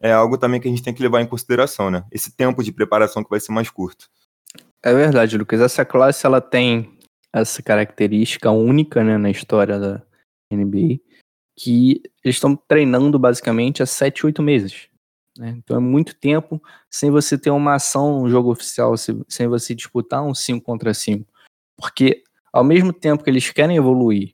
é 0.00 0.12
algo 0.12 0.36
também 0.36 0.60
que 0.60 0.66
a 0.66 0.70
gente 0.70 0.82
tem 0.82 0.92
que 0.92 1.02
levar 1.02 1.20
em 1.20 1.26
consideração, 1.26 1.90
né? 1.90 2.04
Esse 2.10 2.34
tempo 2.34 2.62
de 2.62 2.72
preparação 2.72 3.22
que 3.22 3.30
vai 3.30 3.38
ser 3.38 3.52
mais 3.52 3.70
curto. 3.70 4.08
É 4.82 4.92
verdade, 4.92 5.38
Lucas. 5.38 5.60
Essa 5.60 5.84
classe 5.84 6.26
ela 6.26 6.40
tem 6.40 6.98
essa 7.32 7.62
característica 7.62 8.50
única 8.50 9.02
né, 9.02 9.18
na 9.18 9.30
história 9.30 9.78
da 9.78 10.02
NBA, 10.52 11.00
que 11.56 12.02
eles 12.24 12.36
estão 12.36 12.56
treinando 12.56 13.18
basicamente 13.18 13.82
há 13.82 13.86
7, 13.86 14.26
8 14.26 14.42
meses. 14.42 14.88
Né? 15.38 15.54
Então 15.58 15.76
é 15.76 15.80
muito 15.80 16.14
tempo 16.14 16.62
sem 16.90 17.10
você 17.10 17.36
ter 17.36 17.50
uma 17.50 17.74
ação 17.74 18.20
no 18.20 18.28
jogo 18.28 18.50
oficial, 18.50 18.94
sem 18.96 19.48
você 19.48 19.74
disputar 19.74 20.22
um 20.24 20.34
5 20.34 20.64
contra 20.64 20.92
5. 20.94 21.26
Porque 21.76 22.22
ao 22.52 22.64
mesmo 22.64 22.92
tempo 22.92 23.24
que 23.24 23.30
eles 23.30 23.50
querem 23.50 23.76
evoluir, 23.76 24.32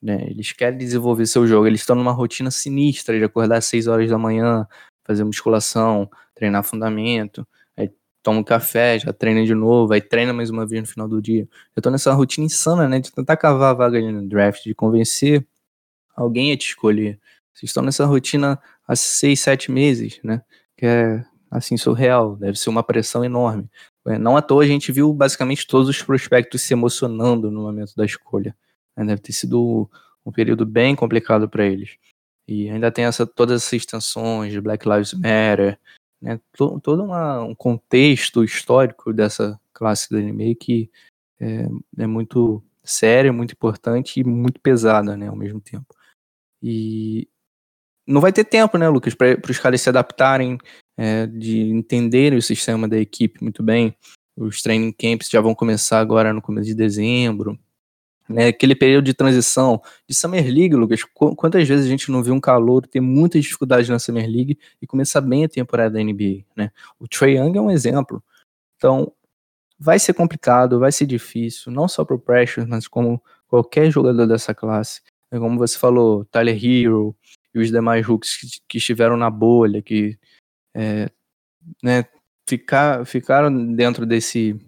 né, 0.00 0.24
eles 0.28 0.52
querem 0.52 0.78
desenvolver 0.78 1.26
seu 1.26 1.46
jogo, 1.46 1.66
eles 1.66 1.80
estão 1.80 1.96
numa 1.96 2.12
rotina 2.12 2.50
sinistra 2.50 3.18
de 3.18 3.24
acordar 3.24 3.58
às 3.58 3.66
6 3.66 3.86
horas 3.88 4.08
da 4.08 4.18
manhã, 4.18 4.66
fazer 5.04 5.24
musculação, 5.24 6.08
treinar 6.34 6.62
fundamento, 6.62 7.46
aí 7.76 7.90
toma 8.22 8.40
um 8.40 8.44
café, 8.44 8.98
já 8.98 9.12
treina 9.12 9.44
de 9.44 9.54
novo, 9.54 9.92
aí 9.92 10.00
treina 10.00 10.32
mais 10.32 10.50
uma 10.50 10.66
vez 10.66 10.82
no 10.82 10.88
final 10.88 11.08
do 11.08 11.20
dia. 11.20 11.48
Eu 11.74 11.82
tô 11.82 11.90
nessa 11.90 12.12
rotina 12.12 12.46
insana, 12.46 12.88
né, 12.88 13.00
de 13.00 13.10
tentar 13.12 13.36
cavar 13.36 13.70
a 13.70 13.74
vaga 13.74 13.98
ali 13.98 14.12
no 14.12 14.28
draft, 14.28 14.62
de 14.64 14.74
convencer 14.74 15.46
alguém 16.16 16.52
a 16.52 16.56
te 16.56 16.68
escolher. 16.68 17.20
Vocês 17.52 17.70
estão 17.70 17.82
nessa 17.82 18.04
rotina 18.04 18.60
há 18.86 18.96
seis, 18.96 19.40
sete 19.40 19.70
meses, 19.70 20.20
né, 20.22 20.42
que 20.76 20.86
é, 20.86 21.24
assim, 21.50 21.76
surreal, 21.76 22.36
deve 22.36 22.58
ser 22.58 22.70
uma 22.70 22.82
pressão 22.82 23.24
enorme. 23.24 23.70
É, 24.06 24.18
não 24.18 24.36
à 24.36 24.42
toa 24.42 24.62
a 24.62 24.66
gente 24.66 24.92
viu 24.92 25.12
basicamente 25.12 25.66
todos 25.66 25.88
os 25.88 26.02
prospectos 26.02 26.62
se 26.62 26.72
emocionando 26.72 27.50
no 27.50 27.62
momento 27.62 27.94
da 27.96 28.04
escolha. 28.04 28.56
Né, 28.96 29.04
deve 29.04 29.20
ter 29.20 29.32
sido 29.32 29.90
um 30.24 30.32
período 30.32 30.64
bem 30.64 30.96
complicado 30.96 31.48
para 31.48 31.64
eles. 31.64 31.96
E 32.48 32.70
ainda 32.70 32.90
tem 32.92 33.04
essa, 33.04 33.26
todas 33.26 33.62
essas 33.64 33.84
tensões 33.84 34.52
de 34.52 34.60
Black 34.60 34.88
Lives 34.88 35.12
Matter, 35.14 35.78
né? 36.20 36.40
todo, 36.56 36.80
todo 36.80 37.04
uma, 37.04 37.42
um 37.42 37.54
contexto 37.54 38.44
histórico 38.44 39.12
dessa 39.12 39.60
classe 39.72 40.08
do 40.08 40.16
anime 40.16 40.54
que 40.54 40.90
é, 41.40 41.66
é 41.98 42.06
muito 42.06 42.62
séria, 42.84 43.32
muito 43.32 43.52
importante 43.52 44.20
e 44.20 44.24
muito 44.24 44.60
pesada, 44.60 45.16
né, 45.16 45.28
ao 45.28 45.36
mesmo 45.36 45.60
tempo. 45.60 45.95
E 46.62 47.28
não 48.06 48.20
vai 48.20 48.32
ter 48.32 48.44
tempo, 48.44 48.78
né, 48.78 48.88
Lucas, 48.88 49.14
para 49.14 49.38
os 49.50 49.58
caras 49.58 49.80
se 49.80 49.88
adaptarem, 49.88 50.58
é, 50.96 51.26
de 51.26 51.60
entenderem 51.70 52.38
o 52.38 52.42
sistema 52.42 52.88
da 52.88 52.98
equipe 52.98 53.42
muito 53.42 53.62
bem. 53.62 53.96
Os 54.36 54.62
training 54.62 54.92
camps 54.92 55.28
já 55.30 55.40
vão 55.40 55.54
começar 55.54 55.98
agora 56.00 56.32
no 56.32 56.42
começo 56.42 56.66
de 56.68 56.74
dezembro. 56.74 57.58
né, 58.28 58.48
aquele 58.48 58.74
período 58.74 59.04
de 59.04 59.14
transição 59.14 59.80
de 60.08 60.14
Summer 60.16 60.44
League, 60.44 60.74
Lucas. 60.74 61.04
qu- 61.04 61.36
Quantas 61.36 61.68
vezes 61.68 61.86
a 61.86 61.88
gente 61.88 62.10
não 62.10 62.22
viu 62.24 62.34
um 62.34 62.40
calor 62.40 62.86
ter 62.86 63.00
muita 63.00 63.38
dificuldade 63.40 63.88
na 63.90 63.98
Summer 64.00 64.26
League 64.28 64.58
e 64.82 64.86
começar 64.86 65.20
bem 65.20 65.44
a 65.44 65.48
temporada 65.48 65.90
da 65.94 66.00
NBA, 66.00 66.44
né? 66.56 66.72
O 66.98 67.06
Trae 67.08 67.36
Young 67.36 67.56
é 67.56 67.60
um 67.60 67.70
exemplo. 67.70 68.22
Então, 68.76 69.12
vai 69.78 69.98
ser 69.98 70.14
complicado, 70.14 70.78
vai 70.80 70.90
ser 70.92 71.06
difícil, 71.06 71.70
não 71.72 71.86
só 71.88 72.04
pro 72.04 72.18
Precious, 72.18 72.66
mas 72.68 72.88
como 72.88 73.22
qualquer 73.48 73.90
jogador 73.92 74.26
dessa 74.26 74.54
classe. 74.54 75.02
É 75.36 75.40
Como 75.40 75.58
você 75.58 75.78
falou, 75.78 76.24
Tyler 76.26 76.56
Hero 76.56 77.14
e 77.54 77.58
os 77.58 77.70
demais 77.70 78.04
rookies 78.06 78.36
que, 78.36 78.46
que 78.68 78.78
estiveram 78.78 79.16
na 79.16 79.30
bolha, 79.30 79.82
que 79.82 80.18
é, 80.74 81.10
né, 81.82 82.04
ficar, 82.48 83.06
ficaram 83.06 83.74
dentro 83.74 84.06
desse 84.06 84.58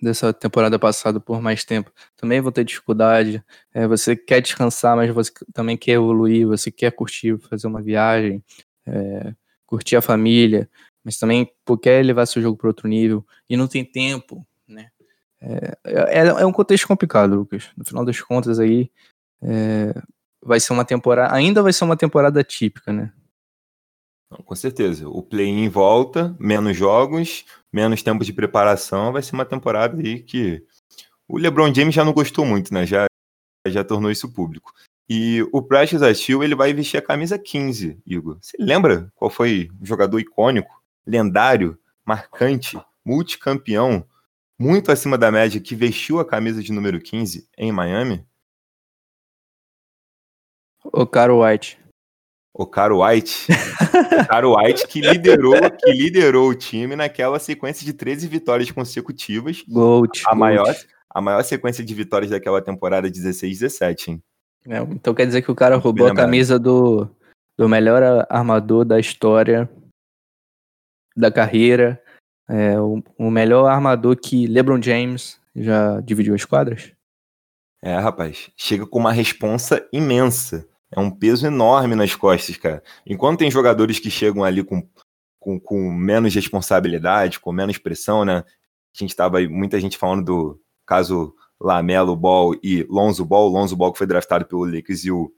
dessa 0.00 0.30
temporada 0.32 0.78
passada 0.78 1.18
por 1.18 1.40
mais 1.40 1.64
tempo, 1.64 1.90
também 2.16 2.40
vão 2.40 2.52
ter 2.52 2.64
dificuldade. 2.64 3.42
É, 3.72 3.88
você 3.88 4.14
quer 4.14 4.42
descansar, 4.42 4.94
mas 4.94 5.10
você 5.10 5.32
também 5.54 5.76
quer 5.76 5.92
evoluir, 5.92 6.46
você 6.46 6.70
quer 6.70 6.92
curtir, 6.92 7.38
fazer 7.38 7.66
uma 7.66 7.80
viagem, 7.80 8.44
é, 8.86 9.34
curtir 9.64 9.96
a 9.96 10.02
família, 10.02 10.68
mas 11.02 11.18
também 11.18 11.50
quer 11.82 12.04
levar 12.04 12.26
seu 12.26 12.42
jogo 12.42 12.58
para 12.58 12.68
outro 12.68 12.86
nível 12.86 13.24
e 13.48 13.56
não 13.56 13.66
tem 13.66 13.84
tempo, 13.84 14.46
né? 14.68 14.90
É, 15.40 15.78
é, 15.84 16.18
é 16.26 16.46
um 16.46 16.52
contexto 16.52 16.86
complicado, 16.86 17.34
Lucas. 17.34 17.70
No 17.76 17.84
final 17.84 18.04
das 18.04 18.20
contas 18.20 18.58
aí, 18.58 18.90
é, 19.42 19.94
vai 20.42 20.60
ser 20.60 20.72
uma 20.72 20.84
temporada, 20.84 21.34
ainda 21.34 21.62
vai 21.62 21.72
ser 21.72 21.84
uma 21.84 21.96
temporada 21.96 22.42
típica, 22.42 22.92
né? 22.92 23.12
Não, 24.30 24.38
com 24.38 24.54
certeza. 24.54 25.08
O 25.08 25.22
play-in 25.22 25.68
volta, 25.68 26.34
menos 26.38 26.76
jogos, 26.76 27.44
menos 27.72 28.02
tempo 28.02 28.24
de 28.24 28.32
preparação. 28.32 29.12
Vai 29.12 29.22
ser 29.22 29.34
uma 29.34 29.44
temporada 29.44 30.00
aí 30.00 30.20
que 30.20 30.64
o 31.28 31.38
LeBron 31.38 31.72
James 31.72 31.94
já 31.94 32.04
não 32.04 32.12
gostou 32.12 32.44
muito, 32.44 32.72
né? 32.74 32.84
Já, 32.86 33.06
já 33.68 33.84
tornou 33.84 34.10
isso 34.10 34.32
público. 34.32 34.72
E 35.08 35.46
o 35.52 35.62
Precious 35.62 36.02
Achiuwa, 36.02 36.44
ele 36.44 36.56
vai 36.56 36.74
vestir 36.74 36.98
a 36.98 37.02
camisa 37.02 37.38
15, 37.38 38.00
Igor. 38.04 38.38
Você 38.40 38.56
lembra 38.58 39.12
qual 39.14 39.30
foi 39.30 39.68
o 39.80 39.86
jogador 39.86 40.18
icônico, 40.18 40.82
lendário, 41.06 41.78
marcante, 42.04 42.76
multicampeão, 43.04 44.04
muito 44.58 44.90
acima 44.90 45.16
da 45.16 45.30
média, 45.30 45.60
que 45.60 45.76
vestiu 45.76 46.18
a 46.18 46.24
camisa 46.24 46.60
de 46.60 46.72
número 46.72 47.00
15 47.00 47.48
em 47.56 47.70
Miami? 47.70 48.26
O 50.96 51.06
Caro 51.06 51.44
White. 51.44 51.78
O 52.54 52.66
Caro 52.66 53.04
White. 53.04 53.48
o 53.52 54.26
Caro 54.26 54.56
White 54.56 54.88
que 54.88 55.02
liderou, 55.02 55.52
que 55.70 55.92
liderou 55.92 56.48
o 56.48 56.54
time 56.54 56.96
naquela 56.96 57.38
sequência 57.38 57.84
de 57.84 57.92
13 57.92 58.26
vitórias 58.26 58.70
consecutivas. 58.70 59.62
Gold. 59.68 60.22
A 60.24 60.30
Gold. 60.30 60.40
maior, 60.40 60.74
a 61.10 61.20
maior 61.20 61.44
sequência 61.44 61.84
de 61.84 61.94
vitórias 61.94 62.30
daquela 62.30 62.62
temporada 62.62 63.10
16-17, 63.10 64.08
hein? 64.08 64.22
É, 64.66 64.78
então 64.78 65.14
quer 65.14 65.26
dizer 65.26 65.42
que 65.42 65.50
o 65.50 65.54
cara 65.54 65.76
roubou 65.76 66.06
a 66.06 66.14
camisa 66.14 66.58
do, 66.58 67.06
do 67.58 67.68
melhor 67.68 68.26
armador 68.30 68.86
da 68.86 68.98
história 68.98 69.68
da 71.14 71.30
carreira. 71.30 72.02
É, 72.48 72.80
o, 72.80 73.02
o 73.18 73.30
melhor 73.30 73.66
armador 73.66 74.16
que 74.16 74.46
LeBron 74.46 74.80
James 74.80 75.38
já 75.54 76.00
dividiu 76.00 76.34
as 76.34 76.46
quadras. 76.46 76.90
É, 77.82 77.98
rapaz, 77.98 78.50
chega 78.56 78.86
com 78.86 78.98
uma 78.98 79.12
responsa 79.12 79.86
imensa. 79.92 80.66
É 80.90 81.00
um 81.00 81.10
peso 81.10 81.46
enorme 81.46 81.94
nas 81.94 82.14
costas, 82.14 82.56
cara. 82.56 82.82
Enquanto 83.04 83.40
tem 83.40 83.50
jogadores 83.50 83.98
que 83.98 84.10
chegam 84.10 84.44
ali 84.44 84.62
com, 84.62 84.88
com, 85.38 85.58
com 85.58 85.90
menos 85.90 86.34
responsabilidade, 86.34 87.40
com 87.40 87.52
menos 87.52 87.78
pressão, 87.78 88.24
né? 88.24 88.38
A 88.38 88.98
gente 88.98 89.14
tava 89.14 89.38
aí, 89.38 89.48
muita 89.48 89.80
gente 89.80 89.98
falando 89.98 90.24
do 90.24 90.60
caso 90.86 91.34
Lamelo 91.60 92.16
Ball 92.16 92.54
e 92.62 92.84
Lonzo 92.88 93.24
Ball. 93.24 93.48
Lonzo 93.48 93.76
Ball 93.76 93.92
que 93.92 93.98
foi 93.98 94.06
draftado 94.06 94.46
pelo 94.46 94.64
Lakers 94.64 95.04
e 95.04 95.10
o 95.10 95.30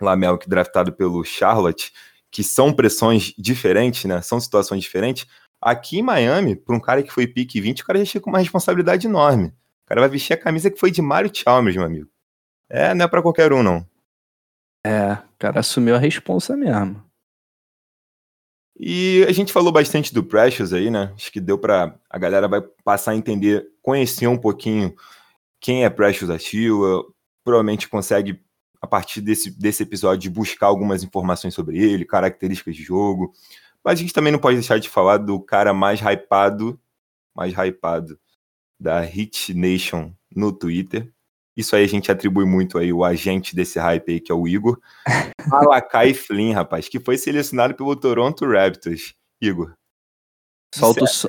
Lamelo 0.00 0.38
que 0.38 0.48
draftado 0.48 0.92
pelo 0.92 1.24
Charlotte, 1.24 1.92
que 2.30 2.42
são 2.42 2.72
pressões 2.72 3.34
diferentes, 3.36 4.04
né? 4.04 4.22
São 4.22 4.40
situações 4.40 4.82
diferentes. 4.82 5.26
Aqui 5.60 5.98
em 5.98 6.02
Miami, 6.02 6.56
para 6.56 6.74
um 6.74 6.80
cara 6.80 7.02
que 7.02 7.12
foi 7.12 7.26
pique 7.26 7.60
20, 7.60 7.82
o 7.82 7.86
cara 7.86 7.98
já 7.98 8.04
chega 8.04 8.24
com 8.24 8.30
uma 8.30 8.38
responsabilidade 8.38 9.06
enorme. 9.06 9.48
O 9.48 9.86
cara 9.86 10.00
vai 10.00 10.10
vestir 10.10 10.32
a 10.32 10.36
camisa 10.36 10.70
que 10.70 10.78
foi 10.78 10.90
de 10.90 11.02
Mario 11.02 11.30
Chalmers, 11.32 11.76
meu 11.76 11.84
amigo. 11.84 12.08
É, 12.68 12.94
não 12.94 13.04
é 13.04 13.08
pra 13.08 13.22
qualquer 13.22 13.52
um, 13.52 13.62
não. 13.62 13.86
É, 14.84 15.12
o 15.12 15.38
cara 15.38 15.60
assumiu 15.60 15.94
a 15.94 15.98
responsa 15.98 16.56
mesmo. 16.56 17.02
E 18.78 19.24
a 19.28 19.32
gente 19.32 19.52
falou 19.52 19.70
bastante 19.70 20.12
do 20.12 20.24
Precious 20.24 20.72
aí, 20.72 20.90
né? 20.90 21.12
Acho 21.14 21.30
que 21.30 21.40
deu 21.40 21.58
pra. 21.58 21.98
A 22.10 22.18
galera 22.18 22.48
vai 22.48 22.60
passar 22.82 23.12
a 23.12 23.16
entender, 23.16 23.68
conhecer 23.80 24.26
um 24.26 24.36
pouquinho 24.36 24.94
quem 25.60 25.84
é 25.84 25.90
Precious 25.90 26.30
Achiuwa. 26.30 27.04
Provavelmente 27.44 27.88
consegue, 27.88 28.40
a 28.80 28.86
partir 28.86 29.20
desse, 29.20 29.50
desse 29.50 29.84
episódio, 29.84 30.30
buscar 30.30 30.66
algumas 30.66 31.04
informações 31.04 31.54
sobre 31.54 31.78
ele, 31.78 32.04
características 32.04 32.74
de 32.74 32.82
jogo. 32.82 33.32
Mas 33.84 33.98
a 33.98 34.02
gente 34.02 34.12
também 34.12 34.32
não 34.32 34.38
pode 34.38 34.56
deixar 34.56 34.78
de 34.78 34.88
falar 34.88 35.18
do 35.18 35.40
cara 35.40 35.72
mais 35.72 36.00
hypado, 36.00 36.80
mais 37.34 37.52
hypado 37.52 38.18
da 38.80 39.00
Hit 39.00 39.54
Nation 39.54 40.12
no 40.34 40.52
Twitter. 40.52 41.12
Isso 41.56 41.76
aí 41.76 41.84
a 41.84 41.88
gente 41.88 42.10
atribui 42.10 42.44
muito 42.46 42.78
aí 42.78 42.92
o 42.92 43.04
agente 43.04 43.54
desse 43.54 43.78
hype 43.78 44.12
aí, 44.12 44.20
que 44.20 44.32
é 44.32 44.34
o 44.34 44.48
Igor. 44.48 44.78
Malakai 45.46 46.14
Flynn, 46.14 46.52
rapaz, 46.54 46.88
que 46.88 46.98
foi 46.98 47.18
selecionado 47.18 47.74
pelo 47.74 47.94
Toronto 47.96 48.46
Raptors. 48.46 49.14
Igor, 49.40 49.72
Solta 50.74 51.04
o, 51.04 51.06
som- 51.06 51.28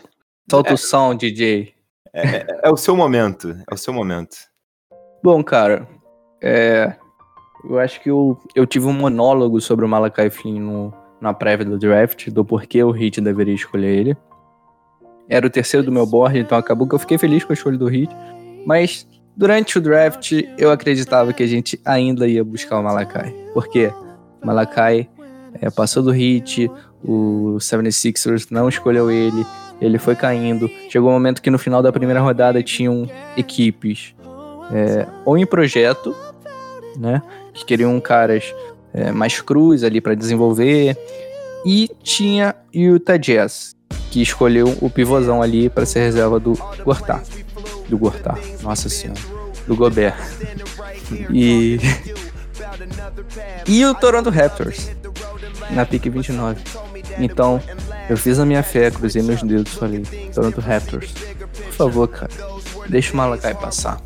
solta 0.49 0.73
o 0.73 0.77
som, 0.77 1.15
DJ. 1.15 1.73
é 2.13 2.69
o 2.69 2.77
seu 2.77 2.95
momento, 2.95 3.57
é 3.69 3.73
o 3.73 3.77
seu 3.77 3.91
momento. 3.91 4.37
Bom, 5.23 5.43
cara, 5.43 5.87
é, 6.41 6.95
eu 7.67 7.79
acho 7.79 7.99
que 8.01 8.09
eu, 8.11 8.39
eu 8.55 8.67
tive 8.67 8.85
um 8.85 8.93
monólogo 8.93 9.59
sobre 9.59 9.83
o 9.83 9.89
Malakai 9.89 10.29
Flynn 10.29 10.59
no, 10.59 10.93
na 11.19 11.33
prévia 11.33 11.65
do 11.65 11.79
draft, 11.79 12.29
do 12.29 12.45
porquê 12.45 12.83
o 12.83 12.95
Heat 12.95 13.19
deveria 13.19 13.55
escolher 13.55 13.97
ele. 13.97 14.17
Era 15.27 15.47
o 15.47 15.49
terceiro 15.49 15.85
do 15.85 15.91
meu 15.91 16.05
board, 16.05 16.37
então 16.37 16.57
acabou 16.57 16.87
que 16.87 16.93
eu 16.93 16.99
fiquei 16.99 17.17
feliz 17.17 17.43
com 17.43 17.51
a 17.51 17.55
escolha 17.55 17.77
do 17.77 17.89
Heat. 17.89 18.13
Mas 18.65 19.07
durante 19.35 19.77
o 19.77 19.81
draft, 19.81 20.31
eu 20.57 20.71
acreditava 20.71 21.33
que 21.33 21.43
a 21.43 21.47
gente 21.47 21.79
ainda 21.83 22.27
ia 22.27 22.43
buscar 22.43 22.79
o 22.79 22.83
Malakai. 22.83 23.33
Por 23.53 23.67
quê? 23.67 23.91
O 24.41 24.47
Malakai 24.47 25.09
é, 25.61 25.69
passou 25.69 26.03
do 26.03 26.13
Heat, 26.13 26.69
o 27.03 27.57
76ers 27.59 28.47
não 28.49 28.69
escolheu 28.69 29.11
ele, 29.11 29.45
ele 29.81 29.97
foi 29.97 30.15
caindo. 30.15 30.69
Chegou 30.89 31.09
um 31.09 31.13
momento 31.13 31.41
que 31.41 31.49
no 31.49 31.59
final 31.59 31.81
da 31.81 31.91
primeira 31.91 32.21
rodada 32.21 32.61
tinham 32.63 33.09
equipes 33.35 34.15
é, 34.71 35.05
ou 35.25 35.37
em 35.37 35.45
projeto, 35.45 36.15
né? 36.97 37.21
Que 37.53 37.65
queriam 37.65 37.99
caras 37.99 38.53
é, 38.93 39.11
mais 39.11 39.41
cruz 39.41 39.83
ali 39.83 39.99
para 39.99 40.15
desenvolver. 40.15 40.97
E 41.65 41.89
tinha 42.01 42.55
Utah 42.73 43.17
Jazz, 43.17 43.75
que 44.11 44.21
escolheu 44.21 44.77
o 44.81 44.89
pivôzão 44.89 45.41
ali 45.41 45.69
para 45.69 45.85
ser 45.85 46.01
reserva 46.01 46.39
do 46.39 46.53
Gortar. 46.83 47.23
Do 47.93 47.99
Gortar, 47.99 48.39
nossa 48.63 48.89
senhora. 48.89 49.21
Do 49.67 49.75
Gobert. 49.75 50.17
E. 51.29 51.77
e 53.67 53.85
o 53.85 53.93
Toronto 53.93 54.31
Raptors, 54.31 54.89
na 55.69 55.85
pick 55.85 56.09
29. 56.09 56.59
Então, 57.19 57.61
eu 58.09 58.17
fiz 58.17 58.39
a 58.39 58.47
minha 58.47 58.63
fé, 58.63 58.89
cruzei 58.89 59.21
meus 59.21 59.43
dedos, 59.43 59.73
falei: 59.73 60.01
Toronto 60.33 60.59
Raptors, 60.59 61.13
por 61.65 61.73
favor, 61.73 62.07
cara, 62.07 62.31
deixa 62.89 63.13
o 63.13 63.17
Malakai 63.17 63.53
passar. 63.53 64.01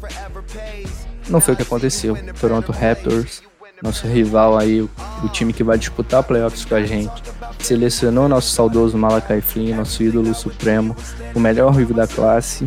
Não 1.29 1.39
foi 1.39 1.53
o 1.53 1.57
que 1.57 1.63
aconteceu. 1.63 2.17
Toronto 2.41 2.73
Raptors, 2.73 3.41
nosso 3.81 4.05
rival 4.05 4.57
aí, 4.57 4.81
o, 4.81 4.89
o 5.23 5.29
time 5.29 5.53
que 5.53 5.63
vai 5.63 5.77
disputar 5.77 6.23
playoffs 6.23 6.65
com 6.65 6.75
a 6.75 6.83
gente, 6.83 7.23
selecionou 7.59 8.27
nosso 8.27 8.49
saudoso 8.51 8.97
Malakai 8.97 9.39
Flynn, 9.39 9.77
nosso 9.77 10.03
ídolo 10.03 10.35
supremo, 10.35 10.93
o 11.33 11.39
melhor 11.39 11.73
ruivo 11.73 11.93
da 11.93 12.05
classe. 12.05 12.65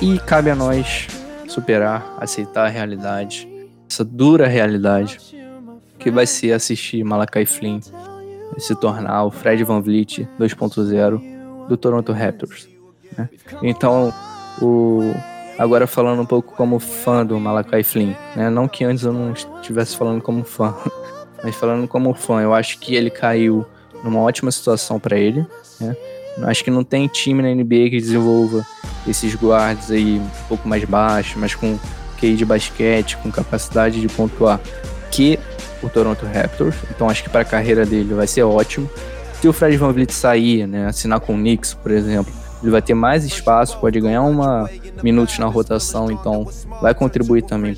E 0.00 0.18
cabe 0.18 0.50
a 0.50 0.54
nós 0.54 1.06
superar, 1.48 2.16
aceitar 2.18 2.66
a 2.66 2.68
realidade, 2.68 3.48
essa 3.88 4.04
dura 4.04 4.46
realidade, 4.46 5.18
que 5.98 6.10
vai 6.10 6.26
ser 6.26 6.52
assistir 6.52 7.02
Malakai 7.02 7.46
Flynn 7.46 7.80
se 8.58 8.74
tornar 8.74 9.24
o 9.24 9.30
Fred 9.30 9.62
Van 9.64 9.80
Vliet 9.80 10.28
2.0 10.38 11.66
do 11.68 11.76
Toronto 11.76 12.12
Raptors. 12.12 12.68
né? 13.16 13.28
Então, 13.62 14.12
o, 14.60 15.00
agora 15.58 15.86
falando 15.86 16.22
um 16.22 16.26
pouco 16.26 16.54
como 16.54 16.78
fã 16.78 17.24
do 17.24 17.38
Malakai 17.40 17.82
Flynn, 17.82 18.14
né? 18.34 18.50
não 18.50 18.68
que 18.68 18.84
antes 18.84 19.04
eu 19.04 19.12
não 19.12 19.32
estivesse 19.32 19.96
falando 19.96 20.22
como 20.22 20.44
fã, 20.44 20.74
mas 21.42 21.54
falando 21.56 21.88
como 21.88 22.14
fã, 22.14 22.40
eu 22.40 22.54
acho 22.54 22.78
que 22.78 22.94
ele 22.94 23.10
caiu 23.10 23.64
numa 24.04 24.20
ótima 24.20 24.50
situação 24.50 25.00
para 25.00 25.18
ele. 25.18 25.46
Né? 25.80 25.96
Acho 26.42 26.62
que 26.62 26.70
não 26.70 26.84
tem 26.84 27.08
time 27.08 27.42
na 27.42 27.48
NBA 27.48 27.90
que 27.90 27.98
desenvolva 27.98 28.64
esses 29.06 29.34
guards 29.34 29.90
aí 29.90 30.18
um 30.18 30.48
pouco 30.48 30.68
mais 30.68 30.84
baixos, 30.84 31.36
mas 31.36 31.54
com 31.54 31.78
QI 32.18 32.34
de 32.36 32.44
basquete, 32.44 33.16
com 33.18 33.30
capacidade 33.30 34.00
de 34.00 34.08
pontuar, 34.08 34.60
que 35.10 35.38
o 35.82 35.88
Toronto 35.88 36.26
Raptors. 36.26 36.76
Então 36.90 37.08
acho 37.08 37.22
que 37.22 37.30
para 37.30 37.42
a 37.42 37.44
carreira 37.44 37.84
dele 37.84 38.14
vai 38.14 38.26
ser 38.26 38.42
ótimo. 38.42 38.90
Se 39.40 39.48
o 39.48 39.52
Fred 39.52 39.76
Van 39.76 39.92
Vliet 39.92 40.12
sair, 40.12 40.66
né, 40.66 40.86
assinar 40.86 41.20
com 41.20 41.34
o 41.34 41.36
Knicks, 41.36 41.74
por 41.74 41.90
exemplo, 41.90 42.32
ele 42.62 42.70
vai 42.70 42.80
ter 42.80 42.94
mais 42.94 43.24
espaço, 43.24 43.78
pode 43.78 44.00
ganhar 44.00 44.22
uma 44.22 44.68
minutos 45.02 45.38
na 45.38 45.46
rotação, 45.46 46.10
então 46.10 46.48
vai 46.80 46.94
contribuir 46.94 47.42
também 47.42 47.76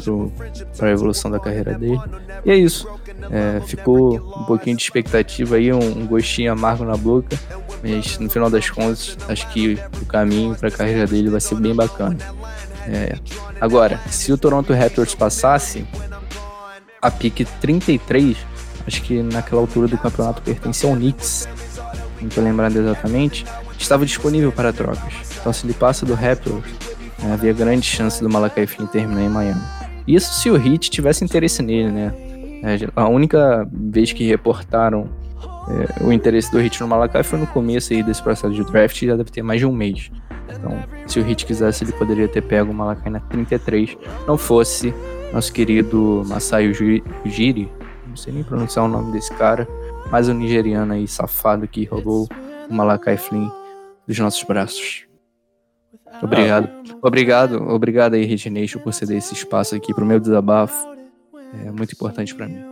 para 0.77 0.89
a 0.89 0.91
evolução 0.93 1.31
da 1.31 1.41
carreira 1.41 1.75
dele. 1.75 2.01
E 2.45 2.51
é 2.51 2.55
isso. 2.55 2.89
É, 3.31 3.61
ficou 3.61 4.17
um 4.17 4.45
pouquinho 4.45 4.77
de 4.77 4.83
expectativa 4.83 5.57
aí, 5.57 5.73
um, 5.73 5.79
um, 5.79 6.07
gostinho 6.07 6.53
amargo 6.53 6.85
na 6.85 6.97
boca, 6.97 7.39
mas 7.83 8.19
no 8.19 8.31
final 8.31 8.49
das 8.49 8.71
contas, 8.71 9.17
acho 9.29 9.49
que 9.51 9.79
o 10.01 10.07
caminho 10.07 10.55
para 10.55 10.69
a 10.69 10.73
carreira 10.73 11.07
dele 11.07 11.29
vai 11.29 11.41
ser 11.41 11.57
bem 11.57 11.75
bacana. 11.75 12.17
É, 12.87 13.19
agora, 13.61 14.01
se 14.09 14.33
o 14.33 14.39
Toronto 14.39 14.73
Raptors 14.73 15.15
passasse, 15.15 15.85
a 17.03 17.11
pique 17.11 17.45
33, 17.61 18.37
acho 18.87 19.03
que 19.03 19.23
naquela 19.23 19.61
altura 19.61 19.89
do 19.89 19.99
campeonato 19.99 20.41
pertencia 20.41 20.89
ao 20.89 20.97
Knicks, 20.97 21.49
não 22.21 22.29
tô 22.29 22.41
lembrando 22.41 22.79
exatamente, 22.79 23.45
estava 23.79 24.07
disponível 24.07 24.51
para 24.51 24.73
trocas. 24.73 25.13
Então, 25.39 25.53
se 25.53 25.67
ele 25.67 25.75
passa 25.75 26.07
do 26.07 26.15
Raptors, 26.15 26.65
né, 27.19 27.33
havia 27.33 27.53
grande 27.53 27.87
chance 27.87 28.23
do 28.23 28.31
Malakai 28.31 28.67
Flynn 28.67 28.87
terminar 28.87 29.23
em 29.23 29.29
Miami. 29.29 29.61
Isso 30.07 30.41
se 30.41 30.51
o 30.51 30.57
Heat 30.57 30.91
tivesse 30.91 31.23
interesse 31.23 31.63
nele, 31.63 31.91
né? 31.91 32.15
É, 32.63 32.77
a 32.97 33.09
única 33.09 33.69
vez 33.73 34.13
que 34.13 34.27
reportaram 34.27 35.09
é, 35.69 36.05
o 36.05 36.13
interesse 36.13 36.51
do 36.51 36.61
Heat 36.61 36.81
no 36.81 36.89
Malakai 36.89 37.23
foi 37.23 37.39
no 37.39 37.47
começo 37.47 37.93
aí 37.93 38.03
desse 38.03 38.23
processo 38.23 38.55
de 38.55 38.65
draft, 38.65 39.03
já 39.05 39.17
deve 39.17 39.31
ter 39.31 39.43
mais 39.43 39.61
de 39.61 39.67
um 39.67 39.73
mês. 39.73 40.11
Então, 40.49 40.83
se 41.07 41.21
o 41.21 41.29
Heat 41.29 41.45
quisesse, 41.45 41.85
ele 41.85 41.93
poderia 41.93 42.27
ter 42.27 42.43
pego 42.43 42.73
o 42.73 42.75
Malakai 42.75 43.13
na 43.13 43.21
33, 43.21 43.97
não 44.27 44.39
fosse 44.39 44.95
nosso 45.33 45.53
querido 45.53 46.23
Masai 46.27 46.69
Ujiri, 46.69 47.71
não 48.07 48.17
sei 48.17 48.33
nem 48.33 48.43
pronunciar 48.43 48.87
o 48.87 48.89
nome 48.89 49.13
desse 49.13 49.33
cara, 49.35 49.69
mas 50.11 50.29
o 50.29 50.35
nigeriano 50.35 50.95
aí 50.95 51.07
safado 51.07 51.69
que 51.69 51.85
roubou 51.85 52.27
o 52.69 52.75
Malakai 52.75 53.17
Flynn 53.19 53.51
dos 54.07 54.19
nossos 54.19 54.43
braços. 54.43 55.07
Obrigado. 56.23 56.69
Ah, 56.69 56.95
obrigado, 57.03 57.69
obrigado 57.69 58.15
aí, 58.15 58.25
Rede 58.25 58.49
Nation, 58.49 58.81
por 58.81 58.95
ceder 58.95 59.19
esse 59.19 59.35
espaço 59.35 59.75
aqui 59.77 59.93
pro 59.93 60.07
meu 60.07 60.19
desabafo. 60.19 60.98
É 61.65 61.71
muito 61.71 61.93
importante 61.93 62.35
para 62.35 62.47
mim. 62.47 62.63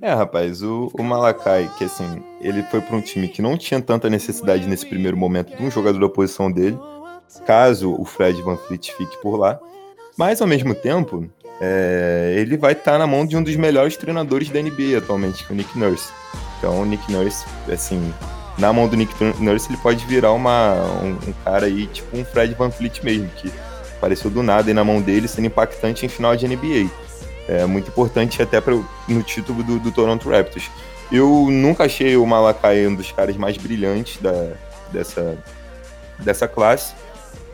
É, 0.00 0.12
rapaz, 0.12 0.62
o, 0.62 0.90
o 0.98 1.02
Malakai, 1.02 1.70
que 1.78 1.84
assim, 1.84 2.22
ele 2.40 2.62
foi 2.64 2.80
para 2.80 2.96
um 2.96 3.00
time 3.00 3.28
que 3.28 3.40
não 3.40 3.56
tinha 3.56 3.80
tanta 3.80 4.10
necessidade 4.10 4.66
nesse 4.66 4.86
primeiro 4.86 5.16
momento 5.16 5.56
de 5.56 5.62
um 5.62 5.70
jogador 5.70 5.98
da 5.98 6.08
posição 6.08 6.52
dele, 6.52 6.78
caso 7.46 7.94
o 7.98 8.04
Fred 8.04 8.40
Van 8.42 8.56
Fleet 8.56 8.92
fique 8.92 9.16
por 9.22 9.36
lá. 9.36 9.58
Mas, 10.16 10.40
ao 10.40 10.46
mesmo 10.46 10.74
tempo, 10.74 11.28
é, 11.60 12.34
ele 12.38 12.56
vai 12.56 12.72
estar 12.72 12.92
tá 12.92 12.98
na 12.98 13.06
mão 13.06 13.26
de 13.26 13.36
um 13.36 13.42
dos 13.42 13.56
melhores 13.56 13.96
treinadores 13.96 14.48
da 14.48 14.60
NBA 14.60 14.98
atualmente, 14.98 15.44
que 15.44 15.52
é 15.52 15.54
o 15.54 15.56
Nick 15.56 15.78
Nurse. 15.78 16.10
Então, 16.58 16.82
o 16.82 16.84
Nick 16.84 17.10
Nurse, 17.10 17.44
assim, 17.70 18.12
na 18.58 18.72
mão 18.72 18.88
do 18.88 18.96
Nick 18.96 19.12
Nurse, 19.40 19.68
ele 19.70 19.78
pode 19.78 20.04
virar 20.06 20.32
uma, 20.32 20.74
um, 21.02 21.12
um, 21.28 21.32
cara 21.44 21.66
aí, 21.66 21.86
tipo 21.86 22.16
um 22.16 22.24
Fred 22.24 22.54
Van 22.54 22.70
Fleet 22.70 23.02
mesmo, 23.02 23.28
que 23.36 23.52
apareceu 23.96 24.30
do 24.30 24.42
nada 24.42 24.70
aí 24.70 24.74
na 24.74 24.84
mão 24.84 25.00
dele, 25.00 25.28
sendo 25.28 25.46
impactante 25.46 26.04
em 26.04 26.08
final 26.08 26.36
de 26.36 26.46
NBA. 26.46 26.90
É 27.48 27.64
muito 27.64 27.88
importante 27.88 28.42
até 28.42 28.60
pra, 28.60 28.74
no 29.08 29.22
título 29.22 29.62
do, 29.62 29.78
do 29.78 29.92
Toronto 29.92 30.28
Raptors. 30.28 30.70
Eu 31.10 31.48
nunca 31.50 31.84
achei 31.84 32.16
o 32.16 32.26
Malakai 32.26 32.86
um 32.86 32.94
dos 32.94 33.12
caras 33.12 33.36
mais 33.36 33.56
brilhantes 33.56 34.20
da, 34.20 34.52
dessa, 34.92 35.38
dessa 36.18 36.48
classe, 36.48 36.94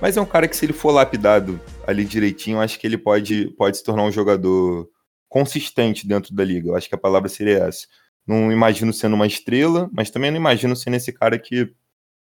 mas 0.01 0.17
é 0.17 0.21
um 0.21 0.27
cara 0.27 0.49
que 0.49 0.57
se 0.57 0.65
ele 0.65 0.73
for 0.73 0.91
lapidado 0.91 1.61
ali 1.87 2.05
direitinho, 2.05 2.61
acho 2.61 2.79
que 2.79 2.87
ele 2.87 2.97
pode, 2.97 3.49
pode 3.59 3.77
se 3.77 3.85
tornar 3.85 4.05
um 4.05 4.13
jogador 4.13 4.89
consistente 5.29 6.07
dentro 6.07 6.35
da 6.35 6.45
liga. 6.45 6.69
Eu 6.69 6.77
acho 6.77 6.89
que 6.89 6.95
a 6.95 6.99
palavra 6.99 7.29
seria 7.29 7.59
essa. 7.59 7.87
Não 8.27 8.51
imagino 8.51 8.93
sendo 8.93 9.15
uma 9.15 9.27
estrela, 9.27 9.91
mas 9.93 10.11
também 10.11 10.31
não 10.31 10.39
imagino 10.39 10.75
sendo 10.75 10.97
esse 10.97 11.13
cara 11.13 11.39
que, 11.39 11.73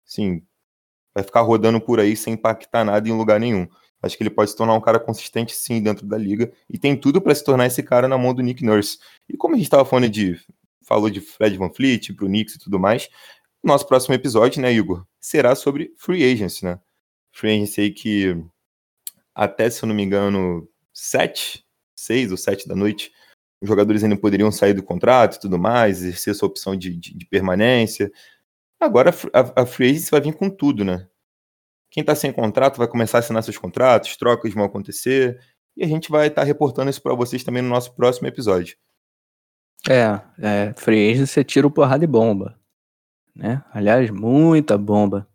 sim, 0.05 0.43
vai 1.13 1.23
ficar 1.23 1.41
rodando 1.41 1.79
por 1.81 1.99
aí 1.99 2.15
sem 2.15 2.33
impactar 2.33 2.83
nada 2.83 3.07
em 3.07 3.11
lugar 3.11 3.39
nenhum. 3.39 3.67
Acho 4.01 4.17
que 4.17 4.23
ele 4.23 4.29
pode 4.29 4.49
se 4.49 4.57
tornar 4.57 4.73
um 4.73 4.81
cara 4.81 4.99
consistente 4.99 5.53
sim 5.53 5.81
dentro 5.81 6.05
da 6.05 6.17
liga 6.17 6.51
e 6.69 6.77
tem 6.77 6.97
tudo 6.97 7.21
para 7.21 7.35
se 7.35 7.43
tornar 7.43 7.67
esse 7.67 7.83
cara 7.83 8.07
na 8.07 8.17
mão 8.17 8.33
do 8.33 8.41
Nick 8.41 8.63
Nurse. 8.65 8.97
E 9.29 9.37
como 9.37 9.53
a 9.53 9.57
gente 9.57 9.67
estava 9.67 9.85
falando 9.85 10.09
de 10.09 10.39
falou 10.81 11.09
de 11.09 11.21
Fred 11.21 11.57
Van 11.57 11.69
Fleet, 11.69 12.13
pro 12.13 12.27
Knicks 12.27 12.55
e 12.55 12.59
tudo 12.59 12.79
mais, 12.79 13.07
nosso 13.63 13.87
próximo 13.87 14.15
episódio, 14.15 14.61
né, 14.61 14.73
Igor, 14.73 15.05
será 15.19 15.55
sobre 15.55 15.93
free 15.95 16.23
agency, 16.23 16.65
né? 16.65 16.79
Free 17.31 17.51
agency 17.51 17.81
aí 17.81 17.91
que 17.91 18.35
até, 19.33 19.69
se 19.69 19.83
eu 19.83 19.87
não 19.87 19.95
me 19.95 20.03
engano, 20.03 20.67
sete, 20.93 21.63
seis 21.95 22.31
ou 22.31 22.37
sete 22.37 22.67
da 22.67 22.75
noite, 22.75 23.11
os 23.61 23.69
jogadores 23.69 24.03
ainda 24.03 24.17
poderiam 24.17 24.51
sair 24.51 24.73
do 24.73 24.83
contrato 24.83 25.35
e 25.35 25.39
tudo 25.39 25.59
mais, 25.59 25.99
exercer 25.99 26.33
sua 26.35 26.49
opção 26.49 26.75
de, 26.75 26.95
de, 26.95 27.15
de 27.15 27.25
permanência. 27.27 28.11
Agora 28.79 29.11
a, 29.31 29.61
a 29.61 29.65
free 29.65 29.91
agency 29.91 30.09
vai 30.09 30.21
vir 30.21 30.33
com 30.33 30.49
tudo, 30.49 30.83
né? 30.83 31.07
Quem 31.91 32.01
está 32.01 32.15
sem 32.15 32.31
contrato 32.31 32.77
vai 32.77 32.87
começar 32.87 33.17
a 33.17 33.19
assinar 33.19 33.43
seus 33.43 33.57
contratos, 33.57 34.15
trocas 34.15 34.53
vão 34.53 34.63
acontecer, 34.63 35.39
e 35.75 35.83
a 35.83 35.87
gente 35.87 36.09
vai 36.09 36.27
estar 36.27 36.41
tá 36.41 36.47
reportando 36.47 36.89
isso 36.89 37.01
para 37.01 37.13
vocês 37.13 37.43
também 37.43 37.61
no 37.61 37.69
nosso 37.69 37.93
próximo 37.93 38.27
episódio. 38.27 38.77
É, 39.89 40.21
é 40.39 40.73
free 40.77 41.11
agency 41.11 41.33
você 41.33 41.43
tira 41.43 41.67
o 41.67 41.71
porrada 41.71 41.99
de 41.99 42.07
bomba, 42.07 42.57
né? 43.35 43.63
Aliás, 43.73 44.09
muita 44.09 44.77
bomba. 44.77 45.27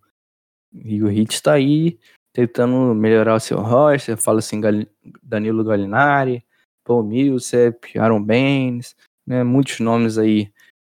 E 0.73 1.03
o 1.03 1.09
Hit 1.09 1.35
está 1.35 1.55
aí 1.55 1.99
tentando 2.33 2.95
melhorar 2.95 3.35
o 3.35 3.41
seu 3.41 3.59
roster, 3.59 4.17
fala 4.17 4.39
assim 4.39 4.61
Danilo 5.23 5.65
Gallinari, 5.65 6.45
Paul 6.85 7.03
Millsap, 7.03 7.99
Aaron 7.99 8.23
Baines, 8.23 8.95
né, 9.27 9.43
muitos 9.43 9.81
nomes 9.81 10.19
aí 10.19 10.53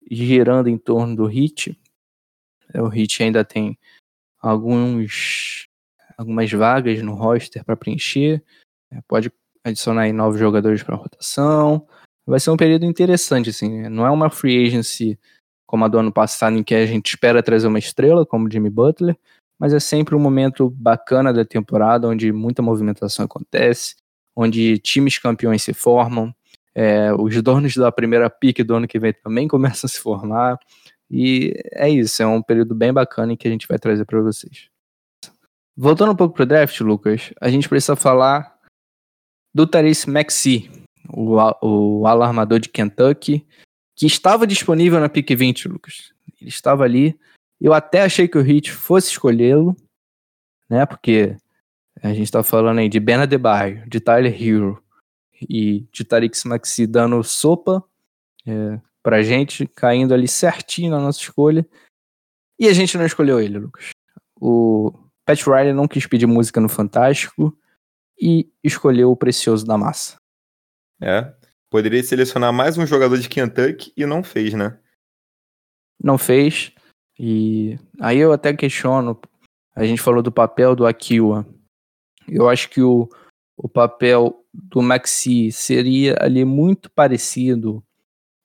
girando 0.10 0.68
em 0.68 0.78
torno 0.78 1.16
do 1.16 1.26
Hit. 1.26 1.78
É, 2.74 2.82
o 2.82 2.88
Hit 2.88 3.24
ainda 3.24 3.44
tem 3.44 3.78
alguns 4.40 5.68
algumas 6.18 6.52
vagas 6.52 7.02
no 7.02 7.14
roster 7.14 7.64
para 7.64 7.78
preencher. 7.78 8.44
É, 8.92 9.00
pode 9.08 9.32
adicionar 9.64 10.02
aí 10.02 10.14
novos 10.14 10.40
jogadores 10.40 10.84
para 10.84 10.96
rotação. 10.96 11.88
Vai 12.26 12.40
ser 12.40 12.52
um 12.52 12.58
período 12.58 12.86
interessante, 12.86 13.50
assim. 13.50 13.84
Né? 13.84 13.90
Não 13.90 14.06
é 14.06 14.12
uma 14.12 14.30
free 14.30 14.68
agency 14.68 15.18
como 15.66 15.86
a 15.86 15.88
do 15.88 16.00
ano 16.00 16.12
passado, 16.12 16.58
em 16.58 16.64
que 16.64 16.74
a 16.74 16.86
gente 16.86 17.10
espera 17.10 17.44
trazer 17.44 17.68
uma 17.68 17.80
estrela, 17.80 18.26
como 18.26 18.52
Jimmy 18.52 18.70
Butler, 18.70 19.16
mas 19.60 19.72
é 19.72 19.80
sempre 19.80 20.16
um 20.16 20.20
momento 20.20 20.70
bacana 20.70 21.32
da 21.32 21.46
temporada, 21.46 22.08
onde 22.08 22.32
muita 22.32 22.62
movimentação 22.62 23.26
acontece, 23.26 23.96
onde 24.36 24.80
times 24.80 25.20
campeões 25.20 25.62
se 25.62 25.74
formam, 25.74 26.34
é, 26.74 27.14
os 27.14 27.40
donos 27.42 27.76
da 27.76 27.92
primeira 27.92 28.30
pick 28.30 28.64
do 28.64 28.76
ano 28.76 28.88
que 28.88 28.98
vem 28.98 29.14
também 29.14 29.48
começam 29.50 29.88
a 29.88 29.90
se 29.90 30.00
formar, 30.00 30.58
e 31.10 31.54
é 31.72 31.90
isso, 31.90 32.22
é 32.22 32.28
um 32.28 32.42
período 32.42 32.76
bem 32.76 32.94
bacana 32.94 33.36
que 33.36 33.48
a 33.48 33.52
gente 33.52 33.68
vai 33.68 33.80
trazer 33.80 34.06
para 34.06 34.22
vocês. 34.22 34.70
Voltando 35.76 36.12
um 36.12 36.16
pouco 36.16 36.36
pro 36.36 36.46
draft, 36.46 36.80
Lucas, 36.82 37.34
a 37.40 37.50
gente 37.50 37.70
precisa 37.70 37.96
falar 37.96 38.60
do 39.54 39.66
Tarice 39.66 40.10
Maxi, 40.10 40.70
o, 41.10 41.38
o 41.62 42.06
alarmador 42.06 42.60
de 42.60 42.70
Kentucky, 42.70 43.48
que 43.96 44.06
estava 44.06 44.46
disponível 44.46 45.00
na 45.00 45.10
pick 45.10 45.30
20, 45.30 45.68
Lucas. 45.68 46.14
Ele 46.40 46.50
estava 46.50 46.84
ali. 46.84 47.20
Eu 47.60 47.74
até 47.74 48.02
achei 48.02 48.28
que 48.28 48.38
o 48.38 48.46
Heat 48.46 48.72
fosse 48.72 49.10
escolhê-lo, 49.10 49.76
né? 50.70 50.86
Porque 50.86 51.36
a 52.02 52.14
gente 52.14 52.32
tá 52.32 52.44
falando 52.44 52.80
aí 52.80 52.88
de 52.88 53.00
Ben 53.00 53.16
Adebayo, 53.16 53.84
de 53.90 54.00
Tyler 54.00 54.42
Hero 54.42 54.82
e 55.42 55.86
de 55.92 56.04
Tariq 56.04 56.48
Maxi 56.48 56.86
dando 56.86 57.22
sopa 57.24 57.84
é, 58.46 58.80
pra 59.04 59.22
gente, 59.22 59.68
caindo 59.68 60.14
ali 60.14 60.28
certinho 60.28 60.92
na 60.92 61.00
nossa 61.00 61.20
escolha. 61.20 61.66
E 62.60 62.68
a 62.68 62.74
gente 62.74 62.98
não 62.98 63.06
escolheu 63.06 63.40
ele, 63.40 63.60
Lucas. 63.60 63.90
O 64.40 64.92
Pat 65.26 65.42
Riley 65.46 65.74
não 65.74 65.88
quis 65.88 66.06
pedir 66.06 66.26
música 66.26 66.60
no 66.60 66.70
Fantástico 66.70 67.58
e 68.20 68.52
escolheu 68.64 69.12
o 69.12 69.16
Precioso 69.16 69.66
da 69.66 69.78
Massa. 69.78 70.16
É, 71.02 71.34
poderia 71.70 72.04
selecionar 72.04 72.52
mais 72.52 72.78
um 72.78 72.86
jogador 72.86 73.18
de 73.18 73.30
Kentucky 73.30 73.94
e 73.96 74.06
não 74.06 74.24
fez, 74.24 74.54
né? 74.54 74.78
Não 76.02 76.18
fez. 76.18 76.74
E 77.18 77.78
aí 78.00 78.18
eu 78.18 78.34
até 78.34 78.54
questiono, 78.54 79.20
a 79.76 79.86
gente 79.86 80.02
falou 80.02 80.22
do 80.22 80.32
papel 80.32 80.76
do 80.76 80.86
Akiwa. 80.86 81.46
Eu 82.28 82.50
acho 82.50 82.70
que 82.70 82.82
o, 82.82 83.10
o 83.58 83.70
papel 83.70 84.46
do 84.54 84.82
Maxi 84.82 85.52
seria 85.52 86.18
ali 86.20 86.44
muito 86.44 86.90
parecido 86.92 87.84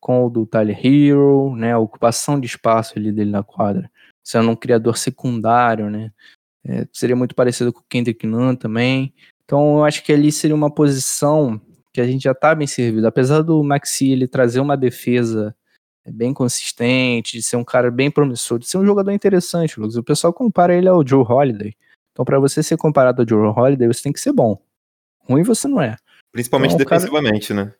com 0.04 0.26
o 0.26 0.28
do 0.28 0.44
Tyler 0.44 0.78
Hero, 0.84 1.56
né? 1.56 1.72
A 1.72 1.78
ocupação 1.78 2.38
de 2.38 2.46
espaço 2.46 2.92
ali 2.98 3.10
dele 3.10 3.30
na 3.30 3.42
quadra. 3.42 3.90
Sendo 4.22 4.50
um 4.50 4.56
criador 4.56 4.98
secundário, 4.98 5.88
né? 5.88 6.12
É, 6.62 6.86
seria 6.92 7.16
muito 7.16 7.34
parecido 7.34 7.72
com 7.72 7.80
o 7.80 7.84
Kendrick 7.88 8.26
Nunn 8.26 8.54
também. 8.54 9.14
Então 9.44 9.78
eu 9.78 9.84
acho 9.84 10.04
que 10.04 10.12
ali 10.12 10.30
seria 10.30 10.54
uma 10.54 10.70
posição 10.70 11.58
que 11.90 12.02
a 12.02 12.06
gente 12.06 12.24
já 12.24 12.34
tá 12.34 12.54
bem 12.54 12.66
servido. 12.66 13.06
Apesar 13.06 13.40
do 13.40 13.64
Maxi 13.64 14.10
ele 14.10 14.28
trazer 14.28 14.60
uma 14.60 14.76
defesa 14.76 15.56
é 16.04 16.12
bem 16.12 16.34
consistente, 16.34 17.38
de 17.38 17.42
ser 17.42 17.56
um 17.56 17.64
cara 17.64 17.90
bem 17.90 18.10
promissor, 18.10 18.58
de 18.58 18.68
ser 18.68 18.76
um 18.76 18.84
jogador 18.84 19.10
interessante, 19.10 19.80
Lucas. 19.80 19.96
O 19.96 20.04
pessoal 20.04 20.34
compara 20.34 20.74
ele 20.74 20.86
ao 20.86 21.06
Joe 21.06 21.24
Holiday. 21.26 21.74
Então, 22.12 22.26
para 22.26 22.38
você 22.38 22.62
ser 22.62 22.76
comparado 22.76 23.22
ao 23.22 23.28
Joe 23.28 23.48
Holiday, 23.48 23.88
você 23.88 24.02
tem 24.02 24.12
que 24.12 24.20
ser 24.20 24.32
bom. 24.32 24.60
Ruim 25.26 25.42
você 25.42 25.66
não 25.66 25.80
é. 25.80 25.96
Principalmente 26.30 26.74
então, 26.74 26.84
defensivamente, 26.84 27.48
cara... 27.48 27.64
né? 27.64 27.74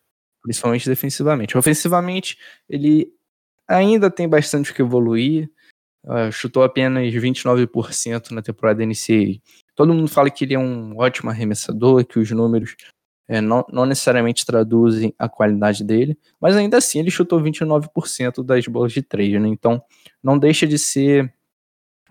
Principalmente 0.45 0.88
defensivamente. 0.88 1.57
Ofensivamente, 1.57 2.38
ele 2.68 3.11
ainda 3.66 4.11
tem 4.11 4.28
bastante 4.28 4.74
que 4.74 4.82
evoluir. 4.82 5.51
uh, 6.05 6.30
chutou 6.30 6.62
apenas 6.62 7.12
29% 7.14 8.30
na 8.30 8.42
temporada 8.42 8.84
NCAA. 8.84 9.40
Todo 9.74 9.95
mundo 9.95 10.07
fala 10.07 10.30
que 10.30 10.45
ele 10.45 10.55
é 10.55 10.59
um 10.59 10.99
ótimo 10.99 11.30
arremessador, 11.30 12.05
que 12.05 12.18
os 12.18 12.30
números 12.30 12.76
é, 13.26 13.40
não, 13.40 13.64
não, 13.72 13.86
necessariamente 13.86 14.45
traduzem 14.45 15.14
a 15.18 15.28
qualidade 15.28 15.82
dele, 15.82 16.18
mas 16.38 16.57
ainda 16.57 16.76
assim 16.76 16.99
ele 16.99 17.11
chutou 17.11 17.40
29% 17.40 18.45
das 18.45 18.66
bolas 18.66 18.92
de 18.92 19.03
três, 19.03 19.40
né? 19.40 19.49
Então 19.49 19.82
não 20.22 20.38
deixa 20.38 20.66
de 20.66 20.78
ser 20.78 21.32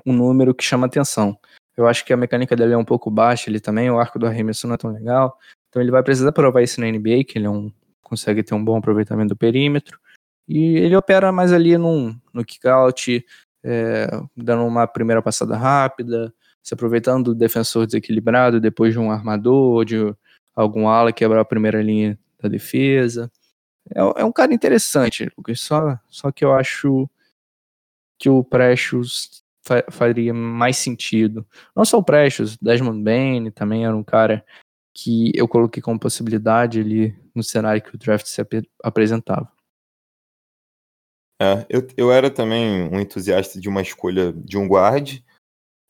um 0.06 0.12
número 0.12 0.56
que 0.56 0.64
chama 0.64 0.88
atenção. 0.88 1.38
Eu 1.78 1.88
acho 1.88 2.04
que 2.04 2.14
a 2.14 2.18
mecânica 2.18 2.56
dele 2.56 2.74
é 2.74 2.78
um 2.78 2.86
pouco 2.86 3.12
baixa, 3.12 3.50
ele 3.50 3.60
também, 3.60 3.90
o 3.92 4.00
arco 4.00 4.18
do 4.18 4.26
arremesso 4.26 4.68
não 4.68 4.76
é 4.76 4.78
tão 4.78 4.92
legal. 4.92 5.38
Então 5.70 5.82
ele 5.82 5.92
vai 5.92 6.04
precisar 6.04 6.32
provar 6.32 6.64
isso 6.64 6.82
na 6.82 6.88
NBA, 6.88 7.24
que 7.28 7.38
ele 7.38 7.46
é 7.46 7.50
um, 7.50 7.72
consegue 8.14 8.44
ter 8.44 8.54
um 8.54 8.64
bom 8.64 8.78
aproveitamento 8.78 9.30
do 9.30 9.36
perímetro. 9.36 10.00
E 10.48 10.78
ele 10.78 10.96
opera 10.96 11.32
mais 11.32 11.52
ali 11.52 11.78
num, 11.78 12.16
no 12.34 12.46
kick-out, 12.46 13.26
é, 13.64 14.08
dando 14.36 14.66
uma 14.66 14.86
primeira 14.86 15.22
passada 15.22 15.58
rápida, 15.58 16.34
se 16.62 16.74
aproveitando 16.74 17.34
do 17.34 17.36
defensor 17.36 17.86
desequilibrado 17.86 18.60
depois 18.60 18.94
de 18.94 19.00
um 19.00 19.12
armador, 19.12 19.84
de 19.84 20.16
algum 20.56 20.88
ala 20.88 21.12
quebrar 21.12 21.42
a 21.42 21.46
primeira 21.46 21.82
linha 21.82 22.18
da 22.40 22.48
defesa. 22.48 23.32
É, 23.90 24.00
é 24.22 24.26
um 24.26 24.32
cara 24.32 24.54
interessante, 24.54 25.32
Lucas, 25.38 25.60
só, 25.60 25.98
só 26.10 26.32
que 26.32 26.46
eu 26.46 26.54
acho 26.54 27.10
que 28.20 28.30
o 28.30 28.46
fa 29.66 29.84
faria 29.90 30.34
mais 30.34 30.78
sentido. 30.78 31.46
Não 31.76 31.84
só 31.84 31.98
o 31.98 32.04
Precious, 32.04 32.58
Desmond 32.62 33.02
Bain 33.02 33.50
também 33.52 33.86
era 33.86 33.96
um 33.96 34.04
cara 34.04 34.46
que 34.94 35.32
eu 35.36 35.48
coloquei 35.48 35.82
como 35.82 36.00
possibilidade 36.00 36.80
ali 36.80 37.16
no 37.34 37.44
cenário 37.44 37.82
que 37.82 37.96
o 37.96 37.98
draft 37.98 38.28
se 38.28 38.42
ap 38.42 38.54
apresentava. 38.84 39.52
É, 41.42 41.66
eu, 41.68 41.88
eu 41.98 42.12
era 42.12 42.30
também 42.30 42.84
um 42.84 43.00
entusiasta 43.00 43.60
de 43.60 43.68
uma 43.68 43.82
escolha 43.82 44.32
de 44.32 44.58
um 44.58 44.68
guard, 44.68 45.20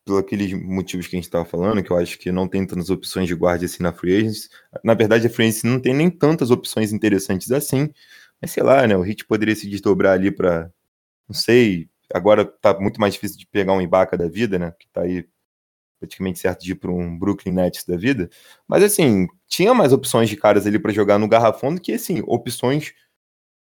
por 0.05 0.19
aqueles 0.19 0.51
motivos 0.53 1.07
que 1.07 1.15
a 1.15 1.17
gente 1.17 1.25
estava 1.25 1.45
falando, 1.45 1.81
que 1.83 1.91
eu 1.91 1.97
acho 1.97 2.17
que 2.17 2.31
não 2.31 2.47
tem 2.47 2.65
tantas 2.65 2.89
opções 2.89 3.27
de 3.27 3.35
guarda 3.35 3.65
assim 3.65 3.83
na 3.83 3.93
Free 3.93 4.17
Agents. 4.17 4.49
Na 4.83 4.93
verdade, 4.93 5.27
a 5.27 5.29
Free 5.29 5.45
Agents 5.45 5.63
não 5.63 5.79
tem 5.79 5.93
nem 5.93 6.09
tantas 6.09 6.51
opções 6.51 6.91
interessantes 6.91 7.51
assim, 7.51 7.89
mas 8.41 8.51
sei 8.51 8.63
lá, 8.63 8.85
né, 8.85 8.97
o 8.97 9.01
Hit 9.01 9.25
poderia 9.25 9.55
se 9.55 9.69
desdobrar 9.69 10.13
ali 10.13 10.31
para, 10.31 10.71
não 11.27 11.35
sei, 11.35 11.89
agora 12.13 12.45
tá 12.45 12.77
muito 12.79 12.99
mais 12.99 13.13
difícil 13.13 13.37
de 13.37 13.47
pegar 13.47 13.73
um 13.73 13.81
Ibaka 13.81 14.17
da 14.17 14.27
vida, 14.27 14.59
né, 14.59 14.73
que 14.77 14.87
tá 14.89 15.01
aí 15.01 15.27
praticamente 16.03 16.39
certo 16.39 16.61
de 16.63 16.73
ir 16.73 16.75
para 16.75 16.91
um 16.91 17.17
Brooklyn 17.17 17.53
Nets 17.53 17.85
da 17.85 17.95
vida, 17.95 18.29
mas 18.67 18.83
assim, 18.83 19.25
tinha 19.47 19.73
mais 19.73 19.93
opções 19.93 20.27
de 20.27 20.35
caras 20.35 20.67
ali 20.67 20.77
para 20.77 20.91
jogar 20.91 21.17
no 21.17 21.29
garrafão 21.29 21.73
do 21.73 21.79
que, 21.79 21.93
assim, 21.93 22.21
opções 22.27 22.93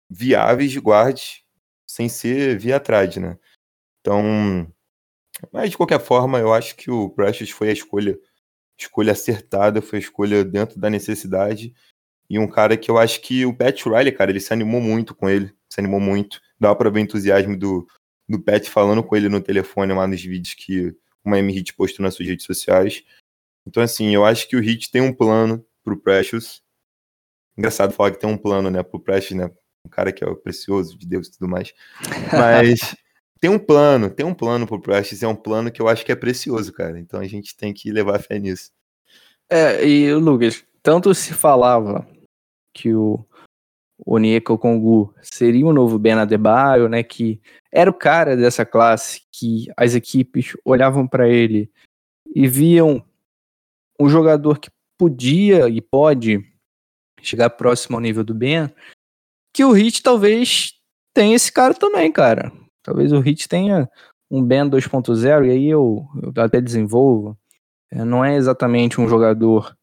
viáveis 0.09 0.71
de 0.71 0.79
guards 0.79 1.43
sem 1.85 2.07
ser 2.07 2.57
via 2.57 2.79
trade, 2.79 3.19
né. 3.19 3.37
Então, 3.99 4.71
mas 5.51 5.69
de 5.69 5.77
qualquer 5.77 5.99
forma, 5.99 6.39
eu 6.39 6.53
acho 6.53 6.77
que 6.77 6.89
o 6.89 7.09
Precious 7.09 7.49
foi 7.49 7.69
a 7.69 7.73
escolha, 7.73 8.17
escolha 8.79 9.11
acertada, 9.11 9.81
foi 9.81 9.99
a 9.99 10.01
escolha 10.01 10.45
dentro 10.45 10.79
da 10.79 10.89
necessidade. 10.89 11.73
E 12.29 12.39
um 12.39 12.47
cara 12.47 12.77
que 12.77 12.89
eu 12.89 12.97
acho 12.97 13.21
que 13.21 13.45
o 13.45 13.53
Pat 13.53 13.83
Riley, 13.85 14.13
cara, 14.13 14.31
ele 14.31 14.39
se 14.39 14.53
animou 14.53 14.79
muito 14.79 15.13
com 15.13 15.29
ele, 15.29 15.51
se 15.69 15.81
animou 15.81 15.99
muito. 15.99 16.39
Dá 16.59 16.73
para 16.73 16.89
ver 16.89 16.99
o 16.99 17.03
entusiasmo 17.03 17.57
do, 17.57 17.85
do 18.29 18.41
Pat 18.41 18.65
falando 18.69 19.03
com 19.03 19.15
ele 19.15 19.27
no 19.27 19.41
telefone 19.41 19.93
lá 19.93 20.07
nos 20.07 20.23
vídeos 20.23 20.53
que 20.53 20.95
Miami 21.30 21.57
Heat 21.57 21.73
postou 21.75 22.03
nas 22.03 22.15
suas 22.15 22.27
redes 22.27 22.45
sociais. 22.45 23.03
Então, 23.67 23.82
assim, 23.84 24.13
eu 24.13 24.25
acho 24.25 24.47
que 24.47 24.55
o 24.55 24.63
Heat 24.63 24.91
tem 24.91 25.01
um 25.01 25.13
plano 25.13 25.65
pro 25.84 25.99
Precious. 25.99 26.61
Engraçado 27.57 27.93
falar 27.93 28.11
que 28.11 28.19
tem 28.19 28.30
um 28.30 28.38
plano, 28.38 28.69
né, 28.69 28.84
pro 28.84 28.99
Precious, 28.99 29.39
né? 29.39 29.51
Um 29.86 29.89
cara 29.89 30.11
que 30.11 30.23
é 30.23 30.27
o 30.27 30.36
precioso 30.36 30.97
de 30.97 31.07
Deus 31.07 31.27
e 31.27 31.32
tudo 31.32 31.47
mais. 31.47 31.73
Mas 32.32 32.80
tem 33.39 33.49
um 33.49 33.59
plano, 33.59 34.09
tem 34.09 34.25
um 34.25 34.34
plano 34.34 34.67
pro 34.67 34.82
Prestes, 34.82 35.23
é 35.23 35.27
um 35.27 35.36
plano 35.36 35.71
que 35.71 35.82
eu 35.82 35.88
acho 35.88 36.05
que 36.05 36.11
é 36.11 36.15
precioso, 36.15 36.73
cara. 36.73 36.99
Então 36.99 37.19
a 37.19 37.25
gente 37.25 37.55
tem 37.55 37.73
que 37.73 37.91
levar 37.91 38.19
fé 38.19 38.38
nisso. 38.38 38.71
É, 39.49 39.86
e 39.86 40.13
Lucas, 40.13 40.63
tanto 40.84 41.13
se 41.15 41.34
falava 41.34 42.07
que 42.73 42.93
o 42.93 43.25
Onyeka 44.06 44.58
Kongu 44.58 45.14
seria 45.22 45.66
o 45.66 45.74
novo 45.74 46.00
Ben 46.00 46.14
Adebayo, 46.14 46.88
né, 46.88 47.04
que 47.04 47.39
era 47.72 47.89
o 47.89 47.93
cara 47.93 48.36
dessa 48.36 48.66
classe 48.66 49.22
que 49.32 49.68
as 49.76 49.95
equipes 49.95 50.54
olhavam 50.64 51.08
para 51.08 51.28
ele 51.28 51.70
e 52.34 52.47
viam 52.47 53.04
um 54.00 54.10
jogador 54.10 54.60
que 54.60 54.70
podia 54.97 55.68
e 55.70 55.82
pode 55.82 56.43
chegar 57.22 57.50
próximo 57.50 57.97
ao 57.97 58.02
nível 58.02 58.24
do 58.24 58.34
Ben, 58.34 58.70
que 59.54 59.64
o 59.64 59.72
Hit 59.72 60.02
talvez 60.02 60.74
tenha 61.14 61.36
esse 61.36 61.52
cara 61.52 61.74
também, 61.74 62.12
cara. 62.12 62.52
Talvez 62.84 63.12
o 63.12 63.20
Hit 63.20 63.47
tenha 63.47 63.89
um 64.32 64.43
Ben 64.43 64.70
2.0 64.70 65.45
e 65.45 65.52
aí 65.52 65.68
eu, 65.68 66.08
eu 66.22 66.43
até 66.43 66.62
desenvolvo. 66.62 67.38
É, 67.91 68.06
não 68.06 68.24
é 68.24 68.36
exatamente 68.36 69.02
um 69.02 69.08
jogador 69.08 69.76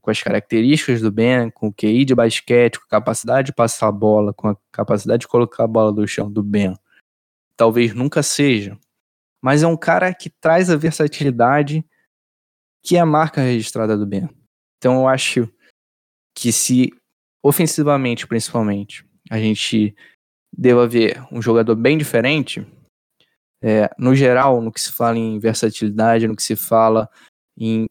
com 0.00 0.10
as 0.10 0.22
características 0.22 1.00
do 1.00 1.10
Ben, 1.10 1.50
com 1.50 1.68
o 1.68 1.72
QI 1.72 2.04
de 2.04 2.14
basquete, 2.14 2.78
com 2.78 2.86
a 2.86 2.88
capacidade 2.88 3.46
de 3.46 3.54
passar 3.54 3.88
a 3.88 3.92
bola, 3.92 4.32
com 4.32 4.48
a 4.48 4.56
capacidade 4.72 5.20
de 5.20 5.28
colocar 5.28 5.64
a 5.64 5.68
bola 5.68 5.92
do 5.92 6.06
chão 6.06 6.30
do 6.30 6.42
Ben. 6.42 6.74
Talvez 7.56 7.94
nunca 7.94 8.22
seja. 8.22 8.78
Mas 9.40 9.62
é 9.62 9.66
um 9.66 9.76
cara 9.76 10.12
que 10.12 10.30
traz 10.30 10.70
a 10.70 10.76
versatilidade 10.76 11.84
que 12.82 12.96
é 12.96 13.00
a 13.00 13.06
marca 13.06 13.40
registrada 13.40 13.96
do 13.96 14.06
Ben. 14.06 14.28
Então 14.78 15.00
eu 15.00 15.08
acho 15.08 15.48
que 16.34 16.52
se 16.52 16.92
ofensivamente, 17.42 18.26
principalmente, 18.26 19.04
a 19.30 19.38
gente 19.38 19.94
deva 20.56 20.84
haver 20.84 21.22
um 21.32 21.40
jogador 21.40 21.76
bem 21.76 21.96
diferente, 21.98 22.66
é, 23.62 23.90
no 23.98 24.14
geral, 24.14 24.60
no 24.60 24.72
que 24.72 24.80
se 24.80 24.92
fala 24.92 25.18
em 25.18 25.38
versatilidade, 25.38 26.26
no 26.26 26.36
que 26.36 26.42
se 26.42 26.56
fala 26.56 27.08
em 27.56 27.86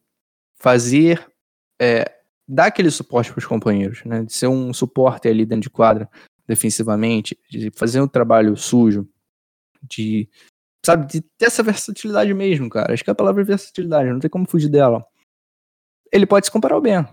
fazer, 0.58 1.26
é, 1.80 2.04
dar 2.46 2.66
aquele 2.66 2.90
suporte 2.90 3.30
para 3.30 3.38
os 3.38 3.46
companheiros, 3.46 4.04
né? 4.04 4.24
de 4.24 4.32
ser 4.32 4.46
um 4.46 4.72
suporte 4.72 5.28
ali 5.28 5.44
dentro 5.44 5.62
de 5.62 5.70
quadra, 5.70 6.08
defensivamente, 6.46 7.38
de 7.50 7.70
fazer 7.70 8.00
um 8.00 8.08
trabalho 8.08 8.56
sujo, 8.56 9.08
de, 9.82 10.28
sabe, 10.84 11.06
de 11.06 11.20
ter 11.20 11.46
essa 11.46 11.62
versatilidade 11.62 12.32
mesmo, 12.32 12.68
cara. 12.70 12.94
Acho 12.94 13.04
que 13.04 13.10
a 13.10 13.14
palavra 13.14 13.42
é 13.42 13.44
versatilidade, 13.44 14.10
não 14.10 14.18
tem 14.18 14.30
como 14.30 14.48
fugir 14.48 14.70
dela. 14.70 15.04
Ele 16.10 16.26
pode 16.26 16.46
se 16.46 16.52
comparar 16.52 16.74
ao 16.74 16.80
Ben. 16.80 17.06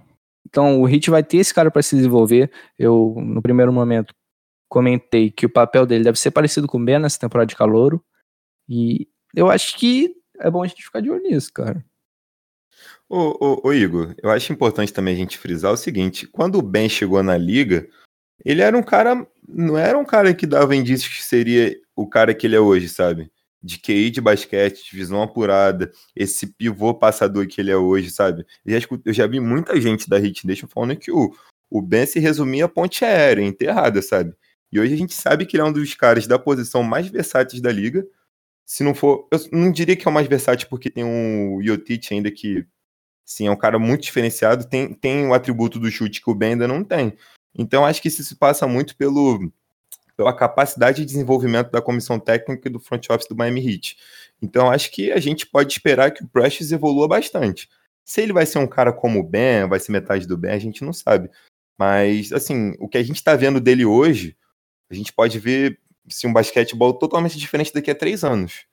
Então, 0.47 0.81
o 0.81 0.85
Hit 0.85 1.09
vai 1.09 1.23
ter 1.23 1.37
esse 1.37 1.53
cara 1.53 1.69
para 1.69 1.81
se 1.81 1.95
desenvolver. 1.95 2.51
Eu, 2.79 3.15
no 3.17 3.41
primeiro 3.41 3.73
momento, 3.73 4.13
comentei 4.69 5.29
que 5.31 5.45
o 5.45 5.49
papel 5.49 5.85
dele 5.85 6.03
deve 6.03 6.19
ser 6.19 6.31
parecido 6.31 6.67
com 6.67 6.77
o 6.77 6.85
Ben 6.85 6.99
nessa 6.99 7.19
temporada 7.19 7.47
de 7.47 7.55
calouro. 7.55 8.03
E 8.69 9.07
eu 9.35 9.49
acho 9.49 9.77
que 9.77 10.15
é 10.39 10.49
bom 10.49 10.63
a 10.63 10.67
gente 10.67 10.83
ficar 10.83 11.01
de 11.01 11.09
olho 11.09 11.23
nisso, 11.23 11.51
cara. 11.51 11.83
Ô, 13.09 13.37
ô, 13.39 13.67
ô, 13.67 13.73
Igor, 13.73 14.15
eu 14.21 14.31
acho 14.31 14.51
importante 14.51 14.91
também 14.91 15.13
a 15.13 15.17
gente 15.17 15.37
frisar 15.37 15.71
o 15.71 15.77
seguinte: 15.77 16.27
quando 16.27 16.57
o 16.57 16.61
Ben 16.61 16.89
chegou 16.89 17.21
na 17.21 17.37
liga, 17.37 17.87
ele 18.43 18.61
era 18.61 18.77
um 18.77 18.83
cara. 18.83 19.27
Não 19.47 19.77
era 19.77 19.97
um 19.97 20.05
cara 20.05 20.33
que 20.33 20.47
dava 20.47 20.75
indícios 20.75 21.15
que 21.15 21.23
seria 21.23 21.75
o 21.95 22.07
cara 22.07 22.33
que 22.33 22.47
ele 22.47 22.55
é 22.55 22.59
hoje, 22.59 22.89
sabe? 22.89 23.31
De 23.61 23.79
QI 23.79 24.09
de 24.09 24.21
basquete, 24.21 24.89
de 24.89 24.95
visão 24.97 25.21
apurada, 25.21 25.91
esse 26.15 26.47
pivô 26.47 26.93
passador 26.93 27.47
que 27.47 27.61
ele 27.61 27.71
é 27.71 27.77
hoje, 27.77 28.09
sabe? 28.11 28.45
Eu 28.65 28.79
já, 28.79 28.87
eu 29.05 29.13
já 29.13 29.27
vi 29.27 29.39
muita 29.39 29.79
gente 29.79 30.09
da 30.09 30.17
Hit 30.17 30.45
Nation 30.47 30.67
falando 30.67 30.95
que 30.97 31.11
o, 31.11 31.31
o 31.69 31.81
Ben 31.81 32.05
se 32.05 32.19
resumia 32.19 32.65
a 32.65 32.69
ponte 32.69 33.05
aérea, 33.05 33.43
enterrada, 33.43 34.01
sabe? 34.01 34.35
E 34.71 34.79
hoje 34.79 34.93
a 34.93 34.97
gente 34.97 35.13
sabe 35.13 35.45
que 35.45 35.55
ele 35.55 35.61
é 35.61 35.65
um 35.65 35.71
dos 35.73 35.93
caras 35.95 36.27
da 36.27 36.39
posição 36.39 36.83
mais 36.83 37.07
versáteis 37.07 37.61
da 37.61 37.71
liga. 37.71 38.05
Se 38.65 38.83
não 38.83 38.95
for, 38.95 39.27
eu 39.31 39.39
não 39.51 39.71
diria 39.71 39.95
que 39.95 40.07
é 40.07 40.11
o 40.11 40.13
mais 40.13 40.27
versátil 40.27 40.67
porque 40.69 40.89
tem 40.89 41.03
um 41.03 41.61
Jotic 41.63 42.11
ainda 42.11 42.31
que 42.31 42.65
sim, 43.25 43.47
é 43.47 43.51
um 43.51 43.57
cara 43.57 43.79
muito 43.79 44.03
diferenciado, 44.03 44.67
tem, 44.67 44.93
tem 44.93 45.27
o 45.27 45.33
atributo 45.33 45.79
do 45.79 45.89
chute 45.91 46.21
que 46.21 46.29
o 46.29 46.35
Ben 46.35 46.51
ainda 46.51 46.67
não 46.67 46.83
tem. 46.83 47.17
Então 47.57 47.85
acho 47.85 48.01
que 48.01 48.07
isso 48.07 48.23
se 48.23 48.35
passa 48.35 48.67
muito 48.67 48.95
pelo 48.95 49.51
pela 50.17 50.33
capacidade 50.33 50.99
de 50.99 51.05
desenvolvimento 51.05 51.69
da 51.71 51.81
comissão 51.81 52.17
técnica 52.17 52.69
e 52.69 52.71
do 52.71 52.79
front 52.79 53.05
office 53.09 53.27
do 53.27 53.35
Miami 53.35 53.67
Heat. 53.67 53.97
Então 54.41 54.71
acho 54.71 54.89
que 54.91 55.11
a 55.11 55.19
gente 55.19 55.45
pode 55.45 55.73
esperar 55.73 56.11
que 56.11 56.23
o 56.23 56.27
Precious 56.27 56.71
evolua 56.71 57.07
bastante. 57.07 57.69
Se 58.05 58.21
ele 58.21 58.31
vai 58.31 58.45
ser 58.45 58.59
um 58.59 58.67
cara 58.67 58.93
como 58.93 59.19
o 59.19 59.23
Ben, 59.23 59.67
vai 59.67 59.79
ser 59.79 59.91
metade 59.91 60.27
do 60.27 60.37
Ben, 60.37 60.51
a 60.51 60.59
gente 60.59 60.85
não 60.85 60.93
sabe. 60.93 61.29
Mas, 61.77 62.31
assim, 62.31 62.73
o 62.79 62.87
que 62.87 62.97
a 62.97 63.03
gente 63.03 63.17
está 63.17 63.35
vendo 63.35 63.59
dele 63.59 63.85
hoje, 63.85 64.37
a 64.89 64.93
gente 64.93 65.11
pode 65.11 65.39
ver 65.39 65.79
assim, 66.09 66.27
um 66.27 66.33
basquetebol 66.33 66.93
totalmente 66.93 67.37
diferente 67.37 67.73
daqui 67.73 67.91
a 67.91 67.95
três 67.95 68.23
anos. 68.23 68.65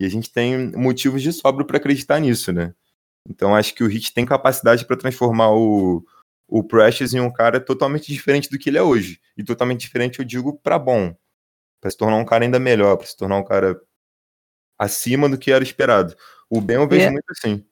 E 0.00 0.06
a 0.06 0.08
gente 0.08 0.32
tem 0.32 0.72
motivos 0.72 1.22
de 1.22 1.32
sobra 1.32 1.64
para 1.64 1.76
acreditar 1.76 2.18
nisso, 2.18 2.52
né? 2.52 2.74
Então 3.28 3.54
acho 3.54 3.74
que 3.74 3.84
o 3.84 3.86
Hit 3.86 4.12
tem 4.12 4.24
capacidade 4.24 4.84
para 4.84 4.96
transformar 4.96 5.50
o, 5.52 6.04
o 6.48 6.64
Precious 6.64 7.14
em 7.14 7.20
um 7.20 7.32
cara 7.32 7.60
totalmente 7.60 8.12
diferente 8.12 8.50
do 8.50 8.58
que 8.58 8.70
ele 8.70 8.78
é 8.78 8.82
hoje. 8.82 9.20
E 9.36 9.44
totalmente 9.44 9.80
diferente, 9.80 10.18
eu 10.18 10.24
digo, 10.24 10.58
para 10.58 10.78
bom. 10.78 11.14
Para 11.80 11.90
se 11.90 11.96
tornar 11.96 12.16
um 12.16 12.24
cara 12.24 12.44
ainda 12.44 12.58
melhor, 12.58 12.96
para 12.96 13.06
se 13.06 13.16
tornar 13.16 13.38
um 13.38 13.44
cara 13.44 13.80
acima 14.78 15.28
do 15.28 15.38
que 15.38 15.52
era 15.52 15.62
esperado. 15.62 16.14
O 16.48 16.60
Ben 16.60 16.76
eu 16.76 16.88
vejo 16.88 17.06
é. 17.06 17.10
muito 17.10 17.30
assim. 17.30 17.64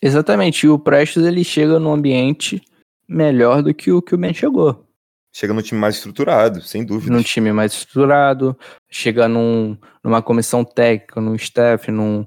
Exatamente. 0.00 0.66
E 0.66 0.68
o 0.68 0.78
Precious 0.78 1.26
ele 1.26 1.42
chega 1.42 1.78
num 1.78 1.92
ambiente 1.92 2.62
melhor 3.08 3.62
do 3.62 3.74
que 3.74 3.90
o 3.90 4.00
que 4.00 4.14
o 4.14 4.18
Ben 4.18 4.32
chegou. 4.32 4.86
chega 5.32 5.52
num 5.52 5.62
time 5.62 5.80
mais 5.80 5.96
estruturado, 5.96 6.62
sem 6.62 6.84
dúvida. 6.84 7.12
num 7.12 7.22
time 7.22 7.52
mais 7.52 7.72
estruturado, 7.72 8.56
chega 8.88 9.26
num, 9.26 9.76
numa 10.02 10.22
comissão 10.22 10.64
técnica, 10.64 11.20
num 11.20 11.34
staff, 11.34 11.90
num, 11.90 12.26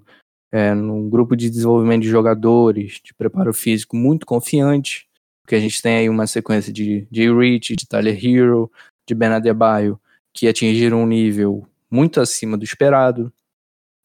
é, 0.52 0.74
num 0.74 1.10
grupo 1.10 1.36
de 1.36 1.50
desenvolvimento 1.50 2.04
de 2.04 2.10
jogadores, 2.10 3.00
de 3.04 3.14
preparo 3.14 3.54
físico 3.54 3.96
muito 3.96 4.26
confiante, 4.26 5.08
porque 5.42 5.56
a 5.56 5.60
gente 5.60 5.82
tem 5.82 5.98
aí 5.98 6.10
uma 6.10 6.28
sequência 6.28 6.72
de 6.72 7.08
Jay 7.12 7.34
Rich, 7.34 7.76
de 7.76 7.88
Tyler 7.88 8.18
Hero, 8.24 8.72
de 9.08 9.16
Ben 9.16 9.30
Adebayo, 9.30 10.00
que 10.34 10.48
atingiram 10.48 11.02
um 11.04 11.08
nível 11.08 11.66
muito 11.90 12.20
acima 12.20 12.58
do 12.58 12.64
esperado. 12.64 13.32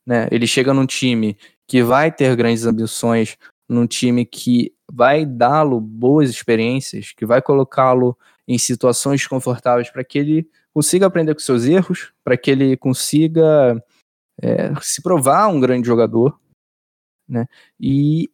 Né? 0.07 0.29
Ele 0.31 0.47
chega 0.47 0.73
num 0.73 0.87
time 0.87 1.37
que 1.67 1.83
vai 1.83 2.13
ter 2.13 2.35
grandes 2.37 2.65
ambições, 2.65 3.37
num 3.69 3.87
time 3.87 4.25
que 4.25 4.73
vai 4.93 5.27
dá-lo 5.27 5.81
boas 5.81 6.31
experiências, 6.31 7.13
que 7.13 7.27
vai 7.27 7.43
colocá-lo 7.43 8.17
em 8.47 8.59
situações 8.59 9.27
confortáveis 9.27 9.91
para 9.91 10.05
que 10.05 10.19
ele 10.19 10.49
consiga 10.73 11.07
aprender 11.07 11.35
com 11.35 11.41
seus 11.41 11.65
erros, 11.65 12.13
para 12.25 12.37
que 12.37 12.51
ele 12.51 12.77
consiga 12.77 13.83
é, 14.41 14.75
se 14.81 15.03
provar 15.03 15.49
um 15.49 15.61
grande 15.61 15.87
jogador, 15.87 16.39
né? 17.29 17.47
E 17.81 18.31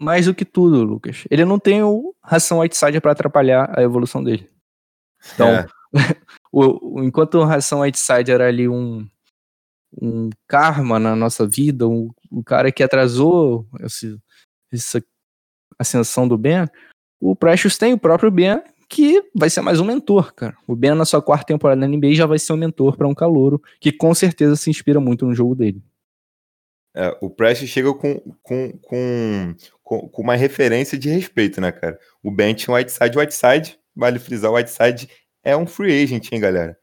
mais 0.00 0.26
do 0.26 0.34
que 0.34 0.44
tudo, 0.44 0.82
Lucas, 0.82 1.24
ele 1.30 1.44
não 1.44 1.58
tem 1.58 1.82
o 1.82 2.14
Ração 2.22 2.58
Whiteside 2.58 3.00
para 3.00 3.12
atrapalhar 3.12 3.72
a 3.78 3.82
evolução 3.82 4.22
dele. 4.22 4.50
Então, 5.34 5.48
É. 5.48 5.66
o, 6.52 6.98
o- 7.00 7.04
enquanto 7.04 7.38
o 7.38 7.44
Ração 7.44 7.80
Whiteside 7.80 8.30
era 8.32 8.48
ali 8.48 8.68
um, 8.68 9.08
um 10.00 10.28
karma 10.48 10.98
na 10.98 11.14
nossa 11.14 11.46
vida, 11.46 11.86
um, 11.88 12.10
um 12.30 12.42
cara 12.42 12.70
que 12.72 12.82
atrasou 12.82 13.66
esse- 13.80 14.18
essa 14.72 15.02
ascensão 15.78 16.26
do 16.28 16.36
Ben, 16.36 16.66
o 17.20 17.34
Precious 17.34 17.78
tem 17.78 17.92
o 17.94 17.98
próprio 17.98 18.30
Ben, 18.30 18.60
que 18.94 19.28
vai 19.34 19.50
ser 19.50 19.60
mais 19.60 19.80
um 19.80 19.84
mentor, 19.84 20.32
cara. 20.32 20.56
O 20.68 20.76
Ben, 20.76 20.94
na 20.94 21.04
sua 21.04 21.20
quarta 21.20 21.46
temporada 21.46 21.80
na 21.80 21.88
NBA, 21.88 22.14
já 22.14 22.26
vai 22.26 22.38
ser 22.38 22.52
um 22.52 22.56
mentor 22.56 22.96
para 22.96 23.08
um 23.08 23.14
calouro, 23.14 23.60
que 23.80 23.90
com 23.90 24.14
certeza 24.14 24.54
se 24.54 24.70
inspira 24.70 25.00
muito 25.00 25.26
no 25.26 25.34
jogo 25.34 25.56
dele. 25.56 25.82
É, 26.94 27.16
o 27.20 27.28
Precious 27.28 27.68
chega 27.68 27.92
com, 27.92 28.20
com, 28.40 28.78
com, 28.78 29.56
com, 29.82 30.22
uma 30.22 30.36
referência 30.36 30.96
de 30.96 31.08
respeito, 31.08 31.60
né, 31.60 31.72
cara? 31.72 31.98
O 32.22 32.30
Ben 32.30 32.54
tinha 32.54 32.72
o 32.72 32.76
Whiteside. 32.76 33.18
O 33.18 33.20
Whiteside, 33.20 33.80
vale 33.96 34.20
frisar, 34.20 34.52
o 34.52 34.54
Whiteside 34.54 35.08
é 35.42 35.56
um 35.56 35.66
free 35.66 36.04
agent, 36.04 36.30
hein, 36.30 36.38
galera? 36.38 36.78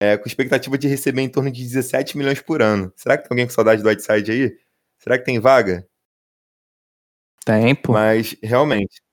É, 0.00 0.16
com 0.16 0.26
expectativa 0.26 0.78
de 0.78 0.88
receber 0.88 1.20
em 1.20 1.28
torno 1.28 1.50
de 1.50 1.62
17 1.62 2.16
milhões 2.16 2.40
por 2.40 2.62
ano. 2.62 2.90
Será 2.96 3.18
que 3.18 3.24
tem 3.24 3.34
alguém 3.34 3.46
com 3.46 3.52
saudade 3.52 3.82
do 3.82 3.88
Whiteside 3.88 4.32
aí? 4.32 4.56
Será 4.98 5.18
que 5.18 5.26
tem 5.26 5.38
vaga? 5.38 5.86
Tempo. 7.44 7.92
Mas, 7.92 8.34
realmente. 8.42 9.04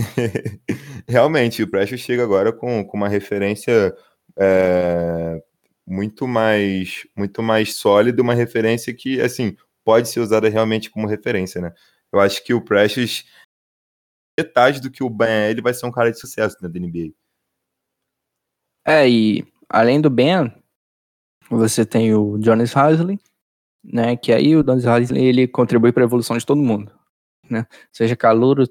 realmente, 1.08 1.62
o 1.62 1.70
Precious 1.70 2.00
chega 2.00 2.22
agora 2.22 2.52
com, 2.52 2.84
com 2.84 2.96
uma 2.96 3.08
referência 3.08 3.94
é, 4.38 5.42
muito 5.86 6.26
mais 6.26 7.06
muito 7.16 7.42
mais 7.42 7.74
sólida, 7.74 8.22
uma 8.22 8.34
referência 8.34 8.94
que, 8.94 9.20
assim, 9.20 9.56
pode 9.84 10.08
ser 10.08 10.20
usada 10.20 10.48
realmente 10.48 10.90
como 10.90 11.06
referência, 11.06 11.60
né? 11.60 11.72
Eu 12.12 12.20
acho 12.20 12.44
que 12.44 12.52
o 12.52 12.64
Precious, 12.64 13.24
metade 14.38 14.80
do 14.80 14.90
que 14.90 15.02
o 15.02 15.10
Ben 15.10 15.28
é, 15.28 15.50
ele 15.50 15.62
vai 15.62 15.74
ser 15.74 15.86
um 15.86 15.92
cara 15.92 16.10
de 16.10 16.18
sucesso 16.18 16.56
na 16.60 16.68
NBA. 16.68 17.12
É, 18.86 19.08
e 19.08 19.46
além 19.68 20.00
do 20.00 20.10
Ben, 20.10 20.52
você 21.48 21.84
tem 21.84 22.14
o 22.14 22.40
Jonas 22.42 22.76
Hasley, 22.76 23.18
né? 23.84 24.16
Que 24.16 24.32
aí 24.32 24.56
o 24.56 24.64
Jonas 24.64 24.86
Hasley 24.86 25.24
ele 25.24 25.46
contribui 25.46 25.92
para 25.92 26.02
a 26.02 26.06
evolução 26.06 26.36
de 26.36 26.46
todo 26.46 26.62
mundo, 26.62 26.92
né? 27.48 27.66
Seja 27.92 28.16
calouro 28.16 28.64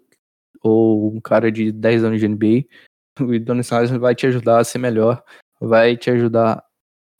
ou 0.61 1.13
um 1.13 1.21
cara 1.21 1.51
de 1.51 1.71
10 1.71 2.03
anos 2.03 2.19
de 2.19 2.27
NBA, 2.27 2.65
o 3.19 3.45
Jonas 3.45 3.71
Hasley 3.71 3.99
vai 3.99 4.15
te 4.15 4.27
ajudar 4.27 4.59
a 4.59 4.63
ser 4.63 4.79
melhor, 4.79 5.23
vai 5.59 5.97
te 5.97 6.09
ajudar 6.09 6.63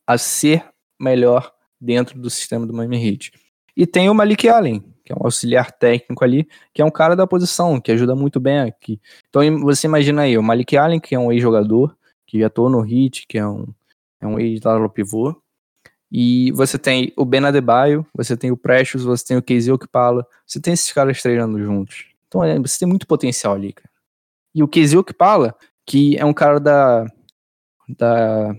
a 0.08 0.18
ser 0.18 0.64
melhor 1.00 1.52
dentro 1.80 2.20
do 2.20 2.30
sistema 2.30 2.66
do 2.66 2.74
Miami 2.74 3.06
Heat. 3.06 3.32
E 3.76 3.86
tem 3.88 4.10
o 4.10 4.14
Malik 4.14 4.48
Allen, 4.50 4.84
que 5.06 5.14
é 5.14 5.16
um 5.16 5.24
auxiliar 5.24 5.72
técnico 5.72 6.24
ali, 6.24 6.48
que 6.74 6.82
é 6.82 6.86
um 6.86 6.92
cara 6.92 7.16
da 7.16 7.26
posição, 7.26 7.80
que 7.80 7.92
ajuda 7.92 8.16
muito 8.16 8.40
bem 8.40 8.60
aqui. 8.60 9.00
Então 9.30 9.42
você 9.62 9.88
imagina 9.88 10.24
aí, 10.24 10.38
o 10.38 10.44
Malik 10.44 10.76
Allen, 10.76 11.00
que 11.00 11.16
é 11.16 11.20
um 11.20 11.32
ex-jogador, 11.32 11.96
que 12.28 12.44
atuou 12.44 12.70
no 12.70 12.86
Heat, 12.86 13.26
que 13.28 13.38
é 13.38 13.48
um, 13.48 13.66
é 14.22 14.28
um 14.28 14.40
ex-laro 14.40 14.90
pivô. 14.90 15.36
E 16.12 16.52
você 16.54 16.78
tem 16.78 17.14
o 17.16 17.24
Ben 17.24 17.46
Adebayo, 17.46 18.06
você 18.14 18.36
tem 18.36 18.52
o 18.52 18.58
Precious, 18.58 19.04
você 19.04 19.26
tem 19.26 19.38
o 19.38 19.44
Casey 19.44 19.72
Okpala, 19.72 20.26
você 20.46 20.60
tem 20.60 20.74
esses 20.74 20.92
caras 20.92 21.22
treinando 21.22 21.60
juntos. 21.60 22.09
Então 22.30 22.44
é, 22.44 22.58
você 22.60 22.80
tem 22.80 22.88
muito 22.88 23.06
potencial 23.06 23.56
ali, 23.56 23.74
cara. 23.74 23.90
E 24.56 24.64
o 24.64 24.68
Casey 24.68 24.98
Okpala, 24.98 25.54
que 25.86 26.16
é 26.18 26.24
um 26.24 26.34
cara 26.34 26.60
da, 26.60 27.06
da, 27.98 28.56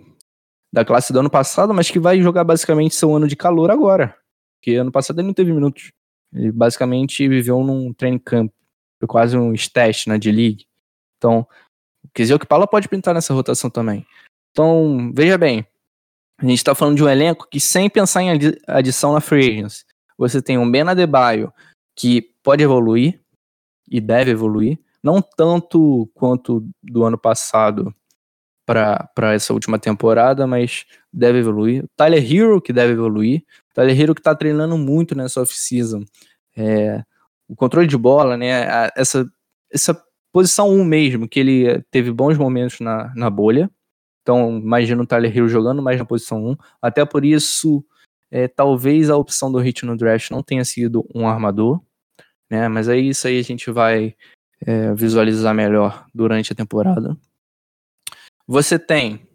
da 0.73 0.85
classe 0.85 1.13
do 1.13 1.21
ano 1.21 1.31
passado, 1.31 1.73
mas 1.73 1.91
que 1.91 1.99
vai 1.99 2.21
jogar 2.21 2.45
basicamente 2.45 2.95
seu 2.95 3.15
ano 3.15 3.27
de 3.27 3.37
calor 3.37 3.71
agora. 3.71 4.17
Porque 4.59 4.77
ano 4.77 4.93
passado 4.93 5.21
ele 5.21 5.29
não 5.29 5.35
teve 5.35 5.53
minutos. 5.53 5.93
Ele 6.33 6.53
basicamente 6.53 7.27
viveu 7.29 7.63
num 7.63 7.93
training 7.93 8.19
camp. 8.19 8.53
Foi 8.99 9.09
quase 9.09 9.37
um 9.37 9.55
stash 9.55 10.07
na 10.07 10.17
D-League. 10.17 10.67
Então, 11.17 11.47
o 12.05 12.09
Kizio 12.15 12.37
Okpala 12.37 12.67
pode 12.67 12.89
pintar 12.89 13.15
nessa 13.15 13.33
rotação 13.33 13.71
também. 13.71 14.07
Então, 14.53 15.13
veja 15.15 15.39
bem, 15.39 15.67
a 16.39 16.45
gente 16.45 16.59
está 16.59 16.75
falando 16.75 16.97
de 16.97 17.05
um 17.05 17.09
elenco 17.09 17.49
que, 17.49 17.61
sem 17.61 17.89
pensar 17.89 18.23
em 18.23 18.31
adi- 18.31 18.61
adição 18.67 19.13
na 19.13 19.21
free 19.21 19.49
agents, 19.49 19.85
você 20.19 20.43
tem 20.43 20.59
um 20.59 20.71
Ben 20.71 20.83
Adebayo 20.83 21.53
que 21.97 22.23
pode 22.43 22.63
evoluir 22.63 23.21
e 23.91 24.01
deve 24.01 24.31
evoluir, 24.31 24.79
não 25.03 25.21
tanto 25.21 26.09
quanto 26.15 26.65
do 26.83 27.05
ano 27.05 27.19
passado 27.19 27.95
para 28.67 29.35
essa 29.35 29.53
última 29.53 29.79
temporada, 29.79 30.47
mas 30.47 30.85
deve 31.13 31.39
evoluir. 31.39 31.85
Tyler 31.97 32.33
Hero 32.33 32.61
que 32.61 32.73
deve 32.73 32.93
evoluir. 32.93 33.43
Tyler 33.75 33.99
Hero 33.99 34.15
que 34.15 34.21
está 34.21 34.35
treinando 34.35 34.79
muito 34.79 35.15
nessa 35.17 35.41
off-season. 35.41 36.05
É, 36.57 37.03
o 37.49 37.57
controle 37.57 37.87
de 37.89 37.97
bola, 37.97 38.37
né? 38.37 38.91
essa, 38.95 39.27
essa 39.73 40.01
posição 40.33 40.71
1 40.71 40.85
mesmo, 40.85 41.29
que 41.29 41.41
ele 41.41 41.83
teve 41.91 42.13
bons 42.13 42.39
momentos 42.39 42.79
na, 42.79 43.13
na 43.17 43.29
bolha. 43.29 43.69
Então, 44.23 44.59
imagina 44.59 45.03
o 45.03 45.07
Tyler 45.07 45.37
Hero 45.37 45.49
jogando 45.49 45.83
mais 45.83 45.99
na 45.99 46.05
posição 46.05 46.45
1. 46.45 46.57
Até 46.81 47.05
por 47.05 47.25
isso, 47.25 47.85
é, 48.31 48.47
talvez 48.47 49.11
a 49.11 49.17
opção 49.17 49.51
do 49.51 49.59
Hit 49.59 49.85
no 49.85 49.97
draft 49.97 50.31
não 50.31 50.43
tenha 50.43 50.65
sido 50.65 51.05
um 51.13 51.27
armador. 51.27 51.81
Né? 52.51 52.69
Mas 52.69 52.89
aí 52.89 53.09
isso 53.09 53.29
aí 53.29 53.39
a 53.39 53.43
gente 53.43 53.71
vai 53.71 54.17
é, 54.67 54.93
visualizar 54.95 55.55
melhor 55.55 56.07
durante 56.13 56.53
a 56.53 56.57
temporada. 56.57 57.17
Você 58.47 58.79
tem 58.79 59.27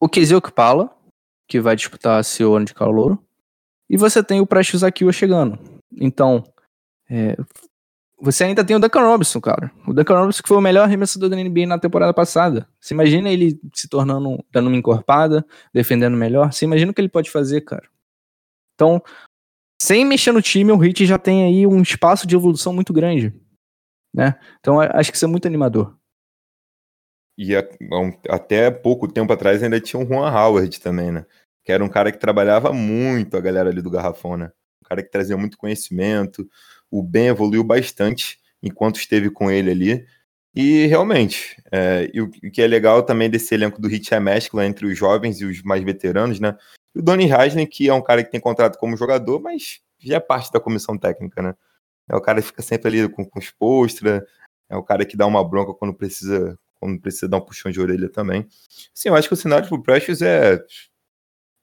o 0.00 0.08
Kizio 0.08 0.38
Okpala, 0.38 0.96
que 1.46 1.60
vai 1.60 1.76
disputar 1.76 2.24
seu 2.24 2.54
ano 2.54 2.66
de 2.66 2.74
calor. 2.74 3.18
E 3.90 3.96
você 3.96 4.22
tem 4.22 4.40
o 4.40 4.46
Precious 4.46 4.82
Akio 4.82 5.12
chegando. 5.12 5.58
Então, 5.92 6.44
é, 7.10 7.36
você 8.20 8.44
ainda 8.44 8.64
tem 8.64 8.76
o 8.76 8.80
Duncan 8.80 9.06
Robinson, 9.06 9.40
cara. 9.40 9.70
O 9.86 9.92
Duncan 9.92 10.18
Robinson 10.18 10.42
que 10.42 10.48
foi 10.48 10.56
o 10.56 10.60
melhor 10.60 10.84
arremessador 10.84 11.28
da 11.28 11.36
NBA 11.36 11.66
na 11.66 11.78
temporada 11.78 12.12
passada. 12.12 12.68
Você 12.80 12.92
imagina 12.92 13.30
ele 13.30 13.60
se 13.74 13.88
tornando, 13.88 14.44
dando 14.50 14.66
uma 14.66 14.76
encorpada, 14.76 15.46
defendendo 15.72 16.16
melhor? 16.16 16.52
Você 16.52 16.64
imagina 16.64 16.90
o 16.90 16.94
que 16.94 17.00
ele 17.00 17.08
pode 17.08 17.30
fazer, 17.30 17.62
cara? 17.62 17.88
Então, 18.74 19.02
sem 19.80 20.04
mexer 20.04 20.32
no 20.32 20.42
time, 20.42 20.72
o 20.72 20.82
Heat 20.84 21.06
já 21.06 21.18
tem 21.18 21.44
aí 21.44 21.66
um 21.66 21.80
espaço 21.82 22.26
de 22.26 22.34
evolução 22.34 22.72
muito 22.72 22.92
grande. 22.92 23.32
Né? 24.14 24.38
Então, 24.58 24.80
acho 24.80 25.10
que 25.10 25.16
isso 25.16 25.24
é 25.24 25.28
muito 25.28 25.46
animador. 25.46 25.96
E 27.36 27.54
a- 27.54 27.68
um- 27.92 28.12
até 28.28 28.70
pouco 28.70 29.06
tempo 29.10 29.32
atrás 29.32 29.62
ainda 29.62 29.80
tinha 29.80 30.02
o 30.02 30.06
Juan 30.06 30.28
Howard 30.30 30.80
também, 30.80 31.12
né? 31.12 31.24
Que 31.64 31.70
era 31.70 31.84
um 31.84 31.88
cara 31.88 32.10
que 32.10 32.18
trabalhava 32.18 32.72
muito 32.72 33.36
a 33.36 33.40
galera 33.40 33.70
ali 33.70 33.80
do 33.80 33.90
Garrafão, 33.90 34.36
né? 34.36 34.50
Um 34.84 34.88
cara 34.88 35.02
que 35.02 35.10
trazia 35.10 35.36
muito 35.36 35.56
conhecimento. 35.58 36.48
O 36.90 37.02
Ben 37.02 37.28
evoluiu 37.28 37.62
bastante 37.62 38.40
enquanto 38.62 38.96
esteve 38.96 39.30
com 39.30 39.50
ele 39.50 39.70
ali. 39.70 40.06
E 40.54 40.86
realmente, 40.86 41.62
é, 41.70 42.10
e 42.12 42.20
o 42.20 42.24
o 42.26 42.50
que 42.50 42.60
é 42.62 42.66
legal 42.66 43.02
também 43.04 43.30
desse 43.30 43.54
elenco 43.54 43.80
do 43.80 43.86
Hit 43.86 44.12
é 44.12 44.16
a 44.16 44.20
mescla 44.20 44.66
entre 44.66 44.86
os 44.86 44.98
jovens 44.98 45.40
e 45.40 45.44
os 45.44 45.62
mais 45.62 45.84
veteranos, 45.84 46.40
né? 46.40 46.56
E 46.94 46.98
o 46.98 47.02
Donny 47.02 47.30
Haslem, 47.30 47.66
que 47.66 47.88
é 47.88 47.94
um 47.94 48.02
cara 48.02 48.24
que 48.24 48.30
tem 48.30 48.40
contrato 48.40 48.78
como 48.78 48.96
jogador, 48.96 49.40
mas 49.40 49.80
já 49.98 50.16
é 50.16 50.20
parte 50.20 50.50
da 50.52 50.60
comissão 50.60 50.96
técnica, 50.96 51.42
né? 51.42 51.54
É 52.08 52.16
o 52.16 52.20
cara 52.20 52.40
que 52.40 52.48
fica 52.48 52.62
sempre 52.62 52.88
ali 52.88 53.08
com, 53.08 53.24
com 53.24 53.38
os 53.38 53.50
postra, 53.50 54.26
é 54.68 54.76
o 54.76 54.82
cara 54.82 55.04
que 55.04 55.16
dá 55.16 55.26
uma 55.26 55.46
bronca 55.46 55.74
quando 55.74 55.94
precisa, 55.94 56.58
quando 56.80 57.00
precisa 57.00 57.28
dar 57.28 57.38
um 57.38 57.44
puxão 57.44 57.70
de 57.70 57.80
orelha 57.80 58.08
também. 58.08 58.46
Sim, 58.94 59.10
eu 59.10 59.14
acho 59.14 59.28
que 59.28 59.34
o 59.34 59.36
cenário 59.36 59.68
pro 59.68 59.82
Precious 59.82 60.22
é, 60.22 60.58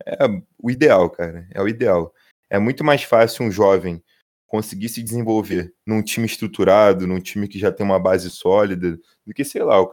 é 0.05 0.25
o 0.61 0.69
ideal, 0.69 1.09
cara. 1.09 1.47
É 1.51 1.61
o 1.61 1.67
ideal. 1.67 2.13
É 2.49 2.59
muito 2.59 2.83
mais 2.83 3.03
fácil 3.03 3.45
um 3.45 3.51
jovem 3.51 4.03
conseguir 4.45 4.89
se 4.89 5.03
desenvolver 5.03 5.73
num 5.85 6.01
time 6.01 6.25
estruturado, 6.25 7.07
num 7.07 7.19
time 7.19 7.47
que 7.47 7.59
já 7.59 7.71
tem 7.71 7.85
uma 7.85 7.99
base 7.99 8.29
sólida, 8.29 8.97
do 9.25 9.33
que, 9.33 9.43
sei 9.43 9.63
lá, 9.63 9.81
o 9.81 9.89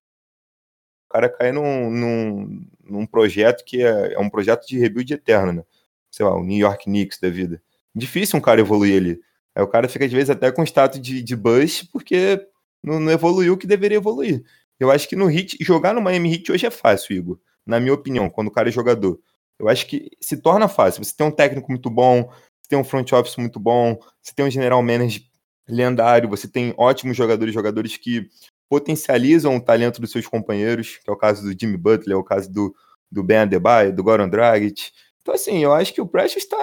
cara 1.13 1.29
cair 1.29 1.53
num, 1.53 1.91
num, 1.91 2.67
num 2.85 3.07
projeto 3.07 3.65
que 3.65 3.83
é, 3.83 4.15
é 4.15 4.19
um 4.19 4.31
projeto 4.31 4.67
de 4.67 4.79
rebuild 4.79 5.13
eterno, 5.13 5.53
né? 5.53 5.65
Sei 6.11 6.25
lá, 6.25 6.35
o 6.35 6.45
New 6.45 6.59
York 6.59 6.85
Knicks 6.85 7.19
da 7.21 7.29
vida. 7.29 7.63
Difícil 7.95 8.39
um 8.39 8.43
cara 8.43 8.61
evoluir 8.61 8.97
ali. 8.97 9.21
Aí 9.55 9.63
o 9.63 9.69
cara 9.69 9.89
fica, 9.89 10.05
às 10.05 10.13
vezes, 10.13 10.31
até 10.31 10.51
com 10.51 10.63
status 10.65 11.01
de, 11.01 11.23
de 11.23 11.37
bust, 11.37 11.89
porque 11.93 12.47
não, 12.83 12.99
não 12.99 13.13
evoluiu 13.13 13.55
o 13.55 13.57
que 13.57 13.67
deveria 13.67 13.99
evoluir. 13.99 14.43
Eu 14.81 14.91
acho 14.91 15.09
que 15.09 15.15
no 15.15 15.31
Heat, 15.31 15.59
jogar 15.61 15.95
no 15.95 16.01
Miami 16.01 16.35
Heat 16.35 16.53
hoje 16.53 16.67
é 16.67 16.71
fácil, 16.71 17.15
Igor. 17.15 17.39
Na 17.65 17.79
minha 17.79 17.95
opinião, 17.95 18.29
quando 18.29 18.49
o 18.49 18.51
cara 18.51 18.69
é 18.69 18.73
jogador. 18.73 19.21
Eu 19.59 19.69
acho 19.69 19.87
que 19.87 20.11
se 20.21 20.37
torna 20.39 20.67
fácil. 20.67 21.05
Você 21.05 21.15
tem 21.15 21.27
um 21.27 21.31
técnico 21.31 21.71
muito 21.71 21.89
bom, 21.89 22.25
você 22.25 22.69
tem 22.69 22.79
um 22.79 22.85
front 22.85 23.13
office 23.13 23.37
muito 23.37 23.61
bom, 23.61 23.99
você 24.21 24.35
tem 24.35 24.45
um 24.45 24.51
general 24.51 24.83
manager 24.83 25.23
lendário, 25.69 26.29
você 26.29 26.49
tem 26.49 26.75
ótimos 26.77 27.17
jogadores, 27.17 27.55
jogadores 27.55 27.97
que 27.97 28.29
potencializam 28.69 29.57
o 29.57 29.61
talento 29.61 30.01
dos 30.01 30.11
seus 30.11 30.27
companheiros, 30.27 30.99
que 30.99 31.11
é 31.11 31.13
o 31.13 31.17
caso 31.17 31.43
do 31.43 31.59
Jimmy 31.59 31.77
Butler, 31.77 32.17
é 32.17 32.19
o 32.19 32.25
caso 32.25 32.51
do, 32.51 32.75
do 33.11 33.23
Ben 33.23 33.39
Adebayo, 33.39 33.95
do 33.95 34.03
Goran 34.03 34.29
Dragic. 34.29 34.91
Então, 35.21 35.35
assim, 35.35 35.59
eu 35.59 35.73
acho 35.73 35.93
que 35.93 36.01
o 36.01 36.07
Precious 36.07 36.45
está 36.45 36.59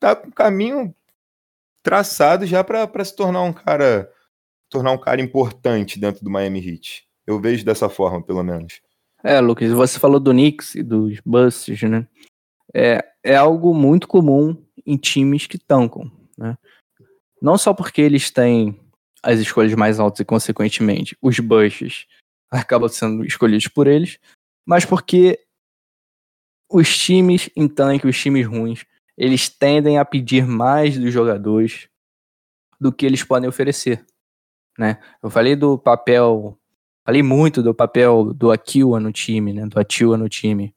tá 0.00 0.16
com 0.16 0.28
o 0.28 0.32
caminho 0.32 0.94
traçado 1.82 2.46
já 2.46 2.62
para 2.62 3.04
se 3.04 3.14
tornar 3.14 3.42
um 3.42 3.52
cara 3.52 4.10
tornar 4.68 4.92
um 4.92 4.98
cara 4.98 5.20
importante 5.20 6.00
dentro 6.00 6.24
do 6.24 6.30
Miami 6.30 6.66
Heat. 6.66 7.06
Eu 7.26 7.38
vejo 7.38 7.64
dessa 7.64 7.90
forma, 7.90 8.22
pelo 8.22 8.42
menos. 8.42 8.80
É, 9.22 9.38
Lucas, 9.38 9.70
você 9.70 9.98
falou 9.98 10.18
do 10.18 10.32
Knicks 10.32 10.74
e 10.74 10.82
dos 10.82 11.20
Busts, 11.24 11.82
né? 11.82 12.08
É, 12.74 13.04
é 13.22 13.36
algo 13.36 13.74
muito 13.74 14.08
comum 14.08 14.56
em 14.84 14.96
times 14.96 15.46
que 15.46 15.58
tancam, 15.58 16.10
né? 16.36 16.56
Não 17.40 17.58
só 17.58 17.74
porque 17.74 18.00
eles 18.00 18.30
têm 18.30 18.80
as 19.22 19.38
escolhas 19.38 19.74
mais 19.74 20.00
altas 20.00 20.20
e, 20.20 20.24
consequentemente, 20.24 21.16
os 21.20 21.38
Busts 21.38 22.06
acabam 22.50 22.88
sendo 22.88 23.24
escolhidos 23.24 23.68
por 23.68 23.86
eles, 23.86 24.18
mas 24.66 24.84
porque 24.84 25.38
os 26.70 26.96
times 26.96 27.50
em 27.54 27.68
tanque, 27.68 28.06
os 28.06 28.18
times 28.18 28.46
ruins, 28.46 28.84
eles 29.16 29.48
tendem 29.48 29.98
a 29.98 30.04
pedir 30.04 30.46
mais 30.46 30.98
dos 30.98 31.12
jogadores 31.12 31.88
do 32.80 32.92
que 32.92 33.06
eles 33.06 33.22
podem 33.22 33.48
oferecer, 33.48 34.04
né? 34.78 35.00
Eu 35.22 35.30
falei 35.30 35.54
do 35.54 35.78
papel, 35.78 36.58
falei 37.06 37.22
muito 37.22 37.62
do 37.62 37.74
papel 37.74 38.32
do 38.34 38.50
Aquila 38.50 38.98
no 38.98 39.12
time, 39.12 39.52
né? 39.52 39.66
Do 39.66 39.78
Atila 39.78 40.16
no 40.16 40.28
time, 40.28 40.74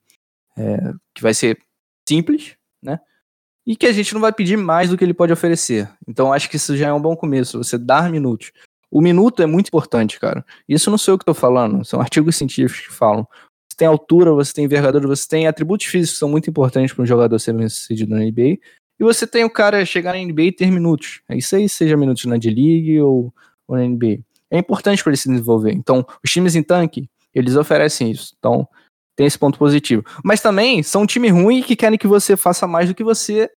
é, 0.58 0.78
que 1.14 1.22
vai 1.22 1.34
ser 1.34 1.60
simples, 2.08 2.56
né? 2.82 3.00
E 3.66 3.76
que 3.76 3.88
a 3.88 3.92
gente 3.92 4.14
não 4.14 4.22
vai 4.22 4.32
pedir 4.32 4.58
mais 4.58 4.90
do 4.90 4.98
que 4.98 5.04
ele 5.04 5.14
pode 5.14 5.34
oferecer. 5.34 5.90
Então 6.08 6.32
acho 6.32 6.50
que 6.50 6.56
isso 6.56 6.78
já 6.78 6.88
é 6.88 6.94
um 6.94 7.02
bom 7.02 7.16
começo, 7.16 7.58
você 7.58 7.78
dar 7.78 8.12
minutos. 8.12 8.52
O 8.92 9.02
minuto 9.02 9.42
é 9.42 9.46
muito 9.46 9.68
importante, 9.68 10.20
cara. 10.20 10.46
Isso 10.70 10.90
não 10.92 10.98
sou 10.98 11.14
eu 11.14 11.18
que 11.18 11.24
estou 11.24 11.34
falando, 11.34 11.84
são 11.84 12.00
artigos 12.00 12.36
científicos 12.36 12.88
que 12.88 12.94
falam. 12.94 13.28
Você 13.68 13.78
tem 13.78 13.88
altura, 13.88 14.32
você 14.32 14.54
tem 14.54 14.66
envergadura, 14.66 15.08
você 15.08 15.28
tem 15.28 15.48
atributos 15.48 15.88
físicos 15.88 16.14
que 16.14 16.20
são 16.20 16.30
muito 16.30 16.50
importantes 16.50 16.94
para 16.94 17.04
um 17.04 17.06
jogador 17.06 17.38
ser 17.40 17.54
bem 17.54 17.68
sucedido 17.68 18.16
na 18.16 18.22
NBA. 18.22 18.58
E 18.98 19.04
você 19.04 19.28
tem 19.28 19.44
o 19.44 19.50
cara 19.50 19.86
chegar 19.86 20.14
na 20.14 20.24
NBA 20.24 20.44
e 20.44 20.52
ter 20.52 20.72
minutos. 20.72 21.22
É 21.28 21.36
isso 21.36 21.56
aí, 21.56 21.68
seja 21.68 21.98
minutos 21.98 22.24
na 22.26 22.38
D-League 22.38 23.02
ou, 23.02 23.34
ou 23.68 23.76
na 23.76 23.84
NBA. 23.84 24.20
É 24.50 24.60
importante 24.60 25.04
para 25.04 25.10
ele 25.10 25.18
se 25.18 25.28
desenvolver. 25.28 25.74
Então, 25.74 26.06
os 26.24 26.32
times 26.32 26.56
em 26.56 26.64
tanque, 26.64 27.10
eles 27.34 27.56
oferecem 27.58 28.12
isso. 28.12 28.34
Então, 28.40 28.68
tem 29.16 29.26
esse 29.26 29.40
ponto 29.40 29.58
positivo. 29.58 30.04
Mas 30.24 30.42
também 30.42 30.84
são 30.84 31.04
um 31.04 31.06
time 31.06 31.30
ruim 31.30 31.62
que 31.62 31.76
querem 31.76 31.98
que 31.98 32.08
você 32.08 32.36
faça 32.36 32.68
mais 32.68 32.90
do 32.90 32.96
que 32.96 33.04
você 33.04 33.50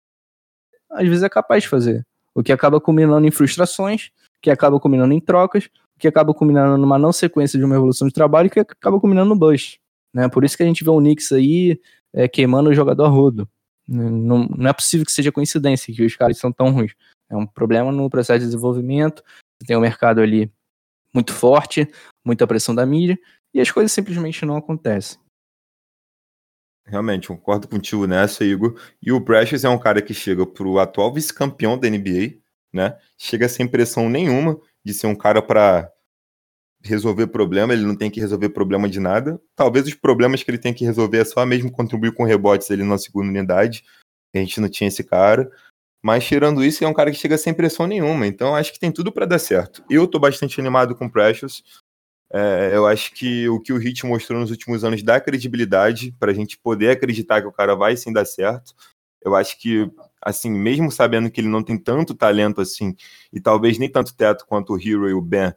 às 0.90 1.06
vezes 1.08 1.22
é 1.22 1.28
capaz 1.28 1.62
de 1.62 1.68
fazer. 1.68 2.06
O 2.34 2.42
que 2.42 2.52
acaba 2.52 2.80
culminando 2.80 3.26
em 3.26 3.30
frustrações, 3.30 4.10
que 4.42 4.50
acaba 4.50 4.78
culminando 4.78 5.14
em 5.14 5.20
trocas, 5.20 5.68
que 5.98 6.06
acaba 6.06 6.34
culminando 6.34 6.76
numa 6.76 6.98
não 6.98 7.12
sequência 7.12 7.58
de 7.58 7.64
uma 7.64 7.74
evolução 7.74 8.06
de 8.06 8.14
trabalho, 8.14 8.50
que 8.50 8.60
acaba 8.60 9.00
culminando 9.00 9.30
no 9.30 9.36
bust. 9.36 9.80
Né? 10.14 10.28
Por 10.28 10.44
isso 10.44 10.56
que 10.56 10.62
a 10.62 10.66
gente 10.66 10.84
vê 10.84 10.90
o 10.90 10.98
Knicks 10.98 11.32
aí 11.32 11.80
é, 12.14 12.28
queimando 12.28 12.70
o 12.70 12.74
jogador 12.74 13.08
rodo. 13.08 13.48
Não, 13.88 14.46
não 14.48 14.68
é 14.68 14.72
possível 14.72 15.06
que 15.06 15.12
seja 15.12 15.30
coincidência 15.30 15.94
que 15.94 16.04
os 16.04 16.16
caras 16.16 16.38
são 16.38 16.52
tão 16.52 16.70
ruins. 16.70 16.92
É 17.30 17.36
um 17.36 17.46
problema 17.46 17.92
no 17.92 18.10
processo 18.10 18.40
de 18.40 18.46
desenvolvimento. 18.46 19.22
Tem 19.66 19.76
um 19.76 19.80
mercado 19.80 20.20
ali 20.20 20.50
muito 21.14 21.32
forte, 21.32 21.88
muita 22.24 22.46
pressão 22.46 22.74
da 22.74 22.84
mídia, 22.84 23.18
e 23.54 23.60
as 23.60 23.70
coisas 23.70 23.92
simplesmente 23.92 24.44
não 24.44 24.56
acontecem. 24.56 25.18
Realmente, 26.86 27.28
concordo 27.28 27.66
contigo 27.66 28.06
nessa, 28.06 28.44
Igor. 28.44 28.78
E 29.02 29.10
o 29.10 29.20
Precious 29.20 29.64
é 29.64 29.68
um 29.68 29.78
cara 29.78 30.00
que 30.00 30.14
chega 30.14 30.46
pro 30.46 30.78
atual 30.78 31.12
vice-campeão 31.12 31.76
da 31.76 31.90
NBA, 31.90 32.38
né? 32.72 32.96
Chega 33.18 33.48
sem 33.48 33.66
pressão 33.66 34.08
nenhuma 34.08 34.58
de 34.84 34.94
ser 34.94 35.08
um 35.08 35.14
cara 35.14 35.42
para 35.42 35.90
resolver 36.84 37.26
problema, 37.26 37.72
ele 37.72 37.84
não 37.84 37.96
tem 37.96 38.10
que 38.10 38.20
resolver 38.20 38.50
problema 38.50 38.88
de 38.88 39.00
nada. 39.00 39.40
Talvez 39.56 39.86
os 39.86 39.94
problemas 39.94 40.42
que 40.42 40.50
ele 40.50 40.58
tem 40.58 40.72
que 40.72 40.84
resolver 40.84 41.18
é 41.18 41.24
só 41.24 41.44
mesmo 41.44 41.72
contribuir 41.72 42.12
com 42.12 42.24
rebotes 42.24 42.70
ali 42.70 42.84
na 42.84 42.96
segunda 42.96 43.28
unidade. 43.28 43.82
A 44.34 44.38
gente 44.38 44.60
não 44.60 44.68
tinha 44.68 44.88
esse 44.88 45.02
cara. 45.02 45.50
Mas 46.02 46.24
tirando 46.24 46.62
isso, 46.64 46.84
é 46.84 46.86
um 46.86 46.94
cara 46.94 47.10
que 47.10 47.16
chega 47.16 47.36
sem 47.36 47.52
pressão 47.52 47.86
nenhuma. 47.86 48.26
Então 48.26 48.54
acho 48.54 48.72
que 48.72 48.78
tem 48.78 48.92
tudo 48.92 49.10
para 49.10 49.26
dar 49.26 49.40
certo. 49.40 49.82
Eu 49.90 50.06
tô 50.06 50.20
bastante 50.20 50.60
animado 50.60 50.94
com 50.94 51.06
o 51.06 51.10
Precious. 51.10 51.64
É, 52.32 52.70
eu 52.74 52.86
acho 52.86 53.12
que 53.12 53.48
o 53.48 53.60
que 53.60 53.72
o 53.72 53.78
Hit 53.78 54.04
mostrou 54.04 54.40
nos 54.40 54.50
últimos 54.50 54.82
anos 54.84 55.02
dá 55.02 55.20
credibilidade 55.20 56.12
para 56.18 56.32
a 56.32 56.34
gente 56.34 56.58
poder 56.58 56.90
acreditar 56.90 57.40
que 57.40 57.46
o 57.46 57.52
cara 57.52 57.74
vai 57.74 57.96
sim 57.96 58.12
dar 58.12 58.24
certo. 58.24 58.74
Eu 59.22 59.34
acho 59.34 59.58
que, 59.60 59.90
assim, 60.20 60.50
mesmo 60.50 60.90
sabendo 60.90 61.30
que 61.30 61.40
ele 61.40 61.48
não 61.48 61.62
tem 61.62 61.78
tanto 61.78 62.14
talento 62.14 62.60
assim, 62.60 62.94
e 63.32 63.40
talvez 63.40 63.78
nem 63.78 63.90
tanto 63.90 64.14
teto 64.14 64.46
quanto 64.46 64.74
o 64.74 64.78
Hero 64.78 65.08
e 65.08 65.14
o 65.14 65.20
Ben, 65.20 65.52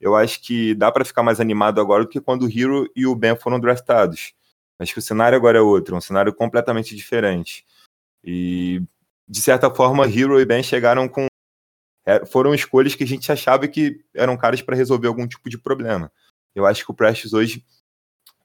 eu 0.00 0.14
acho 0.16 0.42
que 0.42 0.74
dá 0.74 0.92
para 0.92 1.04
ficar 1.04 1.22
mais 1.22 1.40
animado 1.40 1.80
agora 1.80 2.04
do 2.04 2.10
que 2.10 2.20
quando 2.20 2.42
o 2.44 2.50
Hero 2.50 2.90
e 2.94 3.06
o 3.06 3.14
Ben 3.14 3.36
foram 3.36 3.60
draftados. 3.60 4.34
Acho 4.78 4.92
que 4.92 4.98
o 4.98 5.02
cenário 5.02 5.36
agora 5.36 5.58
é 5.58 5.62
outro, 5.62 5.94
é 5.94 5.98
um 5.98 6.00
cenário 6.00 6.34
completamente 6.34 6.94
diferente. 6.96 7.64
E, 8.22 8.82
de 9.28 9.40
certa 9.40 9.70
forma, 9.74 10.06
Hero 10.06 10.40
e 10.40 10.44
Ben 10.44 10.62
chegaram 10.62 11.08
com 11.08 11.26
é, 12.06 12.24
foram 12.24 12.54
escolhas 12.54 12.94
que 12.94 13.04
a 13.04 13.06
gente 13.06 13.30
achava 13.30 13.66
que 13.66 14.00
eram 14.14 14.36
caras 14.36 14.60
para 14.60 14.76
resolver 14.76 15.08
algum 15.08 15.26
tipo 15.26 15.48
de 15.48 15.58
problema. 15.58 16.12
Eu 16.54 16.66
acho 16.66 16.84
que 16.84 16.90
o 16.90 16.94
Prestes 16.94 17.32
hoje 17.32 17.64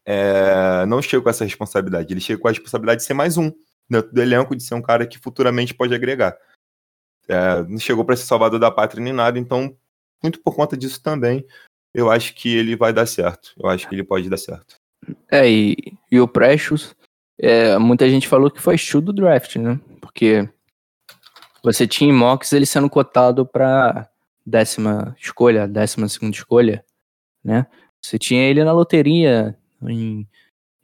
é, 0.05 0.85
não 0.87 1.01
chega 1.01 1.21
com 1.21 1.29
essa 1.29 1.43
responsabilidade. 1.43 2.11
Ele 2.11 2.21
chega 2.21 2.41
com 2.41 2.47
a 2.47 2.51
responsabilidade 2.51 3.01
de 3.01 3.05
ser 3.05 3.13
mais 3.13 3.37
um 3.37 3.51
dentro 3.89 4.11
do 4.13 4.21
elenco, 4.21 4.55
de 4.55 4.63
ser 4.63 4.75
um 4.75 4.81
cara 4.81 5.05
que 5.05 5.19
futuramente 5.19 5.73
pode 5.73 5.93
agregar. 5.93 6.37
É, 7.27 7.63
não 7.63 7.77
chegou 7.77 8.03
para 8.03 8.15
ser 8.15 8.25
salvador 8.25 8.59
da 8.59 8.71
pátria 8.71 9.03
nem 9.03 9.13
nada, 9.13 9.37
então, 9.37 9.75
muito 10.23 10.41
por 10.41 10.55
conta 10.55 10.75
disso 10.75 11.01
também, 11.01 11.45
eu 11.93 12.09
acho 12.09 12.33
que 12.33 12.55
ele 12.55 12.75
vai 12.75 12.91
dar 12.91 13.05
certo. 13.05 13.53
Eu 13.57 13.69
acho 13.69 13.87
que 13.87 13.95
ele 13.95 14.03
pode 14.03 14.29
dar 14.29 14.37
certo. 14.37 14.75
É, 15.31 15.49
e, 15.49 15.75
e 16.11 16.19
o 16.19 16.27
Precious, 16.27 16.95
é, 17.37 17.77
muita 17.77 18.09
gente 18.09 18.27
falou 18.27 18.49
que 18.49 18.61
foi 18.61 18.77
show 18.77 19.01
do 19.01 19.13
draft, 19.13 19.55
né? 19.57 19.79
Porque 20.01 20.49
você 21.63 21.87
tinha 21.87 22.13
Mox 22.13 22.51
ele 22.53 22.65
sendo 22.65 22.89
cotado 22.89 23.45
para 23.45 24.09
décima 24.45 25.15
escolha, 25.19 25.67
décima 25.67 26.07
segunda 26.07 26.35
escolha, 26.35 26.83
né? 27.43 27.67
Você 28.01 28.17
tinha 28.17 28.41
ele 28.43 28.63
na 28.63 28.71
loteria 28.71 29.57
em, 29.83 30.27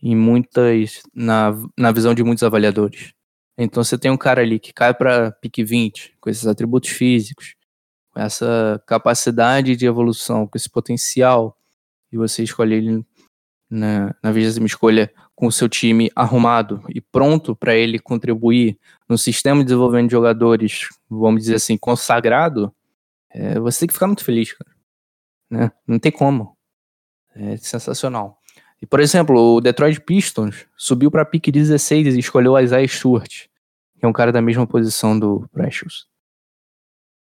em 0.01 0.15
muitas 0.15 1.01
na, 1.13 1.53
na 1.77 1.91
visão 1.91 2.13
de 2.13 2.23
muitos 2.23 2.43
avaliadores. 2.43 3.13
Então 3.57 3.83
você 3.83 3.97
tem 3.97 4.11
um 4.11 4.17
cara 4.17 4.41
ali 4.41 4.59
que 4.59 4.73
cai 4.73 4.93
para 4.93 5.31
pique 5.31 5.63
20, 5.63 6.17
com 6.19 6.29
esses 6.29 6.45
atributos 6.45 6.89
físicos, 6.89 7.55
com 8.11 8.19
essa 8.19 8.81
capacidade 8.85 9.75
de 9.75 9.85
evolução, 9.85 10.45
com 10.45 10.57
esse 10.57 10.69
potencial, 10.69 11.57
e 12.11 12.17
você 12.17 12.43
escolhe 12.43 12.75
ele 12.75 13.05
na, 13.69 14.13
na 14.21 14.31
vigésima 14.31 14.65
escolha 14.65 15.11
com 15.35 15.47
o 15.47 15.51
seu 15.51 15.67
time 15.67 16.09
arrumado 16.15 16.81
e 16.89 17.01
pronto 17.01 17.55
para 17.55 17.75
ele 17.75 17.99
contribuir 17.99 18.79
no 19.07 19.17
sistema 19.17 19.59
de 19.59 19.65
desenvolvimento 19.65 20.07
de 20.07 20.13
jogadores, 20.13 20.87
vamos 21.09 21.41
dizer 21.41 21.55
assim, 21.55 21.77
consagrado, 21.77 22.73
é, 23.29 23.59
você 23.59 23.81
tem 23.81 23.87
que 23.87 23.93
ficar 23.93 24.07
muito 24.07 24.23
feliz, 24.23 24.53
cara. 24.53 24.71
Né? 25.49 25.71
Não 25.85 25.99
tem 25.99 26.11
como. 26.11 26.57
É 27.35 27.57
sensacional. 27.57 28.39
E, 28.81 28.85
por 28.85 28.99
exemplo, 28.99 29.55
o 29.55 29.61
Detroit 29.61 29.99
Pistons 29.99 30.65
subiu 30.77 31.11
para 31.11 31.25
pique 31.25 31.51
16 31.51 32.15
e 32.15 32.19
escolheu 32.19 32.53
o 32.53 32.59
Isaiah 32.59 32.87
Stewart, 32.87 33.47
que 33.99 34.05
é 34.05 34.07
um 34.07 34.13
cara 34.13 34.31
da 34.31 34.41
mesma 34.41 34.65
posição 34.65 35.17
do 35.19 35.47
Precious. 35.51 36.07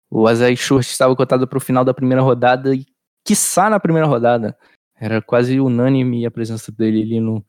O 0.09 0.30
Isaiah 0.30 0.55
Stewart 0.55 0.86
estava 0.86 1.16
cotado 1.16 1.47
para 1.47 1.57
o 1.57 1.61
final 1.61 1.84
da 1.84 1.93
primeira 1.93 2.22
rodada 2.22 2.76
e, 2.76 2.86
quiçá, 3.24 3.70
na 3.70 3.80
primeira 3.80 4.07
rodada. 4.07 4.55
Era 4.95 5.22
quase 5.22 5.59
unânime 5.59 6.26
a 6.26 6.32
presença 6.32 6.72
dele 6.72 7.01
ali 7.01 7.20
no, 7.20 7.43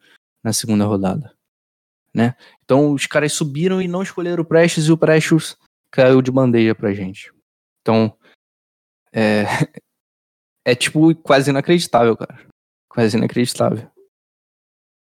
na 0.45 0.53
segunda 0.53 0.85
rodada. 0.85 1.35
Né? 2.15 2.37
Então 2.63 2.93
os 2.93 3.07
caras 3.07 3.33
subiram 3.33 3.83
e 3.83 3.89
não 3.89 4.03
escolheram 4.03 4.43
o 4.43 4.47
Prestes 4.47 4.85
e 4.87 4.93
o 4.93 4.99
Prestes 4.99 5.57
caiu 5.91 6.21
de 6.21 6.31
bandeja 6.31 6.75
pra 6.75 6.93
gente. 6.93 7.33
Então 7.81 8.17
é, 9.13 9.45
é 10.65 10.75
tipo 10.75 11.15
quase 11.17 11.51
inacreditável, 11.51 12.17
cara. 12.17 12.47
Quase 12.89 13.17
inacreditável. 13.17 13.91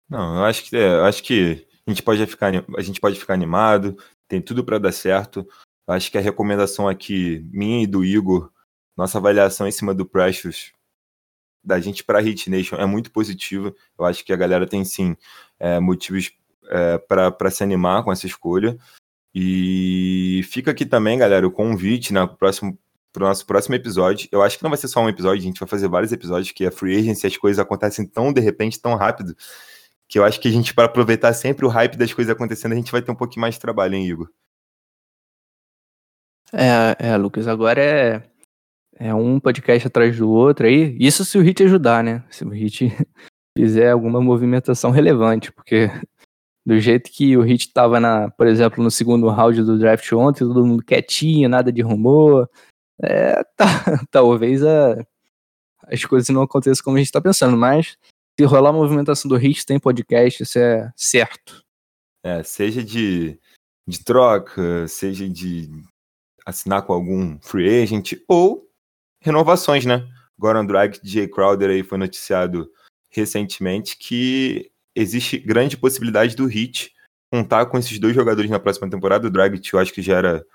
Não, 0.09 0.39
eu 0.39 0.45
acho 0.45 0.65
que 0.65 0.77
é, 0.77 0.95
eu 0.95 1.05
acho 1.05 1.23
que 1.23 1.67
a 1.87 1.91
gente 1.91 2.03
pode 2.03 2.27
ficar 2.27 2.51
a 2.77 2.83
gente 2.83 3.01
pode 3.01 3.19
ficar 3.21 3.35
animado, 3.35 3.97
tem 4.27 4.41
tudo 4.41 4.65
para 4.65 4.79
dar 4.79 4.93
certo. 4.93 5.47
Eu 5.87 5.95
acho 5.95 6.11
que 6.11 6.19
a 6.19 6.21
recomendação 6.21 6.89
aqui 6.89 7.47
minha 7.53 7.83
e 7.83 7.87
do 7.87 8.05
Igor, 8.05 8.51
nossa 8.97 9.19
avaliação 9.19 9.69
em 9.69 9.73
cima 9.73 9.95
do 9.95 10.07
Precious 10.07 10.73
da 11.65 11.81
gente 11.81 12.05
para 12.05 12.19
a 12.19 12.23
Hit 12.23 12.51
Nation 12.51 12.77
é 12.77 12.87
muito 12.87 13.11
positiva. 13.11 13.75
Eu 13.99 14.05
acho 14.05 14.25
que 14.25 14.33
a 14.33 14.37
galera 14.37 14.67
tem 14.67 14.85
sim 14.85 15.17
é, 15.59 15.81
motivos 15.81 16.33
é, 16.69 16.99
para 16.99 17.51
se 17.51 17.63
animar 17.63 18.05
com 18.05 18.13
essa 18.13 18.27
escolha. 18.27 18.77
E 19.35 20.43
fica 20.45 20.71
aqui 20.71 20.87
também, 20.87 21.19
galera, 21.19 21.47
o 21.47 21.51
convite, 21.51 22.13
né? 22.13 22.27
Próximo, 22.39 22.79
pro 23.13 23.27
nosso 23.27 23.47
próximo 23.47 23.75
episódio. 23.75 24.29
Eu 24.31 24.43
acho 24.43 24.57
que 24.57 24.63
não 24.63 24.71
vai 24.71 24.79
ser 24.79 24.89
só 24.89 25.01
um 25.01 25.09
episódio, 25.09 25.41
a 25.41 25.45
gente 25.45 25.61
vai 25.61 25.69
fazer 25.69 25.89
vários 25.89 26.13
episódios, 26.13 26.53
que 26.53 26.65
é 26.65 26.71
Free 26.71 26.99
Agency, 26.99 27.27
as 27.27 27.37
coisas 27.37 27.59
acontecem 27.59 28.07
tão 28.07 28.33
de 28.33 28.41
repente, 28.41 28.81
tão 28.81 28.95
rápido, 28.97 29.37
que 30.09 30.19
eu 30.19 30.25
acho 30.25 30.41
que 30.41 30.49
a 30.49 30.51
gente, 30.51 30.75
para 30.75 30.85
aproveitar 30.85 31.33
sempre 31.33 31.65
o 31.65 31.69
hype 31.69 31.97
das 31.97 32.13
coisas 32.13 32.33
acontecendo, 32.33 32.73
a 32.73 32.77
gente 32.77 32.93
vai 32.93 33.03
ter 33.03 33.11
um 33.11 33.17
pouquinho 33.17 33.41
mais 33.43 33.55
de 33.55 33.61
trabalho, 33.61 33.95
hein, 33.95 34.07
Igor? 34.07 34.31
É, 36.53 37.11
é, 37.11 37.17
Lucas, 37.17 37.49
agora 37.49 37.81
é, 37.81 38.23
é 38.97 39.15
um 39.15 39.41
podcast 39.41 39.87
atrás 39.87 40.17
do 40.17 40.31
outro 40.31 40.67
aí. 40.67 40.97
Isso 40.99 41.25
se 41.25 41.37
o 41.39 41.43
Hit 41.43 41.63
ajudar, 41.63 42.03
né? 42.03 42.25
Se 42.31 42.45
o 42.45 42.51
Hit 42.51 42.89
fizer 43.57 43.91
alguma 43.91 44.21
movimentação 44.21 44.91
relevante, 44.91 45.53
porque 45.53 45.91
do 46.67 46.79
jeito 46.79 47.11
que 47.11 47.37
o 47.37 47.43
Hit 47.43 47.73
tava, 47.73 48.01
na, 48.01 48.31
por 48.31 48.47
exemplo, 48.47 48.83
no 48.83 48.91
segundo 48.91 49.29
round 49.29 49.63
do 49.63 49.79
draft 49.79 50.11
ontem, 50.13 50.41
todo 50.41 50.67
mundo 50.67 50.85
quietinho, 50.85 51.49
nada 51.49 51.71
de 51.71 51.83
rumor. 51.83 52.49
É, 53.03 53.43
tá, 53.57 54.05
talvez 54.11 54.65
a, 54.65 55.05
as 55.87 56.05
coisas 56.05 56.29
não 56.29 56.43
aconteçam 56.43 56.85
como 56.85 56.97
a 56.97 57.01
gente 57.01 57.13
tá 57.13 57.21
pensando, 57.21 57.57
mas 57.57 57.97
se 58.39 58.45
rolar 58.47 58.71
a 58.71 58.73
movimentação 58.73 59.29
do 59.29 59.37
Hit, 59.37 59.65
tem 59.67 59.79
podcast, 59.79 60.43
isso 60.43 60.59
é 60.59 60.93
certo. 60.97 61.63
É, 62.25 62.43
seja 62.43 62.83
de, 62.83 63.39
de 63.87 64.03
troca, 64.03 64.89
seja 64.89 65.29
de 65.29 65.69
assinar 66.47 66.83
com 66.83 66.93
algum 66.93 67.39
free 67.41 67.83
agent 67.83 68.15
ou 68.27 68.69
renovações, 69.25 69.85
né? 69.85 70.07
Goran 70.39 70.67
Drag, 70.67 71.01
Jay 71.03 71.27
Crowder 71.27 71.71
aí 71.71 71.83
foi 71.83 71.99
noticiado 71.99 72.71
recentemente 73.11 73.97
que 73.97 74.71
existe 74.95 75.39
grande 75.39 75.77
possibilidade 75.77 76.37
do 76.37 76.51
Heat 76.51 76.93
contar 77.33 77.67
com 77.67 77.79
esses 77.79 77.99
dois 77.99 78.15
jogadores 78.15 78.51
na 78.51 78.61
próxima 78.61 78.89
temporada. 78.89 79.27
O 79.27 79.31
Dragic 79.31 79.73
eu 79.73 79.81
acho 79.81 79.93
que 79.93 80.03
já 80.03 80.19
era 80.19 80.47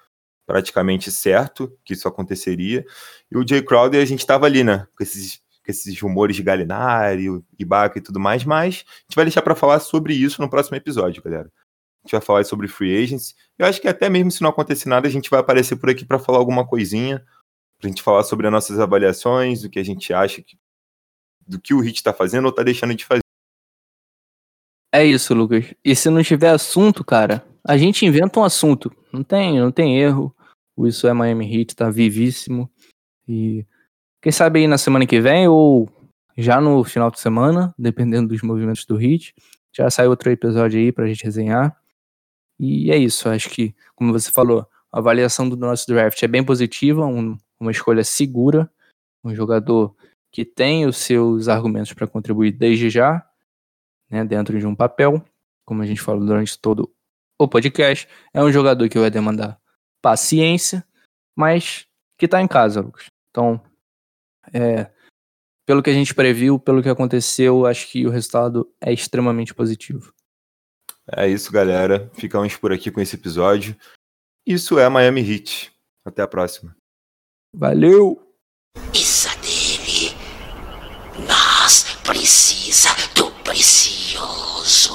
praticamente 0.45 1.11
certo 1.11 1.71
que 1.83 1.93
isso 1.93 2.07
aconteceria. 2.07 2.85
E 3.31 3.37
o 3.37 3.47
Jay 3.47 3.61
Crowder 3.61 4.01
a 4.01 4.05
gente 4.05 4.19
estava 4.19 4.45
ali, 4.45 4.63
né? 4.63 4.87
Com 4.95 5.03
esses, 5.03 5.37
com 5.37 5.71
esses 5.71 5.99
rumores 5.99 6.35
de 6.35 6.43
Galinari, 6.43 7.27
Ibaka 7.57 7.97
e 7.97 8.01
tudo 8.01 8.19
mais, 8.19 8.43
mas 8.43 8.85
a 8.87 9.01
gente 9.01 9.15
vai 9.15 9.25
deixar 9.25 9.41
para 9.41 9.55
falar 9.55 9.79
sobre 9.79 10.13
isso 10.13 10.41
no 10.41 10.49
próximo 10.49 10.77
episódio, 10.77 11.23
galera. 11.23 11.51
A 12.03 12.07
gente 12.07 12.11
vai 12.11 12.21
falar 12.21 12.45
sobre 12.45 12.67
free 12.67 13.03
agents. 13.03 13.35
Eu 13.57 13.65
acho 13.65 13.81
que 13.81 13.87
até 13.87 14.09
mesmo 14.09 14.31
se 14.31 14.41
não 14.41 14.49
acontecer 14.49 14.87
nada, 14.87 15.07
a 15.07 15.11
gente 15.11 15.29
vai 15.29 15.39
aparecer 15.39 15.75
por 15.75 15.89
aqui 15.89 16.05
para 16.05 16.17
falar 16.17 16.37
alguma 16.37 16.65
coisinha, 16.65 17.23
pra 17.79 17.89
gente 17.89 18.03
falar 18.03 18.23
sobre 18.23 18.45
as 18.47 18.51
nossas 18.53 18.79
avaliações, 18.79 19.63
o 19.63 19.69
que 19.69 19.79
a 19.79 19.83
gente 19.83 20.13
acha 20.13 20.41
que, 20.41 20.57
do 21.47 21.59
que 21.59 21.73
o 21.73 21.79
Hit 21.79 22.03
tá 22.03 22.13
fazendo 22.13 22.45
ou 22.45 22.51
tá 22.51 22.61
deixando 22.61 22.93
de 22.93 23.05
fazer. 23.05 23.21
É 24.93 25.05
isso, 25.05 25.33
Lucas. 25.33 25.73
E 25.83 25.95
se 25.95 26.09
não 26.09 26.21
tiver 26.23 26.49
assunto, 26.49 27.03
cara, 27.03 27.45
a 27.65 27.77
gente 27.77 28.05
inventa 28.05 28.39
um 28.39 28.43
assunto. 28.43 28.91
Não 29.13 29.23
tem, 29.23 29.59
não 29.59 29.71
tem 29.71 29.99
erro. 29.99 30.35
O 30.75 30.87
Isso 30.87 31.07
é 31.07 31.13
Miami 31.13 31.45
Heat, 31.59 31.75
tá 31.75 31.89
vivíssimo. 31.89 32.69
E 33.27 33.65
quem 34.21 34.31
sabe 34.31 34.59
aí 34.59 34.67
na 34.67 34.77
semana 34.77 35.05
que 35.05 35.19
vem 35.21 35.47
ou 35.47 35.89
já 36.37 36.59
no 36.59 36.83
final 36.83 37.11
de 37.11 37.19
semana, 37.19 37.73
dependendo 37.77 38.29
dos 38.29 38.41
movimentos 38.41 38.85
do 38.85 38.99
Heat, 38.99 39.35
já 39.75 39.89
sai 39.89 40.07
outro 40.07 40.31
episódio 40.31 40.79
aí 40.79 40.91
pra 40.91 41.07
gente 41.07 41.23
resenhar. 41.23 41.77
E 42.59 42.91
é 42.91 42.97
isso, 42.97 43.29
acho 43.29 43.49
que, 43.49 43.75
como 43.95 44.11
você 44.11 44.31
falou, 44.31 44.65
a 44.91 44.97
avaliação 44.99 45.47
do 45.47 45.55
nosso 45.55 45.85
draft 45.87 46.21
é 46.23 46.27
bem 46.27 46.43
positiva, 46.43 47.05
um- 47.05 47.37
uma 47.59 47.71
escolha 47.71 48.03
segura, 48.03 48.71
um 49.23 49.33
jogador 49.35 49.95
que 50.31 50.45
tem 50.45 50.85
os 50.85 50.97
seus 50.97 51.47
argumentos 51.47 51.93
para 51.93 52.07
contribuir 52.07 52.51
desde 52.51 52.89
já, 52.89 53.27
né, 54.09 54.23
dentro 54.23 54.57
de 54.59 54.65
um 54.65 54.75
papel, 54.75 55.23
como 55.65 55.81
a 55.81 55.85
gente 55.85 56.01
falou 56.01 56.25
durante 56.25 56.57
todo 56.57 56.91
o 57.37 57.47
podcast. 57.47 58.07
É 58.33 58.41
um 58.41 58.51
jogador 58.51 58.87
que 58.89 58.99
vai 58.99 59.09
demandar 59.09 59.59
paciência, 60.01 60.85
mas 61.35 61.87
que 62.17 62.27
tá 62.27 62.41
em 62.41 62.47
casa, 62.47 62.81
Lucas. 62.81 63.07
Então, 63.29 63.61
é, 64.53 64.91
pelo 65.65 65.83
que 65.83 65.89
a 65.89 65.93
gente 65.93 66.13
previu, 66.15 66.59
pelo 66.59 66.81
que 66.81 66.89
aconteceu, 66.89 67.65
acho 67.65 67.87
que 67.91 68.05
o 68.05 68.09
resultado 68.09 68.71
é 68.81 68.91
extremamente 68.91 69.53
positivo. 69.53 70.13
É 71.11 71.27
isso, 71.27 71.51
galera. 71.51 72.09
Ficamos 72.13 72.55
por 72.55 72.71
aqui 72.71 72.91
com 72.91 73.01
esse 73.01 73.15
episódio. 73.15 73.75
Isso 74.45 74.77
é 74.77 74.87
Miami 74.89 75.21
Heat. 75.21 75.71
Até 76.05 76.21
a 76.21 76.27
próxima. 76.27 76.78
Valeu! 77.53 78.17
Isso 78.93 79.27
dele. 79.39 80.15
Nós 81.27 81.83
precisa 82.03 82.89
do 83.15 83.31
precioso. 83.43 84.93